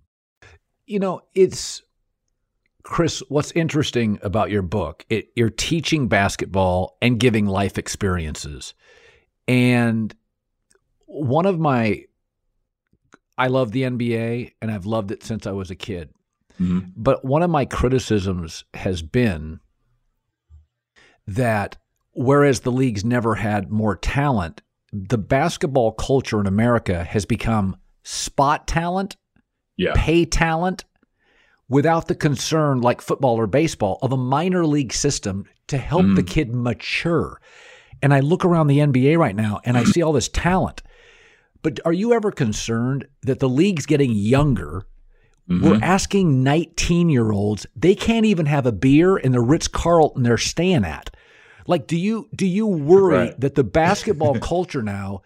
You 0.86 0.98
know, 0.98 1.20
it's 1.34 1.82
Chris, 2.82 3.22
what's 3.28 3.52
interesting 3.52 4.18
about 4.22 4.50
your 4.50 4.62
book, 4.62 5.04
it, 5.08 5.28
you're 5.36 5.50
teaching 5.50 6.08
basketball 6.08 6.96
and 7.00 7.20
giving 7.20 7.46
life 7.46 7.78
experiences. 7.78 8.74
And 9.46 10.12
one 11.10 11.44
of 11.44 11.58
my 11.58 12.04
I 13.36 13.48
love 13.48 13.72
the 13.72 13.82
NBA 13.82 14.52
and 14.60 14.70
I've 14.70 14.86
loved 14.86 15.10
it 15.10 15.24
since 15.24 15.46
I 15.46 15.52
was 15.52 15.70
a 15.70 15.74
kid. 15.74 16.10
Mm-hmm. 16.60 16.90
But 16.94 17.24
one 17.24 17.42
of 17.42 17.50
my 17.50 17.64
criticisms 17.64 18.64
has 18.74 19.02
been 19.02 19.60
that 21.26 21.78
whereas 22.12 22.60
the 22.60 22.72
league's 22.72 23.04
never 23.04 23.34
had 23.36 23.70
more 23.70 23.96
talent, 23.96 24.62
the 24.92 25.18
basketball 25.18 25.92
culture 25.92 26.38
in 26.38 26.46
America 26.46 27.02
has 27.02 27.24
become 27.24 27.76
spot 28.02 28.66
talent, 28.68 29.16
yeah. 29.76 29.92
pay 29.96 30.24
talent, 30.26 30.84
without 31.68 32.08
the 32.08 32.14
concern, 32.14 32.80
like 32.80 33.00
football 33.00 33.36
or 33.36 33.46
baseball, 33.46 33.98
of 34.02 34.12
a 34.12 34.16
minor 34.16 34.66
league 34.66 34.92
system 34.92 35.46
to 35.68 35.78
help 35.78 36.04
mm. 36.04 36.16
the 36.16 36.22
kid 36.22 36.54
mature. 36.54 37.40
And 38.02 38.12
I 38.12 38.20
look 38.20 38.44
around 38.44 38.66
the 38.66 38.78
NBA 38.78 39.16
right 39.16 39.36
now 39.36 39.60
and 39.64 39.78
I 39.78 39.84
see 39.92 40.02
all 40.02 40.12
this 40.12 40.28
talent. 40.28 40.82
But 41.62 41.80
are 41.84 41.92
you 41.92 42.12
ever 42.12 42.30
concerned 42.30 43.06
that 43.22 43.38
the 43.38 43.48
league's 43.48 43.86
getting 43.86 44.12
younger? 44.12 44.86
Mm-hmm. 45.48 45.64
We're 45.64 45.80
asking 45.82 46.42
19 46.42 47.08
year 47.08 47.32
olds, 47.32 47.66
they 47.74 47.94
can't 47.94 48.26
even 48.26 48.46
have 48.46 48.66
a 48.66 48.72
beer 48.72 49.16
in 49.16 49.32
the 49.32 49.40
Ritz 49.40 49.68
Carlton 49.68 50.22
they're 50.22 50.38
staying 50.38 50.84
at. 50.84 51.10
Like, 51.66 51.86
do 51.86 51.96
you 51.96 52.28
do 52.34 52.46
you 52.46 52.66
worry 52.66 53.14
right. 53.14 53.40
that 53.40 53.54
the 53.54 53.64
basketball 53.64 54.34
culture 54.40 54.82
now 54.82 55.22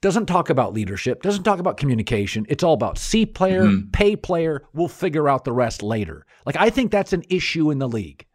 doesn't 0.00 0.26
talk 0.26 0.50
about 0.50 0.72
leadership, 0.72 1.22
doesn't 1.22 1.44
talk 1.44 1.58
about 1.58 1.76
communication. 1.76 2.46
It's 2.48 2.62
all 2.62 2.74
about 2.74 2.98
C 2.98 3.26
player, 3.26 3.64
mm-hmm. 3.64 3.90
pay 3.90 4.14
player. 4.16 4.62
We'll 4.72 4.88
figure 4.88 5.28
out 5.28 5.44
the 5.44 5.52
rest 5.52 5.82
later. 5.82 6.26
Like, 6.44 6.56
I 6.56 6.70
think 6.70 6.90
that's 6.90 7.12
an 7.12 7.24
issue 7.28 7.70
in 7.70 7.78
the 7.78 7.88
league. 7.88 8.26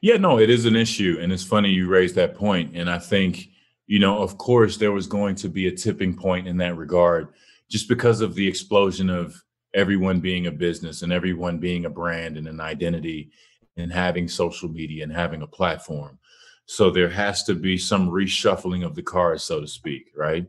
Yeah, 0.00 0.16
no, 0.16 0.38
it 0.38 0.50
is 0.50 0.64
an 0.64 0.76
issue. 0.76 1.16
And 1.20 1.32
it's 1.32 1.44
funny 1.44 1.70
you 1.70 1.88
raised 1.88 2.16
that 2.16 2.34
point. 2.34 2.72
And 2.74 2.90
I 2.90 2.98
think, 2.98 3.48
you 3.88 3.98
know, 3.98 4.22
of 4.22 4.38
course, 4.38 4.76
there 4.76 4.92
was 4.92 5.06
going 5.06 5.34
to 5.36 5.48
be 5.48 5.66
a 5.66 5.74
tipping 5.74 6.14
point 6.14 6.46
in 6.46 6.58
that 6.58 6.76
regard 6.76 7.28
just 7.70 7.88
because 7.88 8.20
of 8.20 8.34
the 8.34 8.46
explosion 8.46 9.08
of 9.10 9.42
everyone 9.74 10.20
being 10.20 10.46
a 10.46 10.52
business 10.52 11.02
and 11.02 11.12
everyone 11.12 11.58
being 11.58 11.86
a 11.86 11.90
brand 11.90 12.36
and 12.36 12.46
an 12.46 12.60
identity 12.60 13.30
and 13.78 13.90
having 13.90 14.28
social 14.28 14.68
media 14.68 15.02
and 15.02 15.12
having 15.12 15.40
a 15.40 15.46
platform. 15.46 16.18
So 16.66 16.90
there 16.90 17.08
has 17.08 17.44
to 17.44 17.54
be 17.54 17.78
some 17.78 18.10
reshuffling 18.10 18.84
of 18.84 18.94
the 18.94 19.02
cards, 19.02 19.42
so 19.42 19.60
to 19.62 19.66
speak, 19.66 20.10
right? 20.14 20.46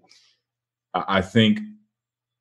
I 0.94 1.22
think 1.22 1.62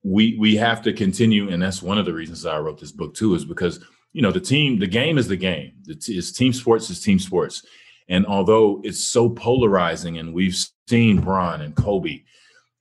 we 0.03 0.37
we 0.39 0.57
have 0.57 0.83
to 0.83 0.93
continue, 0.93 1.51
and 1.51 1.63
that's 1.63 1.83
one 1.83 1.99
of 1.99 2.07
the 2.07 2.15
reasons 2.15 2.45
I 2.45 2.59
wrote 2.59 2.81
this 2.81 2.93
book 2.93 3.15
too, 3.15 3.35
is 3.35 3.45
because 3.45 3.79
you 4.13 4.23
know 4.23 4.33
the 4.33 4.41
team, 4.41 4.81
the 4.81 4.87
game 4.87 5.17
is 5.17 5.29
the 5.29 5.37
game. 5.37 5.75
It's 5.87 6.33
team 6.33 6.53
sports 6.53 6.91
is 6.91 7.01
team 7.01 7.19
sports, 7.21 7.65
and 8.09 8.27
although 8.27 8.81
it's 8.85 9.03
so 9.03 9.29
polarizing, 9.29 10.19
and 10.19 10.33
we've 10.33 10.57
seen 10.89 11.21
Bron 11.21 11.61
and 11.61 11.75
Kobe 11.75 12.23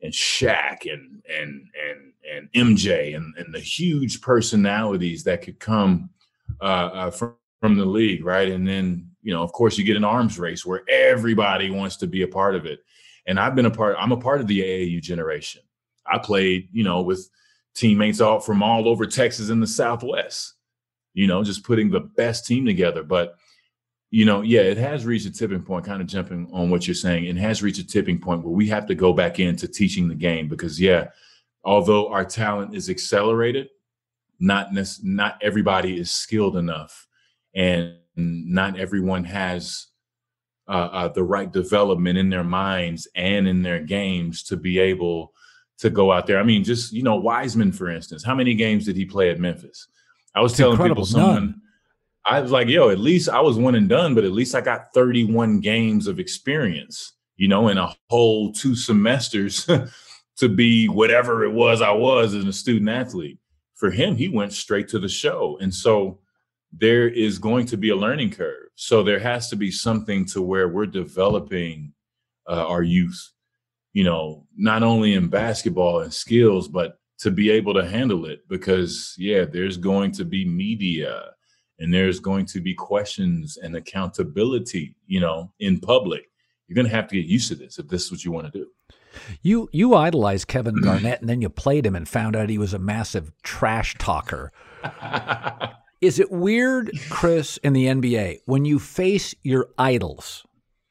and 0.02 0.14
Shaq 0.14 0.92
and 0.92 1.22
and 1.30 1.68
and 1.90 2.14
and 2.34 2.52
MJ 2.54 3.16
and 3.16 3.34
and 3.38 3.54
the 3.54 3.60
huge 3.60 4.22
personalities 4.22 5.24
that 5.24 5.42
could 5.42 5.60
come 5.60 6.10
uh, 6.62 6.64
uh, 6.64 7.12
from 7.12 7.36
from 7.60 7.76
the 7.76 7.86
league, 7.86 8.24
right? 8.24 8.50
And 8.50 8.68
then 8.68 9.10
you 9.28 9.34
know, 9.34 9.44
of 9.44 9.52
course, 9.52 9.78
you 9.78 9.84
get 9.84 9.98
an 9.98 10.06
arms 10.06 10.40
race 10.40 10.66
where 10.66 10.84
everybody 10.90 11.70
wants 11.70 11.98
to 11.98 12.08
be 12.08 12.22
a 12.22 12.28
part 12.30 12.56
of 12.56 12.66
it. 12.66 12.80
And 13.26 13.38
I've 13.38 13.56
been 13.56 13.66
a 13.66 13.72
part, 13.72 13.98
I'm 14.00 14.14
a 14.14 14.18
part 14.18 14.40
of 14.40 14.48
the 14.48 14.62
AAU 14.62 15.02
generation. 15.02 15.62
I 16.06 16.18
played, 16.18 16.70
you 16.72 16.86
know, 16.86 17.02
with 17.02 17.30
teammates 17.76 18.22
all 18.22 18.40
from 18.40 18.64
all 18.64 18.88
over 18.88 19.06
Texas 19.06 19.50
and 19.50 19.62
the 19.62 19.68
Southwest, 19.68 20.54
you 21.14 21.28
know, 21.28 21.44
just 21.44 21.66
putting 21.66 21.90
the 21.90 22.00
best 22.00 22.46
team 22.46 22.66
together. 22.66 23.04
But, 23.04 23.36
you 24.10 24.26
know, 24.26 24.42
yeah, 24.42 24.62
it 24.62 24.78
has 24.78 25.06
reached 25.06 25.26
a 25.26 25.32
tipping 25.32 25.62
point, 25.62 25.86
kind 25.86 26.02
of 26.02 26.08
jumping 26.08 26.50
on 26.54 26.70
what 26.70 26.88
you're 26.88 26.96
saying. 26.96 27.26
It 27.26 27.36
has 27.38 27.62
reached 27.62 27.80
a 27.80 27.88
tipping 27.88 28.20
point 28.20 28.44
where 28.44 28.54
we 28.54 28.68
have 28.68 28.86
to 28.88 28.96
go 28.96 29.12
back 29.12 29.40
into 29.40 29.68
teaching 29.68 30.08
the 30.08 30.16
game 30.16 30.48
because, 30.48 30.80
yeah, 30.80 31.10
although 31.64 32.10
our 32.10 32.24
talent 32.24 32.74
is 32.74 32.90
accelerated, 32.90 33.70
not 34.40 34.70
not 35.04 35.38
everybody 35.42 36.00
is 36.00 36.12
skilled 36.12 36.58
enough. 36.58 37.08
And 37.54 37.98
not 38.16 38.80
everyone 38.80 39.24
has 39.26 39.88
uh, 40.68 40.90
uh, 40.92 41.08
the 41.10 41.24
right 41.24 41.52
development 41.52 42.18
in 42.18 42.30
their 42.30 42.44
minds 42.44 43.08
and 43.16 43.48
in 43.48 43.62
their 43.62 43.80
games 43.80 44.44
to 44.44 44.58
be 44.58 44.80
able 44.80 45.34
to 45.80 45.90
go 45.90 46.12
out 46.12 46.28
there. 46.28 46.40
I 46.40 46.44
mean, 46.44 46.64
just 46.64 46.94
you 46.94 47.04
know, 47.04 47.16
Wiseman, 47.16 47.72
for 47.72 47.90
instance, 47.90 48.24
how 48.24 48.36
many 48.36 48.54
games 48.54 48.86
did 48.86 48.96
he 48.96 49.06
play 49.06 49.30
at 49.30 49.40
Memphis? 49.40 49.88
I 50.34 50.42
was 50.42 50.52
it's 50.52 50.60
telling 50.60 50.78
people 50.78 51.06
someone. 51.06 51.36
None. 51.36 51.62
I 52.28 52.42
was 52.42 52.52
like, 52.52 52.68
yo, 52.68 52.90
at 52.90 53.00
least 53.00 53.30
I 53.30 53.40
was 53.40 53.58
one 53.58 53.76
and 53.76 53.88
done, 53.88 54.14
but 54.14 54.26
at 54.26 54.34
least 54.34 54.54
I 54.54 54.60
got 54.60 54.94
31 54.94 55.62
games 55.62 56.08
of 56.08 56.20
experience, 56.20 57.14
you 57.38 57.48
know, 57.48 57.70
in 57.70 57.78
a 57.78 57.96
whole 58.10 58.52
two 58.52 58.76
semesters 58.76 59.66
to 60.38 60.50
be 60.50 60.90
whatever 60.90 61.46
it 61.46 61.52
was 61.52 61.82
I 61.82 61.92
was 61.92 62.36
as 62.36 62.44
a 62.44 62.52
student 62.52 62.90
athlete. 62.90 63.40
For 63.76 63.92
him, 63.92 64.18
he 64.18 64.28
went 64.28 64.52
straight 64.52 64.90
to 64.90 65.00
the 65.00 65.08
show. 65.08 65.58
And 65.62 65.74
so 65.74 66.20
there 66.74 67.08
is 67.08 67.40
going 67.40 67.66
to 67.68 67.78
be 67.78 67.92
a 67.92 67.96
learning 67.96 68.32
curve. 68.32 68.68
So 68.76 69.04
there 69.04 69.20
has 69.20 69.50
to 69.50 69.56
be 69.56 69.72
something 69.72 70.26
to 70.26 70.42
where 70.42 70.68
we're 70.68 70.86
developing 70.86 71.94
uh, 72.46 72.66
our 72.68 72.84
youth, 72.84 73.32
you 73.94 74.04
know, 74.04 74.46
not 74.58 74.84
only 74.84 75.14
in 75.14 75.30
basketball 75.30 76.02
and 76.02 76.14
skills, 76.14 76.68
but 76.68 77.00
to 77.20 77.32
be 77.32 77.50
able 77.52 77.74
to 77.74 77.88
handle 77.88 78.26
it 78.26 78.42
because, 78.50 79.16
yeah, 79.18 79.46
there's 79.46 79.78
going 79.78 80.12
to 80.12 80.26
be 80.26 80.44
media 80.44 81.32
and 81.80 81.94
there's 81.94 82.20
going 82.20 82.46
to 82.48 82.62
be 82.62 82.74
questions 82.74 83.58
and 83.58 83.76
accountability, 83.76 84.96
you 85.06 85.20
know, 85.20 85.52
in 85.60 85.80
public. 85.80 86.30
You're 86.68 86.76
going 86.76 86.88
to 86.88 86.96
have 86.96 87.08
to 87.10 87.16
get 87.16 87.26
used 87.26 87.48
to 87.50 87.56
this 87.56 87.80
if 87.80 87.88
this 87.88 88.06
is 88.06 88.12
what 88.12 88.26
you 88.26 88.32
want 88.32 88.52
to 88.52 88.60
do. 88.60 88.68
You 89.42 89.70
you 89.72 89.96
idolized 89.96 90.48
Kevin 90.48 90.76
Garnett 90.84 91.22
and 91.22 91.30
then 91.30 91.42
you 91.42 91.50
played 91.50 91.86
him 91.86 91.96
and 91.96 92.08
found 92.08 92.36
out 92.36 92.50
he 92.50 92.58
was 92.58 92.74
a 92.74 92.80
massive 92.80 93.32
trash 93.44 93.96
talker. 93.98 94.52
Is 96.00 96.20
it 96.20 96.32
weird, 96.32 96.92
Chris, 97.10 97.58
in 97.58 97.74
the 97.74 97.86
NBA, 97.86 98.42
when 98.46 98.66
you 98.66 98.78
face 98.78 99.34
your 99.42 99.70
idols 99.80 100.46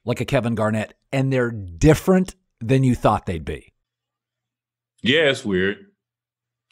like 0.04 0.20
a 0.20 0.24
Kevin 0.24 0.56
Garnett 0.56 0.94
and 1.12 1.32
they're 1.32 1.52
different 1.52 2.34
than 2.60 2.82
you 2.82 2.96
thought 2.96 3.26
they'd 3.26 3.44
be? 3.44 3.72
Yeah, 5.02 5.30
it's 5.30 5.44
weird. 5.44 5.86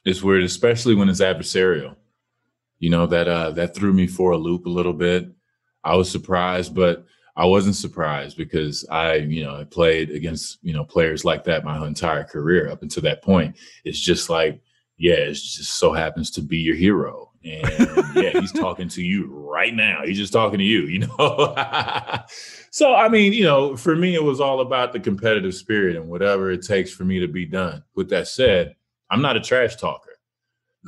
It's 0.05 0.23
weird, 0.23 0.43
especially 0.43 0.97
when 0.97 1.09
it's 1.09 1.21
adversarial. 1.21 1.95
You 2.85 2.91
know, 2.91 3.07
that 3.07 3.29
uh 3.29 3.51
that 3.53 3.75
threw 3.75 3.95
me 3.95 4.07
for 4.07 4.33
a 4.33 4.37
loop 4.37 4.67
a 4.67 4.69
little 4.69 4.93
bit. 4.93 5.31
I 5.85 5.97
was 5.97 6.11
surprised, 6.11 6.75
but 6.75 7.07
I 7.35 7.47
wasn't 7.47 7.77
surprised 7.77 8.37
because 8.37 8.87
I, 8.91 9.15
you 9.15 9.43
know, 9.43 9.57
I 9.57 9.65
played 9.65 10.11
against, 10.11 10.59
you 10.61 10.75
know, 10.75 10.85
players 10.85 11.25
like 11.25 11.45
that 11.45 11.65
my 11.65 11.83
entire 11.87 12.25
career 12.25 12.69
up 12.69 12.83
until 12.83 13.03
that 13.05 13.23
point. 13.23 13.57
It's 13.87 13.99
just 13.99 14.29
like, 14.29 14.61
yeah, 14.99 15.15
it 15.15 15.33
just 15.33 15.79
so 15.79 15.95
happens 15.95 16.31
to 16.33 16.43
be 16.43 16.59
your 16.59 16.77
hero 16.77 17.31
and 17.43 17.67
yeah, 18.17 18.39
he's 18.39 18.53
talking 18.53 18.89
to 18.91 19.03
you 19.03 19.29
right 19.33 19.75
now. 19.75 20.03
He's 20.05 20.19
just 20.19 20.35
talking 20.35 20.59
to 20.59 20.65
you, 20.65 20.83
you 20.83 21.07
know. 21.07 21.55
so 22.71 22.95
I 22.95 23.09
mean, 23.09 23.33
you 23.33 23.45
know, 23.45 23.79
for 23.79 23.97
me, 23.97 24.15
it 24.15 24.23
was 24.23 24.43
all 24.43 24.61
about 24.61 24.93
the 24.93 25.01
competitive 25.01 25.55
spirit 25.55 25.97
and 25.97 26.11
whatever 26.11 26.51
it 26.51 26.67
takes 26.67 26.93
for 26.93 27.07
me 27.07 27.19
to 27.21 27.29
be 27.29 27.47
done. 27.47 27.83
With 27.95 28.11
that 28.11 28.29
said, 28.29 28.77
I'm 29.11 29.23
not 29.23 29.39
a 29.39 29.41
trash 29.41 29.77
talker. 29.77 30.19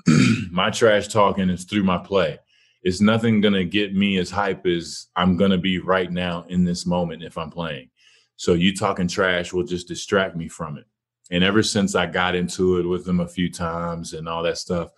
my 0.57 0.71
trash 0.71 1.09
talking 1.09 1.51
is 1.51 1.65
through 1.65 1.85
my 1.85 1.99
play. 1.99 2.39
It's 2.83 3.03
nothing 3.03 3.43
gonna 3.43 3.63
get 3.63 3.95
me 3.95 4.17
as 4.17 4.31
hype 4.31 4.67
as 4.67 5.09
I'm 5.15 5.37
gonna 5.37 5.59
be 5.59 5.79
right 5.79 6.11
now 6.11 6.47
in 6.49 6.65
this 6.65 6.87
moment 6.87 7.23
if 7.23 7.37
I'm 7.37 7.51
playing. 7.51 7.91
So 8.37 8.55
you 8.55 8.75
talking 8.75 9.07
trash 9.07 9.53
will 9.53 9.65
just 9.65 9.87
distract 9.87 10.35
me 10.35 10.49
from 10.49 10.79
it. 10.79 10.87
And 11.31 11.45
ever 11.45 11.63
since 11.63 11.95
I 11.95 12.07
got 12.07 12.35
into 12.35 12.79
it 12.79 12.87
with 12.87 13.05
them 13.05 13.21
a 13.21 13.29
few 13.29 13.53
times 13.53 14.15
and 14.15 14.27
all 14.27 14.43
that 14.45 14.57
stuff, 14.57 14.89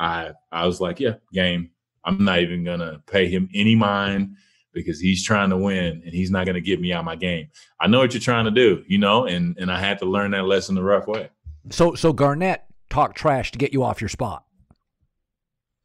I 0.00 0.32
I 0.50 0.66
was 0.66 0.80
like, 0.80 0.98
yeah, 0.98 1.14
game. 1.32 1.70
I'm 2.04 2.24
not 2.24 2.40
even 2.40 2.64
gonna 2.64 3.00
pay 3.06 3.28
him 3.28 3.48
any 3.54 3.76
mind 3.76 4.34
because 4.72 4.98
he's 4.98 5.24
trying 5.24 5.50
to 5.50 5.56
win 5.56 6.02
and 6.04 6.12
he's 6.12 6.32
not 6.32 6.44
gonna 6.44 6.60
get 6.60 6.80
me 6.80 6.92
out 6.92 7.04
my 7.04 7.14
game. 7.14 7.50
I 7.80 7.86
know 7.86 8.00
what 8.00 8.14
you're 8.14 8.20
trying 8.20 8.46
to 8.46 8.50
do, 8.50 8.82
you 8.88 8.98
know, 8.98 9.26
and 9.26 9.56
and 9.58 9.70
I 9.70 9.78
had 9.78 10.00
to 10.00 10.06
learn 10.06 10.32
that 10.32 10.46
lesson 10.46 10.74
the 10.74 10.82
rough 10.82 11.06
way. 11.06 11.30
So 11.70 11.94
so 11.94 12.12
Garnett 12.12 12.64
talked 12.90 13.16
trash 13.16 13.52
to 13.52 13.58
get 13.58 13.72
you 13.72 13.84
off 13.84 14.00
your 14.00 14.08
spot. 14.08 14.44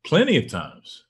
Plenty 0.04 0.38
of 0.38 0.48
times. 0.48 1.06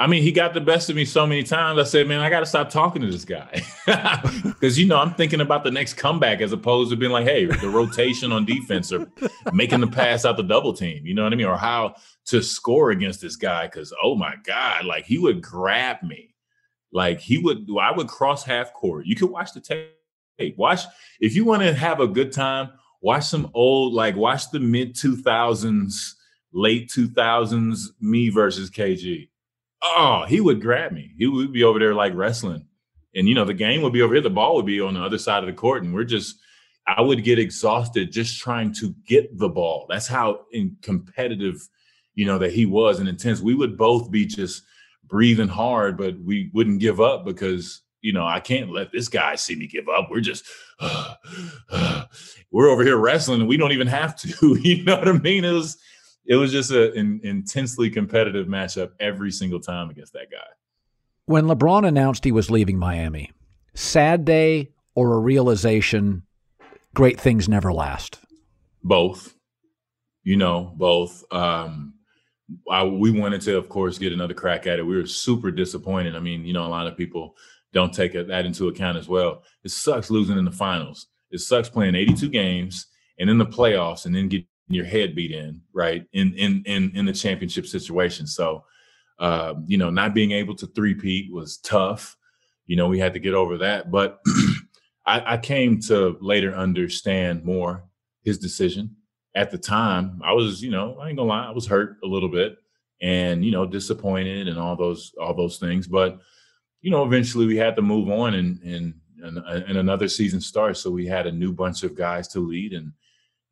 I 0.00 0.06
mean, 0.06 0.22
he 0.22 0.30
got 0.30 0.54
the 0.54 0.60
best 0.60 0.88
of 0.90 0.96
me 0.96 1.04
so 1.04 1.26
many 1.26 1.42
times. 1.42 1.80
I 1.80 1.82
said, 1.82 2.06
man, 2.06 2.20
I 2.20 2.30
got 2.30 2.40
to 2.40 2.46
stop 2.46 2.70
talking 2.70 3.02
to 3.02 3.10
this 3.10 3.24
guy. 3.24 3.62
Because, 4.58 4.78
you 4.78 4.86
know, 4.86 4.98
I'm 4.98 5.14
thinking 5.14 5.40
about 5.40 5.62
the 5.62 5.70
next 5.70 5.94
comeback 5.94 6.40
as 6.40 6.52
opposed 6.52 6.90
to 6.90 6.96
being 6.96 7.12
like, 7.12 7.24
hey, 7.24 7.46
the 7.46 7.68
rotation 7.68 8.32
on 8.32 8.44
defense 8.44 8.92
or 8.92 9.10
making 9.52 9.80
the 9.80 9.86
pass 9.86 10.24
out 10.24 10.36
the 10.36 10.42
double 10.42 10.72
team. 10.72 11.06
You 11.06 11.14
know 11.14 11.22
what 11.22 11.32
I 11.32 11.36
mean? 11.36 11.46
Or 11.46 11.56
how 11.56 11.94
to 12.26 12.42
score 12.42 12.90
against 12.90 13.20
this 13.20 13.36
guy. 13.36 13.66
Because, 13.66 13.94
oh 14.02 14.16
my 14.16 14.34
God, 14.44 14.84
like 14.84 15.04
he 15.04 15.16
would 15.18 15.40
grab 15.40 16.02
me. 16.02 16.34
Like 16.92 17.20
he 17.20 17.38
would, 17.38 17.68
I 17.80 17.92
would 17.92 18.08
cross 18.08 18.44
half 18.44 18.72
court. 18.72 19.06
You 19.06 19.14
could 19.14 19.30
watch 19.30 19.52
the 19.52 19.60
tape. 19.60 20.56
Watch, 20.56 20.82
if 21.20 21.34
you 21.34 21.44
want 21.44 21.62
to 21.62 21.72
have 21.72 22.00
a 22.00 22.06
good 22.06 22.32
time, 22.32 22.70
watch 23.00 23.24
some 23.24 23.50
old, 23.54 23.94
like 23.94 24.16
watch 24.16 24.50
the 24.50 24.60
mid 24.60 24.94
2000s, 24.94 26.14
late 26.52 26.90
2000s 26.90 27.80
me 28.00 28.30
versus 28.30 28.70
KG 28.70 29.28
oh, 29.82 30.24
he 30.26 30.40
would 30.40 30.60
grab 30.60 30.92
me. 30.92 31.12
He 31.16 31.26
would 31.26 31.52
be 31.52 31.64
over 31.64 31.78
there 31.78 31.94
like 31.94 32.14
wrestling. 32.14 32.66
And 33.14 33.28
you 33.28 33.34
know, 33.34 33.44
the 33.44 33.54
game 33.54 33.82
would 33.82 33.92
be 33.92 34.02
over 34.02 34.14
here, 34.14 34.22
the 34.22 34.30
ball 34.30 34.56
would 34.56 34.66
be 34.66 34.80
on 34.80 34.94
the 34.94 35.02
other 35.02 35.18
side 35.18 35.42
of 35.42 35.46
the 35.46 35.52
court, 35.52 35.82
and 35.82 35.94
we're 35.94 36.04
just 36.04 36.36
I 36.86 37.00
would 37.00 37.24
get 37.24 37.38
exhausted 37.38 38.12
just 38.12 38.40
trying 38.40 38.72
to 38.74 38.94
get 39.06 39.36
the 39.36 39.48
ball. 39.48 39.86
That's 39.90 40.06
how 40.06 40.46
competitive, 40.82 41.68
you 42.14 42.24
know, 42.24 42.38
that 42.38 42.52
he 42.52 42.64
was 42.64 42.98
and 42.98 43.08
intense. 43.08 43.40
We 43.40 43.54
would 43.54 43.76
both 43.76 44.10
be 44.10 44.24
just 44.24 44.62
breathing 45.06 45.48
hard, 45.48 45.98
but 45.98 46.18
we 46.20 46.50
wouldn't 46.54 46.80
give 46.80 47.00
up 47.00 47.24
because 47.24 47.82
you 48.00 48.12
know 48.12 48.26
I 48.26 48.40
can't 48.40 48.70
let 48.70 48.92
this 48.92 49.08
guy 49.08 49.34
see 49.36 49.56
me 49.56 49.66
give 49.66 49.88
up. 49.88 50.08
We're 50.10 50.20
just 50.20 50.44
we're 52.50 52.68
over 52.68 52.84
here 52.84 52.96
wrestling 52.96 53.40
and 53.40 53.48
we 53.48 53.56
don't 53.56 53.72
even 53.72 53.88
have 53.88 54.16
to. 54.16 54.56
you 54.62 54.84
know 54.84 54.98
what 54.98 55.08
I 55.08 55.12
mean? 55.12 55.44
It 55.44 55.52
was 55.52 55.78
it 56.28 56.36
was 56.36 56.52
just 56.52 56.70
an 56.70 57.20
intensely 57.24 57.90
competitive 57.90 58.46
matchup 58.46 58.90
every 59.00 59.32
single 59.32 59.60
time 59.60 59.90
against 59.90 60.12
that 60.12 60.30
guy. 60.30 60.46
When 61.24 61.46
LeBron 61.46 61.86
announced 61.86 62.24
he 62.24 62.32
was 62.32 62.50
leaving 62.50 62.78
Miami, 62.78 63.32
sad 63.74 64.24
day 64.24 64.70
or 64.94 65.14
a 65.14 65.18
realization 65.18 66.22
great 66.94 67.18
things 67.20 67.48
never 67.48 67.72
last? 67.72 68.18
Both. 68.84 69.34
You 70.22 70.36
know, 70.36 70.74
both. 70.76 71.24
Um, 71.32 71.94
I, 72.70 72.84
we 72.84 73.10
wanted 73.10 73.40
to, 73.42 73.56
of 73.56 73.68
course, 73.68 73.98
get 73.98 74.12
another 74.12 74.34
crack 74.34 74.66
at 74.66 74.78
it. 74.78 74.82
We 74.82 74.96
were 74.96 75.06
super 75.06 75.50
disappointed. 75.50 76.16
I 76.16 76.20
mean, 76.20 76.44
you 76.44 76.52
know, 76.52 76.66
a 76.66 76.68
lot 76.68 76.86
of 76.86 76.96
people 76.96 77.36
don't 77.72 77.92
take 77.92 78.14
that 78.14 78.46
into 78.46 78.68
account 78.68 78.98
as 78.98 79.08
well. 79.08 79.42
It 79.64 79.70
sucks 79.70 80.10
losing 80.10 80.38
in 80.38 80.44
the 80.44 80.50
finals. 80.50 81.06
It 81.30 81.38
sucks 81.38 81.68
playing 81.68 81.94
82 81.94 82.28
games 82.30 82.86
and 83.18 83.28
in 83.28 83.38
the 83.38 83.46
playoffs, 83.46 84.06
and 84.06 84.14
then 84.14 84.28
get 84.28 84.44
your 84.68 84.84
head 84.84 85.14
beat 85.14 85.32
in, 85.32 85.60
right? 85.72 86.04
In 86.12 86.34
in 86.34 86.62
in 86.66 86.92
in 86.94 87.06
the 87.06 87.12
championship 87.12 87.66
situation. 87.66 88.26
So, 88.26 88.64
uh, 89.18 89.54
you 89.66 89.78
know, 89.78 89.90
not 89.90 90.14
being 90.14 90.32
able 90.32 90.54
to 90.56 90.66
three-peat 90.66 91.32
was 91.32 91.58
tough. 91.58 92.16
You 92.66 92.76
know, 92.76 92.88
we 92.88 92.98
had 92.98 93.14
to 93.14 93.20
get 93.20 93.34
over 93.34 93.58
that. 93.58 93.90
But 93.90 94.20
I, 95.06 95.34
I 95.34 95.36
came 95.38 95.80
to 95.82 96.18
later 96.20 96.54
understand 96.54 97.44
more 97.44 97.84
his 98.22 98.38
decision. 98.38 98.96
At 99.34 99.50
the 99.50 99.58
time, 99.58 100.20
I 100.24 100.32
was, 100.32 100.62
you 100.62 100.70
know, 100.70 100.98
I 100.98 101.08
ain't 101.08 101.16
gonna 101.16 101.28
lie, 101.28 101.46
I 101.46 101.50
was 101.52 101.66
hurt 101.66 101.96
a 102.02 102.06
little 102.06 102.28
bit 102.28 102.58
and 103.00 103.44
you 103.44 103.50
know 103.50 103.66
disappointed 103.66 104.48
and 104.48 104.58
all 104.58 104.76
those 104.76 105.12
all 105.20 105.34
those 105.34 105.58
things 105.58 105.86
but 105.86 106.18
you 106.80 106.90
know 106.90 107.04
eventually 107.04 107.46
we 107.46 107.56
had 107.56 107.76
to 107.76 107.82
move 107.82 108.08
on 108.10 108.34
and 108.34 108.60
and 108.62 108.94
and, 109.20 109.38
and 109.38 109.78
another 109.78 110.08
season 110.08 110.40
starts 110.40 110.80
so 110.80 110.90
we 110.90 111.06
had 111.06 111.26
a 111.26 111.32
new 111.32 111.52
bunch 111.52 111.82
of 111.82 111.96
guys 111.96 112.28
to 112.28 112.40
lead 112.40 112.72
and 112.72 112.92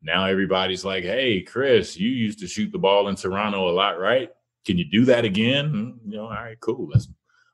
now 0.01 0.25
everybody's 0.25 0.85
like 0.85 1.03
hey 1.03 1.41
chris 1.41 1.97
you 1.97 2.09
used 2.09 2.39
to 2.39 2.47
shoot 2.47 2.71
the 2.71 2.77
ball 2.77 3.07
in 3.07 3.15
toronto 3.15 3.69
a 3.69 3.71
lot 3.71 3.99
right? 3.99 4.29
Can 4.65 4.77
you 4.77 4.85
do 4.85 5.05
that 5.05 5.23
again? 5.23 5.65
And, 5.65 5.99
you 6.05 6.17
know 6.17 6.25
all 6.25 6.31
right 6.31 6.59
cool. 6.59 6.89
Let's 6.91 7.07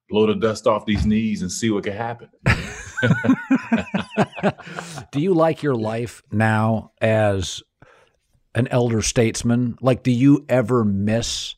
blow 0.10 0.26
the 0.26 0.36
dust 0.36 0.68
off 0.68 0.86
these 0.86 1.06
knees 1.06 1.42
and 1.42 1.52
see 1.52 1.70
what 1.70 1.84
can 1.84 1.94
happen. 1.94 2.30
Do 5.12 5.22
you 5.22 5.34
like 5.34 5.64
your 5.64 5.76
life 5.76 6.24
now 6.32 6.92
as 7.02 7.62
an 8.56 8.68
elder 8.70 9.02
statesman? 9.02 9.78
Like 9.82 10.04
do 10.04 10.12
you 10.12 10.46
ever 10.50 10.84
miss 10.84 11.56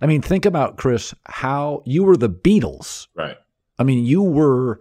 I 0.00 0.06
mean, 0.06 0.22
think 0.22 0.46
about 0.46 0.78
Chris, 0.78 1.14
how 1.26 1.82
you 1.84 2.04
were 2.04 2.16
the 2.16 2.30
Beatles. 2.30 3.08
Right. 3.14 3.36
I 3.78 3.82
mean, 3.82 4.04
you 4.04 4.22
were 4.22 4.80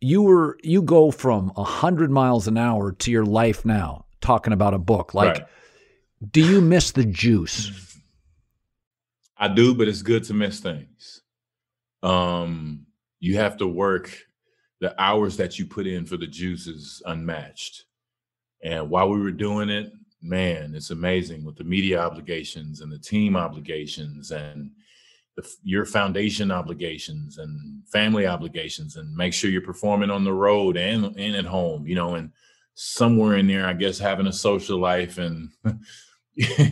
you 0.00 0.22
were 0.22 0.58
you 0.62 0.82
go 0.82 1.10
from 1.10 1.52
a 1.56 1.64
hundred 1.64 2.10
miles 2.10 2.48
an 2.48 2.56
hour 2.56 2.92
to 2.92 3.10
your 3.10 3.24
life 3.24 3.64
now 3.64 4.05
talking 4.20 4.52
about 4.52 4.74
a 4.74 4.78
book. 4.78 5.14
Like, 5.14 5.38
right. 5.38 5.46
do 6.30 6.40
you 6.40 6.60
miss 6.60 6.92
the 6.92 7.04
juice? 7.04 7.98
I 9.36 9.48
do, 9.48 9.74
but 9.74 9.88
it's 9.88 10.02
good 10.02 10.24
to 10.24 10.34
miss 10.34 10.60
things. 10.60 11.22
Um, 12.02 12.86
you 13.20 13.36
have 13.36 13.56
to 13.58 13.66
work 13.66 14.16
the 14.80 15.00
hours 15.00 15.36
that 15.36 15.58
you 15.58 15.66
put 15.66 15.86
in 15.86 16.06
for 16.06 16.16
the 16.16 16.26
juice 16.26 16.66
is 16.66 17.02
unmatched. 17.06 17.84
And 18.62 18.90
while 18.90 19.08
we 19.08 19.20
were 19.20 19.30
doing 19.30 19.68
it, 19.68 19.92
man, 20.22 20.74
it's 20.74 20.90
amazing 20.90 21.44
with 21.44 21.56
the 21.56 21.64
media 21.64 22.00
obligations 22.00 22.80
and 22.80 22.90
the 22.90 22.98
team 22.98 23.36
obligations 23.36 24.30
and 24.30 24.70
the, 25.36 25.48
your 25.62 25.84
foundation 25.84 26.50
obligations 26.50 27.38
and 27.38 27.86
family 27.88 28.26
obligations 28.26 28.96
and 28.96 29.14
make 29.14 29.32
sure 29.32 29.50
you're 29.50 29.60
performing 29.60 30.10
on 30.10 30.24
the 30.24 30.32
road 30.32 30.76
and 30.76 31.04
and 31.16 31.36
at 31.36 31.44
home, 31.44 31.86
you 31.86 31.94
know, 31.94 32.14
and 32.14 32.30
somewhere 32.76 33.36
in 33.36 33.46
there, 33.46 33.66
I 33.66 33.72
guess 33.72 33.98
having 33.98 34.26
a 34.26 34.32
social 34.32 34.78
life 34.78 35.18
and 35.18 35.50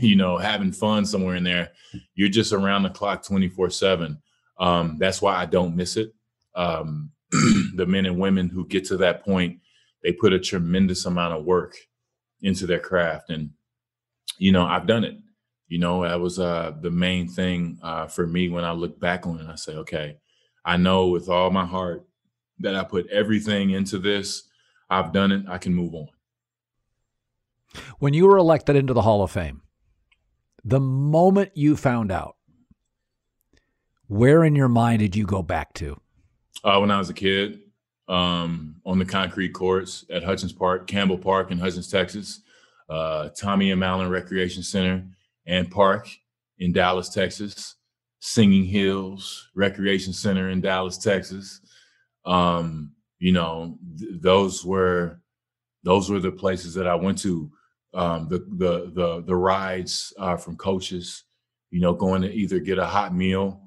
you 0.01 0.15
know 0.15 0.37
having 0.37 0.71
fun 0.71 1.05
somewhere 1.05 1.35
in 1.35 1.45
there. 1.45 1.73
You're 2.15 2.29
just 2.29 2.53
around 2.53 2.85
the 2.85 2.91
clock 2.91 3.25
24 3.25 3.71
seven. 3.71 4.23
Um, 4.61 4.99
that's 5.01 5.21
why 5.21 5.35
I 5.35 5.47
don't 5.47 5.75
miss 5.75 5.97
it. 5.97 6.13
Um, 6.55 7.11
the 7.75 7.87
men 7.87 8.07
and 8.07 8.19
women 8.21 8.49
who 8.49 8.67
get 8.67 8.85
to 8.87 8.97
that 8.99 9.25
point, 9.25 9.59
they 10.03 10.13
put 10.13 10.33
a 10.33 10.39
tremendous 10.39 11.07
amount 11.07 11.35
of 11.35 11.45
work 11.45 11.75
into 12.43 12.67
their 12.67 12.79
craft. 12.79 13.31
And, 13.31 13.51
you 14.39 14.53
know, 14.53 14.65
I've 14.65 14.87
done 14.87 15.05
it. 15.05 15.17
You 15.67 15.79
know, 15.79 16.03
that 16.03 16.21
was 16.21 16.39
uh, 16.39 16.73
the 16.81 16.91
main 16.91 17.27
thing 17.27 17.79
uh, 17.83 18.07
for 18.07 18.27
me 18.27 18.49
when 18.49 18.65
I 18.65 18.73
look 18.73 19.01
back 19.01 19.27
on 19.27 19.41
it. 19.41 19.49
I 19.49 19.57
say, 19.57 19.73
okay, 19.77 20.19
I 20.65 20.77
know 20.77 21.09
with 21.09 21.29
all 21.29 21.51
my 21.51 21.65
heart 21.65 22.05
that 22.61 22.77
I 22.77 22.85
put 22.85 23.09
everything 23.09 23.71
into 23.71 23.99
this. 23.99 24.45
I've 24.91 25.13
done 25.13 25.33
it. 25.33 25.45
I 25.49 25.59
can 25.59 25.75
move 25.75 25.95
on. 25.95 26.09
When 27.99 28.15
you 28.15 28.27
were 28.27 28.37
elected 28.37 28.77
into 28.77 28.93
the 28.93 29.03
Hall 29.03 29.23
of 29.23 29.31
Fame, 29.31 29.63
the 30.65 30.81
moment 30.81 31.51
you 31.55 31.77
found 31.77 32.13
out, 32.13 32.37
where 34.07 34.45
in 34.45 34.55
your 34.55 34.69
mind 34.69 35.01
did 35.01 35.17
you 35.17 35.27
go 35.27 35.43
back 35.43 35.75
to? 35.75 36.01
Uh, 36.63 36.79
when 36.79 36.91
I 36.91 36.99
was 36.99 37.11
a 37.11 37.15
kid, 37.15 37.61
um, 38.09 38.77
on 38.85 38.99
the 38.99 39.05
concrete 39.05 39.51
courts 39.51 40.05
at 40.11 40.23
Hutchins 40.23 40.53
Park, 40.53 40.87
Campbell 40.87 41.19
Park 41.19 41.51
in 41.51 41.59
Hutchins, 41.59 41.91
Texas, 41.91 42.41
uh, 42.89 43.31
Tommie 43.31 43.73
M. 43.73 43.83
Allen 43.83 44.11
Recreation 44.11 44.63
Center 44.63 45.07
and 45.47 45.71
Park 45.71 46.09
in 46.59 46.73
Dallas, 46.73 47.09
Texas, 47.09 47.77
Singing 48.21 48.65
Hills 48.65 49.51
Recreation 49.55 50.13
Center 50.13 50.51
in 50.51 50.61
Dallas, 50.61 50.99
Texas. 50.99 51.61
Um, 52.25 52.94
you 53.25 53.33
know, 53.33 53.79
th- 53.99 54.21
those 54.21 54.65
were 54.65 55.21
those 55.83 56.11
were 56.11 56.21
the 56.21 56.33
places 56.33 56.75
that 56.75 56.87
I 56.87 56.95
went 56.95 57.19
to. 57.19 57.51
Um, 57.95 58.29
the 58.29 58.39
the 58.39 58.93
the 58.93 59.23
the 59.27 59.37
rides 59.37 60.13
uh, 60.19 60.37
from 60.37 60.57
coaches, 60.57 61.25
you 61.71 61.81
know, 61.81 61.95
going 61.95 62.23
to 62.23 62.33
either 62.33 62.59
get 62.59 62.79
a 62.79 62.87
hot 62.87 63.15
meal 63.15 63.61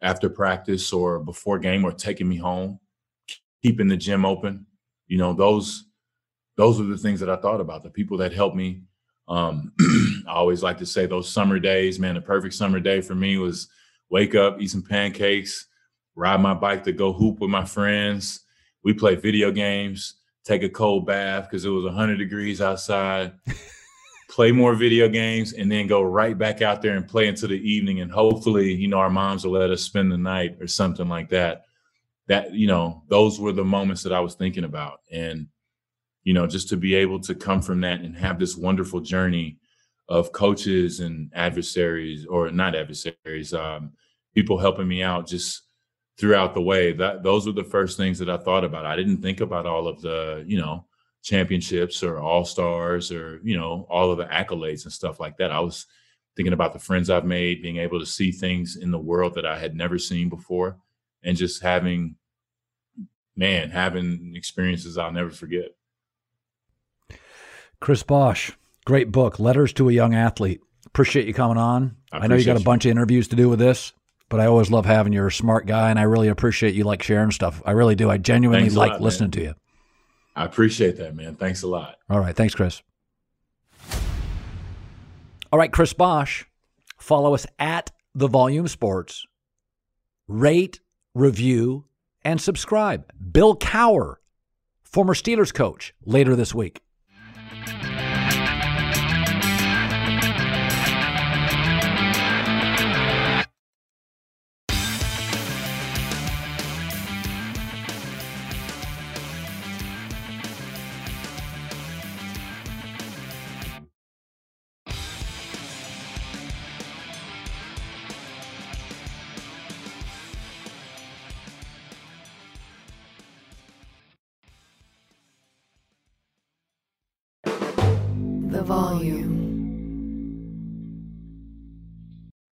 after 0.00 0.28
practice 0.28 0.92
or 0.92 1.20
before 1.20 1.58
game 1.58 1.84
or 1.84 1.92
taking 1.92 2.28
me 2.28 2.36
home 2.36 2.78
keeping 3.64 3.88
the 3.88 3.96
gym 3.96 4.26
open. 4.26 4.66
You 5.06 5.18
know, 5.18 5.32
those 5.32 5.86
those 6.56 6.80
are 6.80 6.84
the 6.84 6.98
things 6.98 7.20
that 7.20 7.30
I 7.30 7.36
thought 7.36 7.60
about. 7.60 7.82
The 7.82 7.90
people 7.90 8.18
that 8.18 8.32
helped 8.32 8.56
me. 8.56 8.82
Um, 9.26 9.72
I 10.28 10.32
always 10.32 10.62
like 10.62 10.78
to 10.78 10.86
say 10.86 11.06
those 11.06 11.28
summer 11.28 11.58
days, 11.58 11.98
man. 11.98 12.14
The 12.14 12.20
perfect 12.20 12.54
summer 12.54 12.78
day 12.78 13.00
for 13.00 13.14
me 13.14 13.38
was 13.38 13.68
wake 14.10 14.34
up, 14.34 14.60
eat 14.60 14.70
some 14.70 14.82
pancakes, 14.82 15.66
ride 16.14 16.40
my 16.40 16.54
bike 16.54 16.84
to 16.84 16.92
go 16.92 17.12
hoop 17.12 17.40
with 17.40 17.50
my 17.50 17.64
friends. 17.64 18.43
We 18.84 18.92
play 18.94 19.14
video 19.14 19.50
games, 19.50 20.14
take 20.44 20.62
a 20.62 20.68
cold 20.68 21.06
bath 21.06 21.48
because 21.48 21.64
it 21.64 21.70
was 21.70 21.84
100 21.84 22.16
degrees 22.16 22.60
outside. 22.60 23.32
play 24.34 24.50
more 24.50 24.74
video 24.74 25.08
games 25.08 25.52
and 25.52 25.70
then 25.70 25.86
go 25.86 26.02
right 26.02 26.36
back 26.36 26.60
out 26.60 26.82
there 26.82 26.96
and 26.96 27.06
play 27.06 27.28
into 27.28 27.46
the 27.46 27.70
evening 27.70 28.00
and 28.00 28.10
hopefully 28.10 28.72
you 28.72 28.88
know 28.88 28.98
our 28.98 29.10
moms 29.10 29.44
will 29.44 29.52
let 29.52 29.70
us 29.70 29.82
spend 29.82 30.10
the 30.10 30.18
night 30.18 30.56
or 30.60 30.66
something 30.66 31.08
like 31.08 31.28
that 31.28 31.66
that 32.26 32.52
you 32.52 32.66
know 32.66 33.04
those 33.08 33.38
were 33.38 33.52
the 33.52 33.64
moments 33.64 34.02
that 34.02 34.12
i 34.12 34.18
was 34.18 34.34
thinking 34.34 34.64
about 34.64 35.00
and 35.12 35.46
you 36.24 36.32
know 36.32 36.48
just 36.48 36.68
to 36.68 36.76
be 36.76 36.96
able 36.96 37.20
to 37.20 37.32
come 37.32 37.62
from 37.62 37.80
that 37.80 38.00
and 38.00 38.16
have 38.16 38.38
this 38.38 38.56
wonderful 38.56 38.98
journey 38.98 39.56
of 40.08 40.32
coaches 40.32 40.98
and 40.98 41.30
adversaries 41.34 42.26
or 42.26 42.50
not 42.50 42.74
adversaries 42.74 43.54
um, 43.54 43.92
people 44.34 44.58
helping 44.58 44.88
me 44.88 45.00
out 45.00 45.28
just 45.28 45.62
throughout 46.18 46.54
the 46.54 46.62
way 46.62 46.92
that 46.92 47.22
those 47.22 47.46
were 47.46 47.52
the 47.52 47.64
first 47.64 47.96
things 47.96 48.18
that 48.18 48.30
i 48.30 48.36
thought 48.36 48.64
about 48.64 48.86
i 48.86 48.96
didn't 48.96 49.20
think 49.22 49.40
about 49.40 49.66
all 49.66 49.86
of 49.88 50.00
the 50.00 50.44
you 50.46 50.58
know 50.58 50.84
championships 51.22 52.02
or 52.02 52.18
all 52.18 52.44
stars 52.44 53.10
or 53.10 53.40
you 53.42 53.56
know 53.56 53.86
all 53.88 54.10
of 54.10 54.18
the 54.18 54.26
accolades 54.26 54.84
and 54.84 54.92
stuff 54.92 55.18
like 55.18 55.36
that 55.36 55.50
i 55.50 55.58
was 55.58 55.86
thinking 56.36 56.52
about 56.52 56.72
the 56.72 56.78
friends 56.78 57.10
i've 57.10 57.24
made 57.24 57.62
being 57.62 57.78
able 57.78 57.98
to 57.98 58.06
see 58.06 58.30
things 58.30 58.76
in 58.76 58.90
the 58.90 58.98
world 58.98 59.34
that 59.34 59.46
i 59.46 59.58
had 59.58 59.74
never 59.74 59.98
seen 59.98 60.28
before 60.28 60.76
and 61.22 61.36
just 61.36 61.62
having 61.62 62.16
man 63.36 63.70
having 63.70 64.32
experiences 64.34 64.98
I'll 64.98 65.12
never 65.12 65.30
forget. 65.30 65.74
Chris 67.80 68.02
Bosh, 68.02 68.52
great 68.84 69.12
book, 69.12 69.38
Letters 69.38 69.72
to 69.74 69.88
a 69.88 69.92
Young 69.92 70.14
Athlete. 70.14 70.60
Appreciate 70.86 71.26
you 71.26 71.34
coming 71.34 71.58
on. 71.58 71.96
I, 72.12 72.18
I 72.18 72.26
know 72.26 72.36
you 72.36 72.44
got 72.44 72.56
a 72.56 72.60
you. 72.60 72.64
bunch 72.64 72.84
of 72.84 72.90
interviews 72.90 73.28
to 73.28 73.36
do 73.36 73.48
with 73.48 73.58
this, 73.58 73.92
but 74.28 74.40
I 74.40 74.46
always 74.46 74.70
love 74.70 74.86
having 74.86 75.12
you. 75.12 75.18
You're 75.20 75.28
a 75.28 75.32
smart 75.32 75.66
guy, 75.66 75.90
and 75.90 75.98
I 75.98 76.02
really 76.02 76.28
appreciate 76.28 76.74
you 76.74 76.84
like 76.84 77.02
sharing 77.02 77.30
stuff. 77.30 77.62
I 77.64 77.72
really 77.72 77.94
do. 77.94 78.10
I 78.10 78.18
genuinely 78.18 78.70
like 78.70 78.92
lot, 78.92 79.00
listening 79.00 79.28
man. 79.28 79.32
to 79.32 79.42
you. 79.42 79.54
I 80.36 80.44
appreciate 80.44 80.96
that, 80.98 81.14
man. 81.14 81.36
Thanks 81.36 81.62
a 81.62 81.68
lot. 81.68 81.96
All 82.10 82.20
right. 82.20 82.34
Thanks, 82.34 82.54
Chris. 82.54 82.82
All 85.52 85.58
right, 85.58 85.72
Chris 85.72 85.92
Bosh. 85.92 86.46
Follow 86.98 87.34
us 87.34 87.46
at 87.58 87.92
the 88.14 88.28
Volume 88.28 88.66
Sports. 88.66 89.26
Rate 90.26 90.80
review, 91.14 91.84
and 92.24 92.40
subscribe. 92.40 93.10
Bill 93.32 93.56
Cowher, 93.56 94.16
former 94.82 95.14
Steelers 95.14 95.54
coach, 95.54 95.94
later 96.04 96.34
this 96.36 96.54
week. 96.54 96.80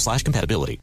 slash 0.00 0.22
compatibility. 0.24 0.80